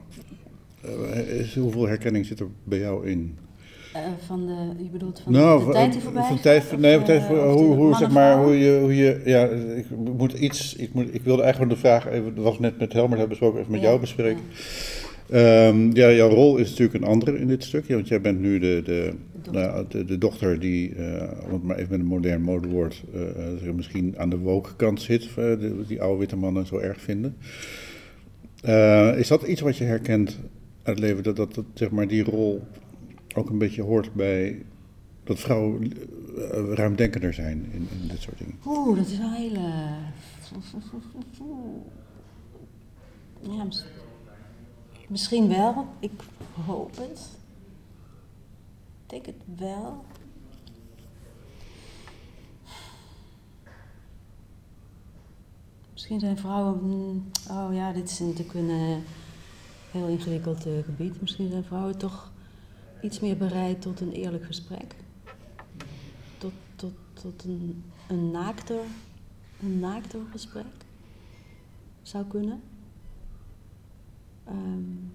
Eh, 1.12 1.18
is, 1.40 1.54
hoeveel 1.56 1.86
herkenning 1.86 2.26
zit 2.26 2.40
er 2.40 2.46
bij 2.64 2.78
jou 2.78 3.06
in? 3.08 3.36
Eh, 4.04 4.26
van 4.26 4.46
de, 4.46 4.82
je 4.84 4.88
bedoelt 4.90 5.20
van 5.24 5.32
nou, 5.32 5.66
de 5.66 5.72
tijd 5.72 5.92
die 5.92 6.00
voorbij 6.00 6.22
van 6.22 6.32
gaat, 6.32 6.42
tijd, 6.42 6.62
of 6.64 6.78
nee, 6.78 6.90
de- 6.92 6.96
van 6.96 7.04
tijd, 7.06 7.28
de 7.28 7.34
hoe, 7.34 7.74
hoe 7.74 7.94
zeg 7.94 8.10
maar, 8.10 8.42
hoe 8.44 8.58
je, 8.58 8.78
hoe 8.80 8.96
je, 8.96 9.20
ja, 9.24 9.44
ik 9.76 9.86
moet 10.16 10.32
iets, 10.32 10.74
ik, 10.76 10.94
moet, 10.94 11.14
ik 11.14 11.22
wilde 11.22 11.42
eigenlijk 11.42 11.72
de 11.72 11.78
vraag, 11.78 12.06
even, 12.08 12.34
dat 12.34 12.44
was 12.44 12.58
net 12.58 12.78
met 12.78 12.92
Helmer, 12.92 13.10
hebben 13.18 13.28
besproken, 13.28 13.60
even 13.60 13.72
met 13.72 13.80
Ja, 13.80 13.86
jou 13.86 14.00
bespreken. 14.00 14.42
Ehm, 15.30 15.90
ja, 15.96 16.12
jouw 16.12 16.28
rol 16.28 16.56
is 16.56 16.70
natuurlijk 16.70 16.98
een 17.04 17.10
andere 17.10 17.38
in 17.38 17.46
dit 17.46 17.64
stuk, 17.64 17.88
want 17.88 18.08
jij 18.08 18.20
bent 18.20 18.40
nu 18.40 18.58
de, 18.58 18.80
de, 18.84 19.12
dochter. 19.42 19.52
nou, 19.62 19.84
de, 19.88 20.04
de 20.04 20.18
dochter 20.18 20.60
die, 20.60 20.94
eh, 20.94 21.22
om 21.46 21.52
het 21.52 21.62
maar 21.62 21.76
even 21.76 21.90
met 21.90 22.00
een 22.00 22.06
modern 22.06 22.42
modewoord, 22.42 23.02
eh, 23.14 23.20
eh, 23.22 23.28
zeg, 23.62 23.72
misschien 23.72 24.14
aan 24.16 24.30
de 24.30 24.38
woke 24.38 24.70
kant 24.76 25.00
zit, 25.02 25.22
eh, 25.22 25.34
de- 25.34 25.84
die 25.88 26.02
oude 26.02 26.18
witte 26.18 26.36
mannen 26.36 26.66
zo 26.66 26.78
erg 26.78 27.00
vinden. 27.00 27.36
Eh, 28.62 29.18
is 29.18 29.28
dat 29.28 29.42
iets 29.42 29.60
wat 29.60 29.76
je 29.76 29.84
herkent 29.84 30.38
uit 30.82 30.98
het 30.98 31.06
leven, 31.06 31.22
dat, 31.22 31.36
dat, 31.36 31.54
dat 31.54 31.64
zeg 31.74 31.90
maar, 31.90 32.08
die 32.08 32.24
rol 32.24 32.62
ook 33.36 33.50
een 33.50 33.58
beetje 33.58 33.82
hoort 33.82 34.14
bij 34.14 34.64
dat 35.24 35.38
vrouwen 35.38 35.82
uh, 35.84 36.72
ruimdenkender 36.74 37.34
zijn 37.34 37.72
in, 37.72 37.88
in, 38.00 38.08
dit 38.08 38.20
soort 38.20 38.38
dingen? 38.38 38.58
Oeh, 38.66 38.96
dat 38.96 39.06
is 39.06 39.18
een 39.18 39.32
hele. 39.32 39.60
Ja, 43.40 43.66
misschien 45.08 45.48
wel. 45.48 45.86
Ik 45.98 46.10
hoop 46.66 46.96
het. 46.96 47.38
Ik 49.02 49.10
denk 49.10 49.26
het 49.26 49.58
wel. 49.58 50.04
Misschien 55.92 56.20
zijn 56.20 56.38
vrouwen. 56.38 57.32
Oh 57.50 57.68
ja, 57.72 57.92
dit 57.92 58.10
is 58.10 58.18
natuurlijk 58.18 58.54
een 58.54 58.70
uh, 58.70 58.96
heel 59.90 60.08
ingewikkeld 60.08 60.66
uh, 60.66 60.84
gebied. 60.84 61.20
Misschien 61.20 61.50
zijn 61.50 61.64
vrouwen 61.64 61.98
toch 61.98 62.32
iets 63.02 63.20
meer 63.20 63.36
bereid 63.36 63.82
tot 63.82 64.00
een 64.00 64.12
eerlijk 64.12 64.44
gesprek. 64.44 64.94
Tot, 66.38 66.52
tot, 66.76 66.92
tot 67.12 67.44
een, 67.44 67.84
een, 68.08 68.30
naakter, 68.30 68.80
een 69.62 69.80
naakter 69.80 70.20
gesprek. 70.30 70.66
Zou 72.02 72.24
kunnen. 72.24 72.60
Um, 74.48 75.12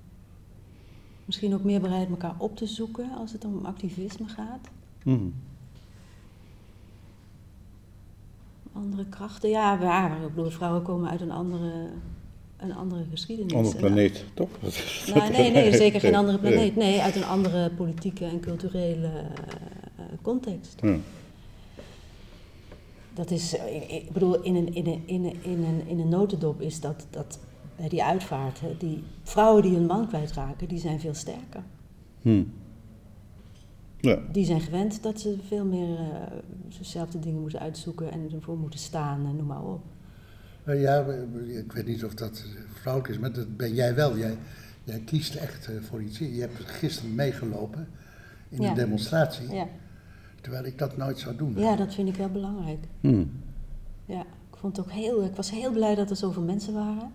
misschien 1.25 1.53
ook 1.53 1.63
meer 1.63 1.81
bereid 1.81 2.09
elkaar 2.09 2.35
op 2.37 2.55
te 2.55 2.65
zoeken 2.65 3.11
als 3.17 3.31
het 3.31 3.45
om 3.45 3.65
activisme 3.65 4.27
gaat. 4.27 4.69
Mm. 5.03 5.33
Andere 8.73 9.05
krachten, 9.05 9.49
ja, 9.49 9.77
waar. 9.77 10.23
Ik 10.23 10.35
bedoel, 10.35 10.49
vrouwen 10.49 10.81
komen 10.81 11.09
uit 11.09 11.21
een 11.21 11.31
andere, 11.31 11.89
een 12.61 12.75
andere 12.75 13.05
geschiedenis. 13.09 13.53
Andere 13.53 13.77
planeet, 13.77 14.25
toch? 14.33 14.49
Nou, 15.15 15.31
nee, 15.31 15.51
nee, 15.51 15.71
zeker 15.85 15.99
geen 15.99 16.15
andere 16.15 16.37
planeet. 16.37 16.75
Nee, 16.75 17.01
uit 17.01 17.15
een 17.15 17.25
andere 17.25 17.69
politieke 17.69 18.25
en 18.25 18.39
culturele 18.39 19.07
uh, 19.07 20.05
context. 20.21 20.79
Ja. 20.81 20.97
Dat 23.13 23.31
is, 23.31 23.53
ik 23.87 24.11
bedoel, 24.11 24.41
in 24.41 24.55
een, 24.55 24.73
in 24.73 24.87
een, 24.87 25.03
in 25.05 25.25
een, 25.25 25.43
in 25.43 25.63
een, 25.63 25.87
in 25.87 25.99
een 25.99 26.09
notendop 26.09 26.61
is 26.61 26.79
dat, 26.79 27.07
dat 27.09 27.39
die 27.89 28.03
uitvaart, 28.03 28.59
die 28.77 29.03
vrouwen 29.23 29.61
die 29.61 29.73
hun 29.73 29.85
man 29.85 30.07
kwijtraken, 30.07 30.67
die 30.67 30.79
zijn 30.79 30.99
veel 30.99 31.13
sterker. 31.13 31.63
Hmm. 32.21 32.53
Ja. 33.97 34.19
Die 34.31 34.45
zijn 34.45 34.61
gewend 34.61 35.03
dat 35.03 35.19
ze 35.19 35.37
veel 35.47 35.65
meer 35.65 35.89
uh, 35.99 36.07
dezelfde 36.77 37.19
dingen 37.19 37.41
moeten 37.41 37.59
uitzoeken 37.59 38.11
en 38.11 38.31
ervoor 38.33 38.57
moeten 38.57 38.79
staan 38.79 39.25
en 39.25 39.35
noem 39.35 39.47
maar 39.47 39.63
op. 39.63 39.81
Ja, 40.65 41.05
ik 41.47 41.71
weet 41.71 41.85
niet 41.87 42.05
of 42.05 42.13
dat 42.13 42.43
vrouwelijk 42.73 43.13
is, 43.13 43.19
maar 43.19 43.31
dat 43.33 43.57
ben 43.57 43.73
jij 43.73 43.95
wel. 43.95 44.17
Jij, 44.17 44.37
jij 44.83 44.99
kiest 44.99 45.35
echt 45.35 45.69
uh, 45.69 45.81
voor 45.81 46.01
iets. 46.01 46.17
Je 46.17 46.39
hebt 46.39 46.53
gisteren 46.65 47.15
meegelopen 47.15 47.87
in 48.49 48.61
Ja. 48.61 48.69
een 48.69 48.75
demonstratie, 48.75 49.51
Ja. 49.53 49.67
terwijl 50.41 50.65
ik 50.65 50.77
dat 50.77 50.97
nooit 50.97 51.19
zou 51.19 51.35
doen. 51.35 51.53
ja, 51.57 51.75
dat 51.75 51.93
vind 51.93 52.09
ik 52.09 52.15
wel 52.15 52.29
belangrijk. 52.29 52.79
Hmm. 53.01 53.31
Ja, 54.05 54.19
ik, 54.21 54.57
vond 54.57 54.77
het 54.77 54.85
ook 54.85 54.91
heel, 54.91 55.23
ik 55.23 55.35
was 55.35 55.51
heel 55.51 55.71
blij 55.71 55.95
dat 55.95 56.09
er 56.09 56.15
zoveel 56.15 56.43
mensen 56.43 56.73
waren. 56.73 57.11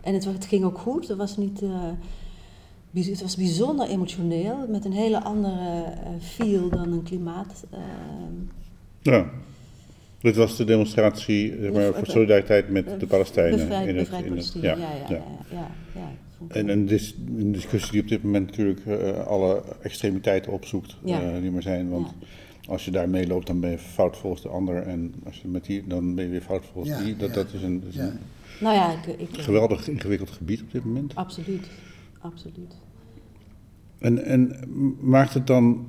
En 0.00 0.14
het, 0.14 0.24
het 0.24 0.44
ging 0.44 0.64
ook 0.64 0.78
goed. 0.78 1.08
Het 1.08 1.16
was, 1.16 1.36
niet, 1.36 1.62
eh, 1.62 1.88
bijz- 2.90 3.08
het 3.08 3.22
was 3.22 3.36
bijzonder 3.36 3.88
emotioneel, 3.88 4.66
met 4.68 4.84
een 4.84 4.92
hele 4.92 5.22
andere 5.22 5.82
eh, 5.84 6.10
feel 6.20 6.68
dan 6.68 6.92
een 6.92 7.02
klimaat. 7.02 7.64
eh, 7.70 7.78
Ja. 9.02 9.26
Dit 10.26 10.36
was 10.36 10.56
de 10.56 10.64
demonstratie 10.64 11.56
zeg 11.60 11.72
maar, 11.72 11.94
voor 11.94 12.06
solidariteit 12.06 12.70
met 12.70 13.00
de 13.00 13.06
Palestijnen. 13.06 13.58
Bevrijd, 13.58 13.88
in 13.88 13.96
het- 13.96 14.54
in 14.54 14.60
ja, 14.60 14.76
ja, 14.76 14.88
ja. 15.08 15.22
ja, 15.50 15.70
ja, 15.94 16.10
En 16.48 16.68
een, 16.68 16.86
dis- 16.86 17.14
een 17.38 17.52
discussie 17.52 17.92
die 17.92 18.00
op 18.02 18.08
dit 18.08 18.22
moment 18.22 18.46
natuurlijk 18.46 18.80
eh, 18.86 19.26
alle 19.26 19.62
extremiteiten 19.82 20.52
opzoekt, 20.52 20.96
Ja. 21.04 21.20
eh, 21.34 21.40
die 21.40 21.50
maar 21.50 21.62
zijn. 21.62 21.88
Want 21.88 22.08
als 22.68 22.84
je 22.84 22.90
daar 22.90 23.08
meeloopt, 23.08 23.46
dan 23.46 23.60
ben 23.60 23.70
je 23.70 23.78
fout 23.78 24.16
volgens 24.16 24.42
de 24.42 24.48
ander. 24.48 24.82
En 24.82 25.14
als 25.26 25.40
je 25.42 25.48
met 25.48 25.64
die, 25.64 25.84
dan 25.86 26.14
ben 26.14 26.24
je 26.24 26.30
weer 26.30 26.40
fout 26.40 26.64
volgens 26.72 26.98
Ja, 26.98 27.04
die. 27.04 27.16
Dat, 27.16 27.28
ja. 27.28 27.34
dat 27.34 27.52
is 27.52 27.62
een, 27.62 27.80
dat 27.80 27.88
is 27.88 27.94
Ja. 27.94 28.02
een 28.04 28.18
Nou 28.60 28.74
ja, 28.74 28.92
ik, 28.92 29.20
ik, 29.20 29.28
geweldig 29.40 29.88
ingewikkeld 29.88 30.30
gebied 30.30 30.62
op 30.62 30.72
dit 30.72 30.84
moment. 30.84 31.14
absoluut, 31.14 31.66
absoluut. 32.20 32.74
En, 33.98 34.24
en 34.24 34.52
maakt 35.00 35.34
het 35.34 35.46
dan 35.46 35.86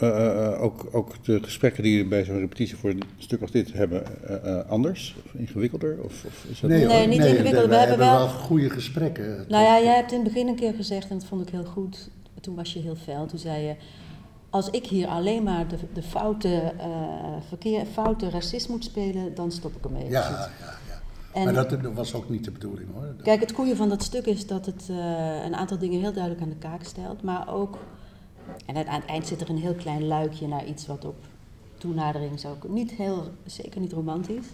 eh, 0.00 0.46
eh, 0.52 0.62
ook, 0.62 0.88
ook 0.92 1.24
de 1.24 1.42
gesprekken 1.42 1.82
die 1.82 1.96
je 1.96 2.04
bij 2.06 2.24
zo'n 2.24 2.38
repetitie 2.38 2.76
voor 2.76 2.90
een 2.90 3.02
stuk 3.18 3.40
als 3.42 3.50
dit 3.50 3.72
hebben 3.72 4.04
eh, 4.28 4.58
eh, 4.58 4.68
anders? 4.70 5.16
Of 5.26 5.34
ingewikkelder? 5.34 5.98
Of, 6.04 6.24
of 6.26 6.44
is 6.48 6.60
dat 6.60 6.70
Nee, 6.70 6.86
hoor, 6.86 7.06
niet 7.08 7.18
ingewikkeld. 7.24 7.62
We 7.62 7.68
We, 7.68 7.76
hebben 7.76 7.98
wel- 7.98 8.18
wel 8.18 8.28
goede 8.28 8.70
gesprekken. 8.70 9.44
Nou 9.48 9.64
ja, 9.64 9.80
jij 9.80 9.94
hebt 9.96 10.12
in 10.12 10.18
het 10.24 10.32
begin 10.32 10.48
een 10.48 10.56
keer 10.56 10.74
gezegd, 10.74 11.10
en 11.10 11.18
dat 11.18 11.26
vond 11.28 11.42
ik 11.42 11.48
heel 11.48 11.64
goed. 11.64 12.08
Toen 12.40 12.54
was 12.54 12.72
je 12.72 12.80
heel 12.80 12.96
fel. 12.96 13.26
Toen 13.26 13.38
zei 13.38 13.62
je: 13.66 13.74
Als 14.50 14.70
ik 14.70 14.86
hier 14.86 15.06
alleen 15.06 15.42
maar 15.42 15.68
de, 15.68 15.76
de 15.92 16.02
foute, 16.02 16.48
eh, 16.78 16.86
verkeer, 17.48 17.84
foute 17.92 18.30
racist 18.30 18.68
moet 18.68 18.84
spelen, 18.84 19.34
dan 19.34 19.52
stop 19.52 19.76
ik 19.76 19.84
ermee. 19.84 20.04
Ja, 20.04 20.10
ja, 20.10 20.50
ja. 20.60 20.76
En- 21.32 21.44
maar 21.44 21.54
dat, 21.54 21.70
dat 21.82 21.92
was 21.94 22.14
ook 22.14 22.28
niet 22.28 22.44
de 22.44 22.50
bedoeling 22.50 22.88
hoor. 22.94 23.14
Kijk, 23.22 23.40
het 23.40 23.52
goede 23.52 23.76
van 23.76 23.88
dat 23.88 24.02
stuk 24.02 24.26
is 24.26 24.46
dat 24.46 24.66
het 24.66 24.86
eh, 24.90 24.96
een 25.44 25.54
aantal 25.54 25.78
dingen 25.78 26.00
heel 26.00 26.12
duidelijk 26.12 26.42
aan 26.42 26.48
de 26.48 26.56
kaak 26.56 26.84
stelt, 26.84 27.22
maar 27.22 27.54
ook, 27.54 27.78
en 28.66 28.76
aan 28.76 29.00
het 29.00 29.08
eind 29.08 29.26
zit 29.26 29.40
er 29.40 29.50
een 29.50 29.58
heel 29.58 29.74
klein 29.74 30.06
luikje 30.06 30.48
naar 30.48 30.66
iets 30.66 30.86
wat 30.86 31.04
op 31.04 31.16
toenadering 31.78 32.40
zou 32.40 32.58
kunnen. 32.58 32.78
Niet 32.78 32.90
heel, 32.90 33.24
zeker 33.46 33.80
niet 33.80 33.92
romantisch. 33.92 34.46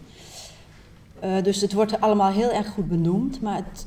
Eh, 1.21 1.43
dus 1.43 1.61
het 1.61 1.73
wordt 1.73 2.01
allemaal 2.01 2.31
heel 2.31 2.51
erg 2.51 2.69
goed 2.69 2.89
benoemd, 2.89 3.41
maar 3.41 3.57
het, 3.57 3.87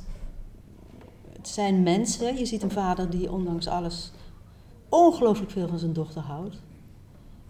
het 1.37 1.47
zijn 1.47 1.83
mensen. 1.83 2.37
Je 2.37 2.45
ziet 2.45 2.63
een 2.63 2.71
vader 2.71 3.09
die 3.09 3.31
ondanks 3.31 3.67
alles 3.67 4.11
ongelooflijk 4.89 5.51
veel 5.51 5.67
van 5.67 5.79
zijn 5.79 5.93
dochter 5.93 6.21
houdt. 6.21 6.55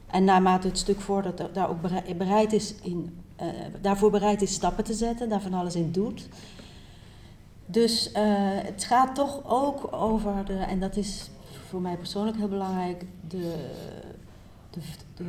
En 0.07 0.23
naarmate 0.23 0.67
het 0.67 0.77
stuk 0.77 1.01
voordat 1.01 1.49
daar 1.53 1.69
ook 1.69 1.81
berei- 1.81 2.15
bereid 2.15 2.53
is 2.53 2.75
in, 2.81 3.17
eh, 3.35 3.47
daarvoor 3.81 4.11
bereid 4.11 4.41
is 4.41 4.53
stappen 4.53 4.83
te 4.83 4.93
zetten, 4.93 5.29
daar 5.29 5.41
van 5.41 5.53
alles 5.53 5.75
in 5.75 5.91
doet. 5.91 6.27
Dus 7.65 8.11
eh, 8.11 8.23
het 8.39 8.83
gaat 8.83 9.15
toch 9.15 9.41
ook 9.45 9.93
over 9.93 10.45
de, 10.45 10.53
en 10.53 10.79
dat 10.79 10.95
is 10.95 11.29
voor 11.68 11.82
mij 11.82 11.97
persoonlijk 11.97 12.38
heel 12.38 12.47
belangrijk, 12.47 13.05
de, 13.28 13.65
de, 14.70 14.80
de, 15.15 15.24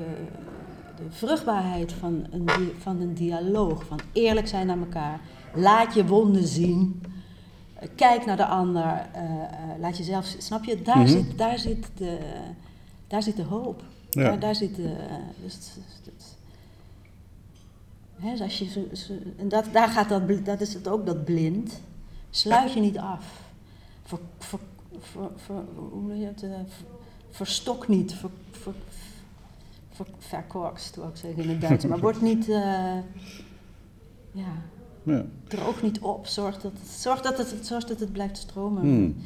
de 0.97 1.05
vruchtbaarheid 1.11 1.93
van 1.93 2.27
een, 2.31 2.49
van 2.79 3.01
een 3.01 3.15
dialoog, 3.15 3.85
van 3.85 4.01
eerlijk 4.13 4.49
zijn 4.49 4.67
naar 4.67 4.79
elkaar. 4.79 5.21
Laat 5.55 5.95
je 5.95 6.07
wonden 6.07 6.47
zien. 6.47 7.03
Kijk 7.95 8.27
naar 8.27 8.37
de 8.37 8.47
ander. 8.47 8.83
eh, 9.13 9.23
eh, 9.23 9.79
laat 9.81 9.97
jezelf, 9.97 10.35
snap 10.39 10.65
je? 10.65 10.83
Daar, 10.83 10.97
Mhm. 10.99 11.07
zit, 11.09 11.39
daar, 11.39 11.59
zit, 11.59 11.91
de, 11.95 12.19
daar 13.07 13.23
zit 13.23 13.37
de 13.37 13.43
hoop. 13.43 13.83
Ja. 14.11 14.23
Daar, 14.23 14.39
daar 14.39 14.55
zit 14.55 14.77
de. 14.77 14.95
Dus 15.43 15.59
hè, 18.17 18.31
dus 18.31 18.41
als 18.41 18.59
je 18.59 18.65
zo, 18.69 18.81
zo- 18.93 19.13
en 19.39 19.49
dat, 19.49 19.65
daar 19.73 19.89
gaat 19.89 20.09
dat, 20.09 20.45
dat 20.45 20.61
is 20.61 20.75
het 20.75 20.89
ook 20.89 21.07
dat 21.07 21.25
blind. 21.25 21.81
Sluit 22.31 22.73
je 22.73 22.81
niet 22.81 22.99
af. 22.99 23.41
Ver, 24.03 24.59
ver, 25.01 25.31
ver- 25.37 25.65
hoe 25.77 26.01
noem 26.03 26.15
je 26.15 26.27
het? 26.27 26.43
eh, 26.43 26.51
ver- 26.51 26.87
verstok 27.31 27.89
niet. 27.89 28.15
Ver, 28.15 28.31
ver, 28.51 28.73
ver, 29.91 30.07
verkorkst, 30.19 30.97
wou 30.97 31.09
ik 31.09 31.17
zeggen 31.17 31.43
in 31.43 31.49
het 31.49 31.61
Duits. 31.61 31.85
Maar 31.87 32.01
word 32.01 32.21
niet. 32.21 32.49
eh, 32.49 32.99
ja, 34.33 34.53
Ja. 35.03 35.25
droog 35.49 35.83
niet 35.83 36.01
op. 36.01 36.27
Zorg 36.27 36.61
dat, 36.61 36.73
het- 36.73 36.89
zorg 36.91 37.21
dat, 37.21 37.39
het, 37.39 37.67
zorg 37.67 37.85
dat 37.85 38.01
het 38.01 38.13
blijft 38.13 38.37
stromen. 38.39 38.83
Hmm. 38.83 39.17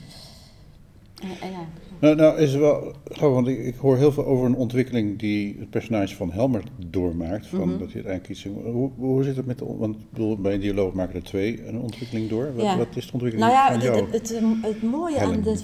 Ja. 1.41 1.67
Nou, 2.01 2.17
nou 2.17 2.39
is 2.39 2.55
wel 2.55 2.95
grappig, 3.05 3.35
want 3.35 3.49
ik, 3.49 3.59
ik 3.59 3.75
hoor 3.77 3.97
heel 3.97 4.13
veel 4.13 4.25
over 4.27 4.47
een 4.47 4.55
ontwikkeling 4.55 5.19
die 5.19 5.57
het 5.59 5.71
personage 5.71 6.15
van 6.17 6.33
Helmer 6.33 6.63
doormaakt. 6.87 7.47
Van 7.47 7.59
Mhm. 7.69 7.79
dat 7.79 7.93
hij 7.93 8.05
uiteindelijk 8.05 8.29
iets. 8.29 8.45
Hoe, 8.73 8.91
hoe 8.97 9.23
zit 9.25 9.37
het 9.37 9.47
met 9.47 9.59
de. 9.59 9.65
Want 9.79 9.97
ik 9.97 10.11
bedoel, 10.11 10.37
bij 10.37 10.55
een 10.55 10.61
dialoog 10.61 10.93
maken 10.93 11.15
er 11.15 11.23
twee 11.23 11.67
een 11.67 11.79
ontwikkeling 11.81 12.29
door. 12.29 12.53
Wat, 12.55 12.65
Ja. 12.65 12.77
wat 12.77 12.97
is 12.97 13.07
de 13.07 13.13
ontwikkeling 13.13 13.51
Nou 13.51 13.63
ja, 13.63 13.67
van 13.67 13.75
het, 13.75 13.83
jou? 13.83 14.11
het, 14.11 14.29
het, 14.29 14.41
het 14.63 14.83
mooie 14.83 15.19
aan 15.21 15.43
de, 15.43 15.61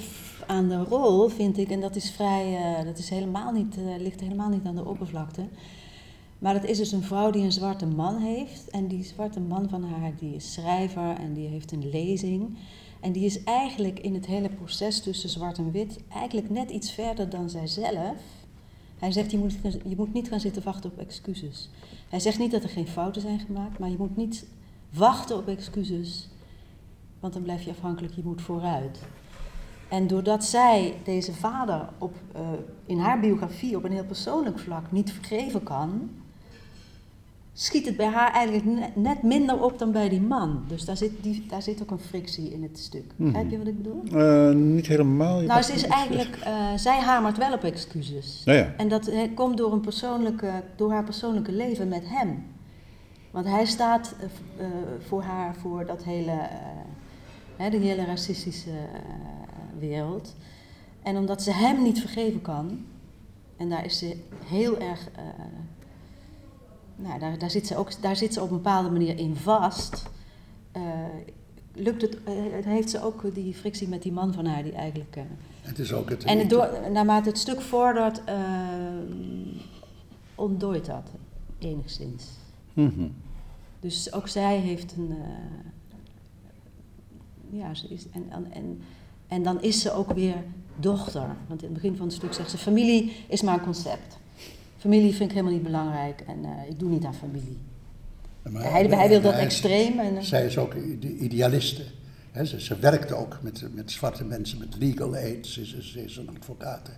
aan 0.46 0.68
de 0.68 0.76
rol 0.84 1.28
vind 1.28 1.58
ik, 1.58 1.70
en 1.70 1.80
dat 1.80 1.96
is 1.96 2.10
vrij, 2.10 2.56
eh, 2.56 2.84
dat 2.84 2.98
is 2.98 3.08
helemaal 3.10 3.52
niet, 3.52 3.76
eh, 3.76 4.02
ligt 4.02 4.20
helemaal 4.20 4.48
niet 4.48 4.64
aan 4.64 4.76
de 4.76 4.84
oppervlakte. 4.84 5.42
Maar 6.38 6.54
dat 6.54 6.64
is 6.64 6.78
dus 6.78 6.92
een 6.92 7.02
vrouw 7.02 7.30
die 7.30 7.42
een 7.42 7.52
zwarte 7.52 7.86
man 7.86 8.16
heeft. 8.16 8.70
En 8.70 8.86
die 8.86 9.04
zwarte 9.04 9.40
man 9.40 9.68
van 9.68 9.82
haar, 9.82 10.12
die 10.18 10.34
is 10.34 10.52
schrijver 10.52 11.14
en 11.20 11.32
die 11.32 11.48
heeft 11.48 11.72
een 11.72 11.88
lezing. 11.90 12.56
En 13.00 13.12
die 13.12 13.24
is 13.24 13.44
eigenlijk 13.44 13.98
in 13.98 14.14
het 14.14 14.26
hele 14.26 14.48
proces 14.48 15.00
tussen 15.00 15.28
zwart 15.28 15.58
en 15.58 15.70
wit 15.70 15.98
eigenlijk 16.08 16.50
net 16.50 16.70
iets 16.70 16.92
verder 16.92 17.28
dan 17.30 17.50
zijzelf. 17.50 18.16
Hij 18.98 19.12
zegt, 19.12 19.30
je 19.30 19.38
moet, 19.38 19.56
je 19.62 19.96
moet 19.96 20.12
niet 20.12 20.28
gaan 20.28 20.40
zitten 20.40 20.62
wachten 20.62 20.90
op 20.90 20.98
excuses. 20.98 21.70
Hij 22.08 22.20
zegt 22.20 22.38
niet 22.38 22.50
dat 22.50 22.62
er 22.62 22.68
geen 22.68 22.88
fouten 22.88 23.22
zijn 23.22 23.40
gemaakt, 23.40 23.78
maar 23.78 23.90
je 23.90 23.98
moet 23.98 24.16
niet 24.16 24.46
wachten 24.90 25.36
op 25.36 25.48
excuses. 25.48 26.28
Want 27.20 27.32
dan 27.32 27.42
blijf 27.42 27.62
je 27.62 27.70
afhankelijk, 27.70 28.14
je 28.14 28.22
moet 28.24 28.42
vooruit. 28.42 28.98
En 29.88 30.06
doordat 30.06 30.44
zij 30.44 30.94
deze 31.04 31.34
vader 31.34 31.88
op, 31.98 32.14
eh, 32.32 32.48
in 32.86 32.98
haar 32.98 33.20
biografie 33.20 33.76
op 33.76 33.84
een 33.84 33.92
heel 33.92 34.04
persoonlijk 34.04 34.58
vlak 34.58 34.92
niet 34.92 35.12
vergeven 35.12 35.62
kan, 35.62 36.10
schiet 37.60 37.86
het 37.86 37.96
bij 37.96 38.06
haar 38.06 38.32
eigenlijk 38.32 38.64
ne- 38.64 38.90
net 38.94 39.22
minder 39.22 39.62
op 39.62 39.78
dan 39.78 39.92
bij 39.92 40.08
die 40.08 40.20
man. 40.20 40.64
Dus 40.66 40.84
daar 40.84 40.96
zit, 40.96 41.22
die, 41.22 41.46
daar 41.48 41.62
zit 41.62 41.82
ook 41.82 41.90
een 41.90 41.98
frictie 41.98 42.52
in 42.52 42.62
het 42.62 42.78
stuk. 42.78 43.04
Mhm. 43.16 43.24
Begrijp 43.24 43.50
je 43.50 43.58
wat 43.58 43.66
ik 43.66 43.82
bedoel? 43.82 44.02
Eh, 44.12 44.54
niet 44.54 44.86
helemaal. 44.86 45.40
Nou, 45.40 45.62
ze 45.62 45.72
is 45.72 45.86
eigenlijk, 45.86 46.36
eh, 46.36 46.74
zij 46.76 47.00
hamert 47.00 47.36
wel 47.38 47.52
op 47.52 47.64
excuses. 47.64 48.42
Nou 48.44 48.58
ja. 48.58 48.74
En 48.76 48.88
dat 48.88 49.06
eh, 49.06 49.20
komt 49.34 49.56
door, 49.56 49.72
een 49.72 49.80
persoonlijke, 49.80 50.62
door 50.76 50.90
haar 50.90 51.04
persoonlijke 51.04 51.52
leven 51.52 51.88
met 51.88 52.02
hem. 52.04 52.46
Want 53.30 53.46
hij 53.46 53.64
staat 53.64 54.14
voor 54.98 55.22
haar 55.22 55.54
voor 55.54 55.86
dat 55.86 56.04
hele, 56.04 56.48
hè, 57.56 57.70
die 57.70 57.80
hele 57.80 58.04
racistische 58.04 58.70
wereld. 59.78 60.34
En 61.02 61.16
omdat 61.16 61.42
ze 61.42 61.52
hem 61.52 61.82
niet 61.82 62.00
vergeven 62.00 62.42
kan, 62.42 62.84
en 63.56 63.68
daar 63.68 63.84
is 63.84 63.98
ze 63.98 64.16
heel 64.44 64.78
erg. 64.78 65.08
Nou, 66.98 67.18
daar, 67.18 67.38
daar, 67.38 67.50
zit 67.50 67.66
ze 67.66 67.76
ook, 67.76 68.02
daar 68.02 68.16
zit 68.16 68.34
ze 68.34 68.42
op 68.42 68.50
een 68.50 68.56
bepaalde 68.56 68.90
manier 68.90 69.18
in 69.18 69.36
vast. 69.36 70.02
eh, 70.72 70.82
lukt 71.74 72.02
het, 72.02 72.18
het 72.52 72.64
heeft 72.64 72.90
ze 72.90 73.02
ook 73.02 73.34
die 73.34 73.54
frictie 73.54 73.88
met 73.88 74.02
die 74.02 74.12
man 74.12 74.32
van 74.32 74.46
haar, 74.46 74.62
die 74.62 74.72
eigenlijk. 74.72 75.16
eh, 75.16 75.22
Het 75.62 75.78
is 75.78 75.92
ook 75.92 76.08
het... 76.10 76.24
en 76.24 76.38
het 76.38 76.50
door, 76.50 76.78
naarmate 76.92 77.28
het 77.28 77.38
stuk 77.38 77.60
vordert, 77.60 78.22
ontdooit 80.34 80.86
dat 80.86 81.10
enigszins. 81.58 82.24
Mhm. 82.74 83.06
Dus 83.80 84.12
ook 84.12 84.28
zij 84.28 84.56
heeft 84.58 84.94
een. 84.96 85.14
ja, 87.50 87.74
ze 87.74 87.88
is. 87.88 88.06
En, 88.10 88.24
en, 88.30 88.46
en, 88.52 88.80
en 89.28 89.42
dan 89.42 89.62
is 89.62 89.80
ze 89.80 89.92
ook 89.92 90.12
weer 90.12 90.44
dochter. 90.76 91.36
Want 91.48 91.62
in 91.62 91.68
het 91.68 91.82
begin 91.82 91.96
van 91.96 92.06
het 92.06 92.14
stuk 92.16 92.32
zegt 92.32 92.50
ze: 92.50 92.58
familie 92.58 93.12
is 93.28 93.42
maar 93.42 93.54
een 93.54 93.64
concept. 93.64 94.18
Familie 94.78 95.14
vind 95.14 95.30
ik 95.30 95.36
helemaal 95.36 95.54
niet 95.54 95.62
belangrijk 95.66 96.20
en 96.20 96.44
eh, 96.44 96.68
ik 96.70 96.78
doe 96.78 96.90
niet 96.90 97.04
aan 97.04 97.14
familie. 97.14 97.58
Maar- 98.50 98.70
hij, 98.72 98.86
hij 98.86 99.08
wil 99.08 99.20
dat 99.20 99.32
hij- 99.32 99.42
extreem. 99.42 99.98
En, 99.98 100.16
eh, 100.16 100.22
Zij 100.22 100.46
is 100.46 100.58
ook 100.58 100.74
de 101.00 101.16
idealiste. 101.16 101.82
Ze, 102.44 102.60
ze 102.60 102.76
werkt 102.78 103.12
ook 103.12 103.38
met, 103.42 103.64
met 103.74 103.90
zwarte 103.90 104.24
mensen, 104.24 104.58
met 104.58 104.76
legal 104.78 105.14
aid. 105.14 105.46
Ze, 105.46 105.60
is- 105.60 105.92
ze 105.92 106.04
is 106.04 106.16
een 106.16 106.28
advocaat. 106.36 106.90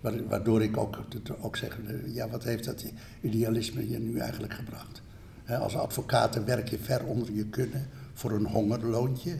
Wa- 0.00 0.24
Waardoor 0.28 0.62
ik 0.62 0.76
ook, 0.76 1.04
ook 1.40 1.56
zeg, 1.56 1.78
eh, 1.86 2.14
ja, 2.14 2.28
wat 2.28 2.44
heeft 2.44 2.64
dat 2.64 2.84
idealisme 3.20 3.90
je 3.90 3.98
nu 3.98 4.18
eigenlijk 4.18 4.52
gebracht? 4.54 5.02
Als 5.48 5.76
advocaat 5.76 6.44
werk 6.44 6.68
je 6.68 6.78
ver 6.78 7.04
onder 7.04 7.32
je 7.32 7.46
kunnen 7.46 7.88
voor 8.14 8.30
een 8.32 8.46
hongerloontje. 8.46 9.32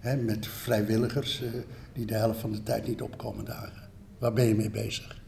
Hè, 0.00 0.16
met 0.16 0.46
vrijwilligers 0.46 1.42
die 1.92 2.06
de 2.06 2.14
helft 2.14 2.40
van 2.40 2.52
de 2.52 2.62
tijd 2.62 2.86
niet 2.86 3.02
opkomen 3.02 3.44
dagen. 3.44 3.88
Waar 4.18 4.32
ben 4.32 4.44
je 4.44 4.54
mee 4.54 4.70
bezig? 4.70 5.20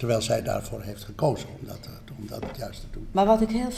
Terwijl 0.00 0.22
zij 0.22 0.42
daarvoor 0.42 0.82
heeft 0.82 1.04
gekozen 1.04 1.48
om 1.60 1.66
dat, 1.66 1.86
eh, 1.86 2.40
dat 2.40 2.56
juist 2.56 2.80
te 2.80 2.86
doen. 2.90 3.06
Maar 3.12 3.26
wat 3.26 3.40
ik 3.40 3.50
heel 3.50 3.68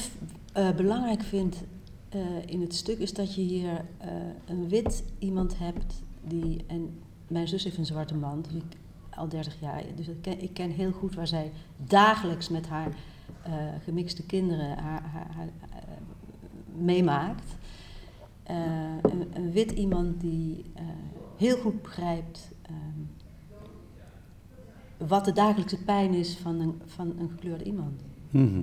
eh, 0.53 0.71
belangrijk 0.71 1.23
vind 1.23 1.57
eh, 2.09 2.21
in 2.47 2.61
het 2.61 2.75
stuk 2.75 2.99
is 2.99 3.13
dat 3.13 3.35
je 3.35 3.41
hier 3.41 3.85
een 4.47 4.69
wit 4.69 5.03
iemand 5.19 5.59
hebt 5.59 5.95
die. 6.21 6.65
En 6.67 7.03
mijn 7.29 7.49
zus 7.49 7.65
heeft 7.65 7.77
een 7.77 7.87
zwarte 7.87 8.15
man, 8.15 8.43
dus 8.43 8.53
ik, 8.53 8.77
al 9.11 9.29
30 9.29 9.61
jaar. 9.61 9.83
Dus 9.97 10.09
ik 10.09 10.23
ken, 10.23 10.43
ik 10.43 10.55
ken 10.55 10.71
heel 10.71 10.93
goed 10.93 11.15
waar 11.15 11.27
zij 11.27 11.53
dagelijks 11.77 12.49
met 12.49 12.67
haar 12.67 12.93
gemixte 13.85 14.23
kinderen 14.23 14.79
haar, 14.79 15.03
haar, 15.03 15.49
meemaakt. 16.77 17.57
Een, 18.43 19.31
een 19.35 19.53
wit 19.53 19.71
iemand 19.71 20.21
die 20.21 20.65
heel 21.37 21.57
goed 21.57 21.83
begrijpt. 21.83 22.52
Ehm, 25.03 25.09
wat 25.09 25.25
de 25.25 25.33
dagelijkse 25.33 25.83
pijn 25.85 26.15
is 26.15 26.39
van 26.43 26.61
een, 26.61 26.75
van 26.87 27.15
een 27.19 27.31
gekleurde 27.31 27.65
iemand. 27.65 28.03
Mhm. 28.31 28.61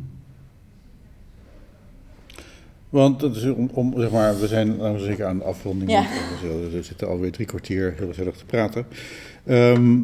Want 2.89 3.19
dat 3.19 3.35
is 3.35 3.45
om, 3.45 3.69
om, 3.73 3.93
zeg 3.97 4.11
maar, 4.11 4.39
we 4.39 4.47
zijn 4.47 4.77
laten 4.77 4.93
we 4.93 5.05
zeggen, 5.05 5.27
aan 5.27 5.37
de 5.37 5.43
afronding. 5.43 5.91
Ja. 5.91 6.05
We 6.71 6.79
zitten 6.83 7.07
alweer 7.07 7.31
drie 7.31 7.45
kwartier 7.45 7.93
heel 7.97 8.07
gezellig 8.07 8.37
te 8.37 8.45
praten. 8.45 8.85
Ehm, 9.45 10.01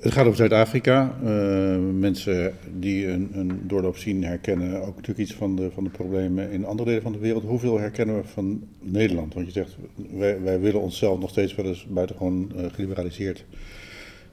het 0.00 0.12
gaat 0.12 0.24
over 0.24 0.36
Zuid-Afrika. 0.36 1.16
Eh, 1.24 1.76
mensen 1.98 2.54
die 2.78 3.08
een, 3.08 3.30
een 3.32 3.60
doorloop 3.62 3.96
zien 3.96 4.24
herkennen 4.24 4.80
ook 4.80 4.94
natuurlijk 4.94 5.18
iets 5.18 5.34
van 5.34 5.56
de, 5.56 5.70
van 5.74 5.84
de 5.84 5.90
problemen 5.90 6.50
in 6.50 6.64
andere 6.64 6.88
delen 6.88 7.02
van 7.02 7.12
de 7.12 7.18
wereld. 7.18 7.44
Hoeveel 7.44 7.78
herkennen 7.78 8.16
we 8.16 8.24
van 8.24 8.62
Nederland? 8.80 9.34
Want 9.34 9.46
je 9.46 9.52
zegt, 9.52 9.76
wij, 10.16 10.42
wij 10.42 10.60
willen 10.60 10.80
onszelf 10.80 11.18
nog 11.20 11.30
steeds 11.30 11.54
wel 11.54 11.66
eens 11.66 11.86
buitengewoon 11.86 12.52
eh 12.56 12.64
geliberaliseerd 12.72 13.44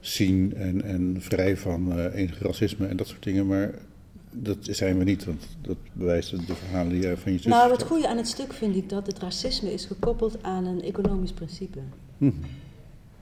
zien 0.00 0.54
en, 0.54 0.82
en 0.82 1.16
vrij 1.18 1.56
van 1.56 1.92
eh 1.92 2.14
enig 2.14 2.38
racisme 2.38 2.86
en 2.86 2.96
dat 2.96 3.06
soort 3.08 3.22
dingen. 3.22 3.46
Maar 3.46 3.74
dat 4.30 4.58
zijn 4.60 4.98
we 4.98 5.04
niet, 5.04 5.24
want 5.24 5.46
dat 5.60 5.76
bewijst 5.92 6.46
de 6.46 6.54
verhalen 6.54 6.92
die 6.92 7.00
jij 7.02 7.16
van 7.16 7.32
je 7.32 7.38
zus 7.38 7.46
Nou, 7.46 7.72
het 7.72 7.82
goede 7.82 8.08
aan 8.08 8.16
het 8.16 8.28
stuk 8.28 8.52
vind 8.52 8.76
ik 8.76 8.88
dat 8.88 9.06
het 9.06 9.18
racisme 9.18 9.72
is 9.72 9.84
gekoppeld 9.84 10.42
aan 10.42 10.64
een 10.64 10.82
economisch 10.82 11.32
principe. 11.32 11.78
Mhm. 12.18 12.32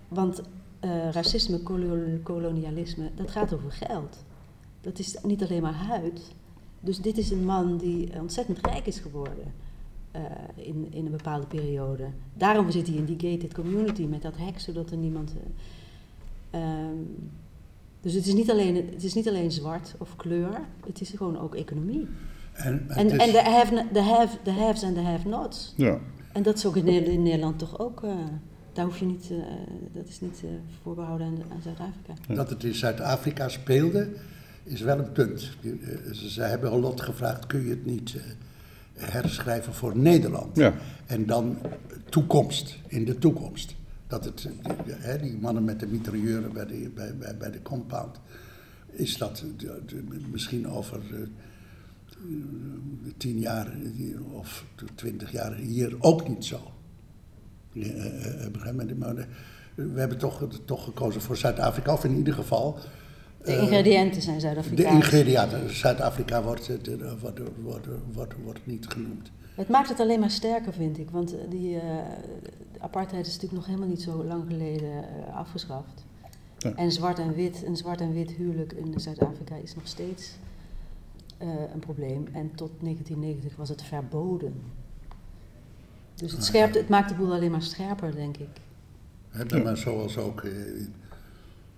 Want 0.09 0.43
eh, 0.81 1.11
racisme, 1.11 1.59
kolo- 1.59 2.19
kolonialisme, 2.23 3.11
dat 3.15 3.31
gaat 3.31 3.53
over 3.55 3.73
geld. 3.73 4.25
Dat 4.81 4.99
is 4.99 5.17
niet 5.23 5.43
alleen 5.43 5.63
maar 5.63 5.73
huid. 5.75 6.21
Dus 6.81 6.99
dit 7.01 7.19
is 7.19 7.31
een 7.31 7.45
man 7.45 7.79
die 7.79 8.21
ontzettend 8.21 8.67
rijk 8.67 8.87
is 8.87 8.99
geworden 8.99 9.53
eh, 10.11 10.23
in, 10.55 10.87
in 10.91 11.05
een 11.05 11.11
bepaalde 11.11 11.47
periode. 11.47 12.05
Daarom 12.35 12.71
zit 12.71 12.87
hij 12.87 12.97
in 12.97 13.05
die 13.05 13.31
gated 13.31 13.55
community 13.55 14.03
met 14.03 14.23
dat 14.23 14.37
hek, 14.37 14.61
zodat 14.61 14.91
er 14.91 14.97
niemand. 14.97 15.33
Ehm, 16.55 16.97
dus 18.01 18.13
het 18.13 18.27
is, 18.27 18.35
niet 18.35 18.51
alleen, 18.51 18.75
het 18.77 19.05
is 19.05 19.15
niet 19.15 19.29
alleen 19.29 19.51
zwart 19.53 19.95
of 19.99 20.17
kleur, 20.17 20.61
het 20.87 21.01
is 21.01 21.11
gewoon 21.17 21.39
ook 21.39 21.55
economie. 21.55 22.07
En, 22.53 22.85
En, 22.89 23.09
de, 23.09 23.43
have, 23.45 23.87
de, 23.93 24.01
have, 24.01 24.37
de 24.43 24.51
haves 24.51 24.83
en 24.83 24.95
de 24.95 25.01
have-nots. 25.01 25.73
Ja. 25.77 25.99
En 26.33 26.43
dat 26.43 26.57
is 26.57 26.67
ook 26.67 26.77
in, 26.77 26.85
Nederland- 26.85 27.17
in 27.17 27.23
Nederland 27.23 27.59
toch 27.59 27.79
ook. 27.79 28.03
eh, 28.03 28.11
daar 28.73 28.85
hoef 28.85 28.99
je 28.99 29.05
niet, 29.05 29.31
eh, 29.31 29.37
dat 29.93 30.09
is 30.09 30.21
niet 30.21 30.41
eh, 30.45 30.51
voorbehouden 30.83 31.27
aan, 31.27 31.37
aan 31.53 31.63
Zuid-Afrika. 31.63 32.35
Dat 32.35 32.51
het 32.51 32.65
in 32.65 32.75
Zuid-Afrika 32.75 33.49
speelde, 33.49 34.09
is 34.63 34.81
wel 34.81 34.99
een 34.99 35.13
punt. 35.13 35.51
Ze 36.13 36.31
ze 36.31 36.43
hebben 36.43 36.71
Holland 36.71 37.01
gevraagd, 37.01 37.47
kun 37.47 37.63
je 37.65 37.71
het 37.71 37.87
niet 37.87 38.15
eh, 38.15 38.23
herschrijven 39.13 39.75
voor 39.75 39.97
Nederland? 39.99 40.57
Ja. 40.57 40.75
En 41.07 41.27
dan 41.27 41.57
toekomst, 42.09 42.79
in 42.87 43.05
de 43.05 43.19
toekomst. 43.19 43.75
Dat 44.15 44.25
het, 44.25 44.49
die- 45.21 45.37
mannen 45.41 45.65
met 45.65 45.81
de 45.81 45.87
mitrailleuren 45.87 46.53
bij 46.53 46.67
de, 46.67 46.91
bij, 46.95 47.17
bij, 47.17 47.37
bij 47.37 47.51
de 47.51 47.63
compound, 47.63 48.21
is 48.91 49.17
dat 49.17 49.39
eh, 49.41 49.47
de- 49.57 49.83
de- 49.87 50.05
misschien 50.31 50.69
over 50.69 51.01
eh, 51.15 51.21
eh, 51.21 51.29
tien 53.17 53.39
jaar 53.39 53.73
of 54.33 54.65
twintig 54.95 55.33
jaar 55.33 55.55
hier 55.55 55.97
ook 55.99 56.29
niet 56.29 56.45
zo. 56.45 56.61
We 59.75 59.93
hebben 60.01 60.19
toch, 60.19 60.49
toch 60.65 60.85
gekozen 60.85 61.21
voor 61.21 61.37
Zuid-Afrika, 61.37 61.93
of 61.93 62.05
in 62.05 62.17
ieder 62.17 62.35
geval. 62.35 62.79
De 63.45 63.57
ingrediënten 63.57 64.23
zijn 64.23 64.35
de 64.35 64.41
Zuid-Afrikaans. 64.41 64.95
ingrediënten. 64.95 65.75
Zuid-Afrika 65.77 66.43
wordt, 66.43 66.67
de- 66.67 67.17
wordt, 67.21 67.41
wordt, 67.63 67.87
wordt, 68.13 68.35
wordt 68.45 68.67
niet 68.67 68.87
genoemd. 68.89 69.31
Het 69.55 69.69
maakt 69.69 69.89
het 69.89 70.01
alleen 70.01 70.21
maar 70.21 70.31
sterker, 70.31 70.73
vind 70.73 70.99
ik. 70.99 71.11
Want 71.11 71.33
eh, 71.39 71.51
die 71.51 71.77
eh, 71.79 71.83
de 72.73 72.81
apartheid 72.81 73.27
is 73.27 73.33
natuurlijk 73.33 73.55
nog 73.61 73.67
helemaal 73.67 73.89
niet 73.89 74.03
zo 74.03 74.25
lang 74.25 74.45
geleden 74.47 74.91
eh, 75.09 75.37
afgeschaft. 75.37 76.05
Ja. 76.59 76.75
En 76.75 76.93
zwart 76.93 77.19
en 77.19 77.35
wit, 77.35 77.63
een 77.67 77.77
zwart 77.77 78.01
en 78.01 78.13
wit 78.13 78.31
huwelijk 78.31 78.73
in 78.73 79.01
Zuid-Afrika 79.01 79.55
is 79.57 79.75
nog 79.75 79.87
steeds 79.87 80.37
eh, 81.39 81.49
een 81.73 81.79
probleem. 81.81 82.27
En 82.33 82.51
tot 82.55 82.71
1990 82.81 83.57
was 83.57 83.69
het 83.69 83.83
verboden. 83.83 84.55
Dus 86.15 86.33
het, 86.33 86.45
scherpt, 86.45 86.75
het 86.75 86.89
maakt 86.89 87.09
de 87.09 87.15
boel 87.15 87.33
alleen 87.33 87.51
maar 87.51 87.63
scherper, 87.63 88.15
denk 88.15 88.37
ik. 88.37 88.49
Maar 89.65 89.77
zoals 89.77 90.19
ook 90.19 90.47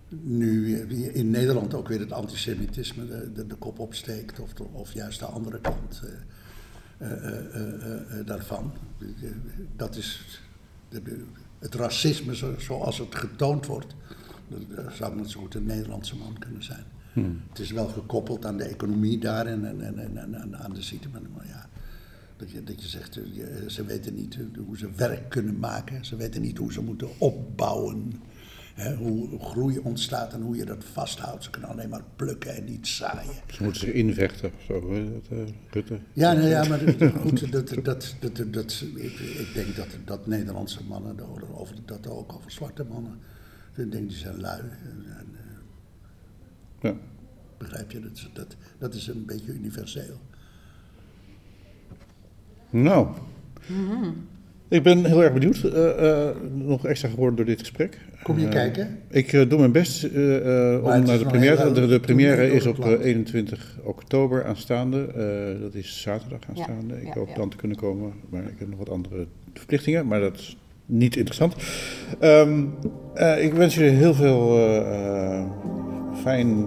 nu 0.08 0.78
in 1.12 1.30
Nederland 1.30 1.74
ook 1.74 1.88
weer 1.88 2.00
het 2.00 2.12
antisemitisme 2.12 3.06
de, 3.06 3.32
de, 3.32 3.46
de 3.46 3.54
kop 3.54 3.78
opsteekt, 3.78 4.40
of, 4.40 4.52
de- 4.52 4.64
of 4.72 4.92
juist 4.92 5.18
de 5.18 5.24
andere 5.26 5.60
kant 5.60 6.02
daarvan. 8.24 8.72
Eh, 9.00 9.06
Dat 9.76 9.96
is 9.96 10.40
de- 10.88 11.02
de- 11.02 11.24
het 11.58 11.74
racisme 11.74 12.36
zo- 12.36 12.58
zoals 12.58 12.98
het 12.98 13.14
getoond 13.14 13.66
wordt. 13.66 13.94
Dat 14.48 14.60
dat 14.76 14.92
zou 14.94 15.16
net 15.16 15.30
zo 15.30 15.40
goed 15.40 15.54
een 15.54 15.66
Nederlandse 15.66 16.16
man 16.16 16.38
kunnen 16.38 16.62
zijn. 16.62 16.84
Het 17.48 17.58
is 17.58 17.70
wel 17.70 17.88
gekoppeld 17.88 18.44
aan 18.44 18.56
de 18.56 18.64
economie 18.64 19.18
daar 19.18 19.46
en, 19.46 19.64
en, 19.82 19.98
en, 19.98 20.34
en, 20.34 20.56
aan 20.58 20.72
de 20.74 20.82
situatie. 20.82 21.28
Maar 21.36 21.46
ja, 21.46 21.68
dat 22.36 22.50
je, 22.50 22.64
dat 22.64 22.82
je 22.82 22.88
zegt, 22.88 23.16
eh, 23.16 23.22
ze 23.68 23.84
weten 23.84 24.14
niet 24.14 24.34
eh, 24.34 24.64
hoe 24.66 24.78
ze 24.78 24.90
werk 24.96 25.28
kunnen 25.28 25.58
maken. 25.58 26.04
Ze 26.04 26.16
weten 26.16 26.42
niet 26.42 26.58
hoe 26.58 26.72
ze 26.72 26.82
moeten 26.82 27.08
opbouwen. 27.18 28.12
Hè, 28.76 28.94
hoe 28.96 29.38
groei 29.40 29.78
ontstaat 29.78 30.32
en 30.32 30.40
hoe 30.42 30.56
je 30.56 30.64
dat 30.64 30.84
vasthoudt. 30.84 31.44
Ze 31.44 31.50
kunnen 31.50 31.70
alleen 31.70 31.88
maar 31.88 32.02
plukken 32.16 32.56
en 32.56 32.64
niet 32.64 32.86
zaaien. 32.86 33.32
Ze 33.52 33.62
moeten 33.62 33.80
zich 33.80 33.92
invechten 33.92 34.50
of 34.56 34.62
zo, 34.66 34.92
hè, 34.92 35.12
dat, 35.12 35.48
Rutte. 35.70 35.98
Ja, 36.12 36.32
nou 36.32 36.46
ja, 36.48 36.68
maar 36.68 36.78
goed, 37.20 37.52
dat, 37.52 37.68
dat, 37.82 38.14
dat, 38.20 38.44
dat, 38.52 38.84
ik, 38.94 39.18
ik 39.18 39.50
denk 39.54 39.76
dat, 39.76 39.86
dat 40.04 40.26
Nederlandse 40.26 40.84
mannen, 40.84 41.20
over, 41.56 41.76
dat 41.84 42.08
ook 42.08 42.32
over 42.32 42.50
zwarte 42.50 42.84
mannen, 42.84 43.18
ik 43.76 43.90
denk 43.92 44.08
die 44.08 44.18
zijn 44.18 44.40
lui. 44.40 44.60
En, 44.60 45.04
en, 45.18 45.26
eh, 46.80 46.90
Ja. 46.90 46.96
begrijp 47.58 47.90
je, 47.90 48.00
dat, 48.00 48.12
is- 48.16 48.30
dat, 48.32 48.56
dat 48.78 48.94
is 48.94 49.06
een 49.06 49.24
beetje 49.26 49.52
universeel. 49.52 50.20
Nou, 52.70 53.08
ik 54.68 54.82
ben 54.82 55.04
heel 55.04 55.22
erg 55.22 55.32
benieuwd. 55.32 55.62
eh, 55.64 56.30
nog 56.52 56.86
extra 56.86 57.08
geworden 57.08 57.36
door 57.36 57.44
dit 57.44 57.58
gesprek. 57.60 58.00
Kom 58.26 58.38
je 58.38 58.44
Eh, 58.46 58.50
kijken? 58.52 58.98
Ik 59.10 59.32
eh, 59.32 59.48
doe 59.48 59.58
mijn 59.58 59.72
best 59.72 60.04
eh, 60.04 60.10
om 60.82 61.04
naar 61.04 61.18
de 61.18 61.24
première. 61.28 61.72
De, 61.72 61.86
de 61.86 62.00
première 62.00 62.52
is 62.52 62.66
op 62.66 62.74
gepland. 62.74 62.98
eh, 63.00 63.06
21 63.06 63.78
oktober 63.84 64.44
aanstaande. 64.44 65.06
Dat 65.60 65.74
is 65.74 66.00
zaterdag 66.02 66.38
aanstaande. 66.48 66.94
ik 67.00 67.06
ja, 67.06 67.12
hoop 67.14 67.28
ja. 67.28 67.34
dan 67.34 67.48
te 67.48 67.56
kunnen 67.56 67.76
komen, 67.76 68.12
maar 68.28 68.42
ik 68.42 68.54
heb 68.58 68.68
nog 68.68 68.78
wat 68.78 68.90
andere 68.90 69.26
verplichtingen. 69.54 70.06
Maar 70.06 70.20
dat 70.20 70.34
is 70.34 70.56
niet 70.86 71.16
interessant. 71.16 71.54
Ehm, 72.20 72.64
eh, 73.14 73.44
ik 73.44 73.52
wens 73.54 73.74
jullie 73.74 73.90
heel 73.90 74.14
veel 74.14 74.54
fijn 76.22 76.64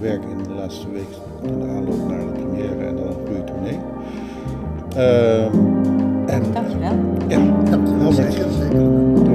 werk 0.00 0.22
in 0.22 0.42
de 0.42 0.50
laatste 0.56 0.86
week 0.90 1.12
in 1.52 1.58
de 1.60 1.66
aanloop 1.66 2.08
naar 2.08 2.18
de 2.26 2.32
première 2.32 2.84
en 2.86 2.96
dan 2.96 3.06
een 3.06 3.12
goede 3.14 3.44
tournee. 3.44 3.78
Ehm, 4.96 5.54
en 6.26 6.42
Dankjewel. 6.52 6.98
ja, 7.28 7.38
Albert. 8.04 8.32
zeker, 8.32 8.50
zeker. 8.52 9.25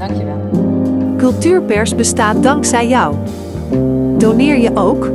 Dankjewel. 0.00 0.38
Cultuurpers 1.16 1.94
bestaat 1.94 2.42
dankzij 2.42 2.88
jou. 2.88 3.14
Doneer 4.18 4.58
je 4.58 4.70
ook? 4.74 5.10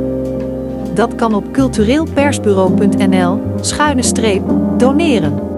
Dat 0.93 1.15
kan 1.15 1.33
op 1.33 1.51
cultureelpersbureau.nl 1.51 3.41
schuine 3.61 4.01
streep 4.01 4.43
doneren. 4.77 5.54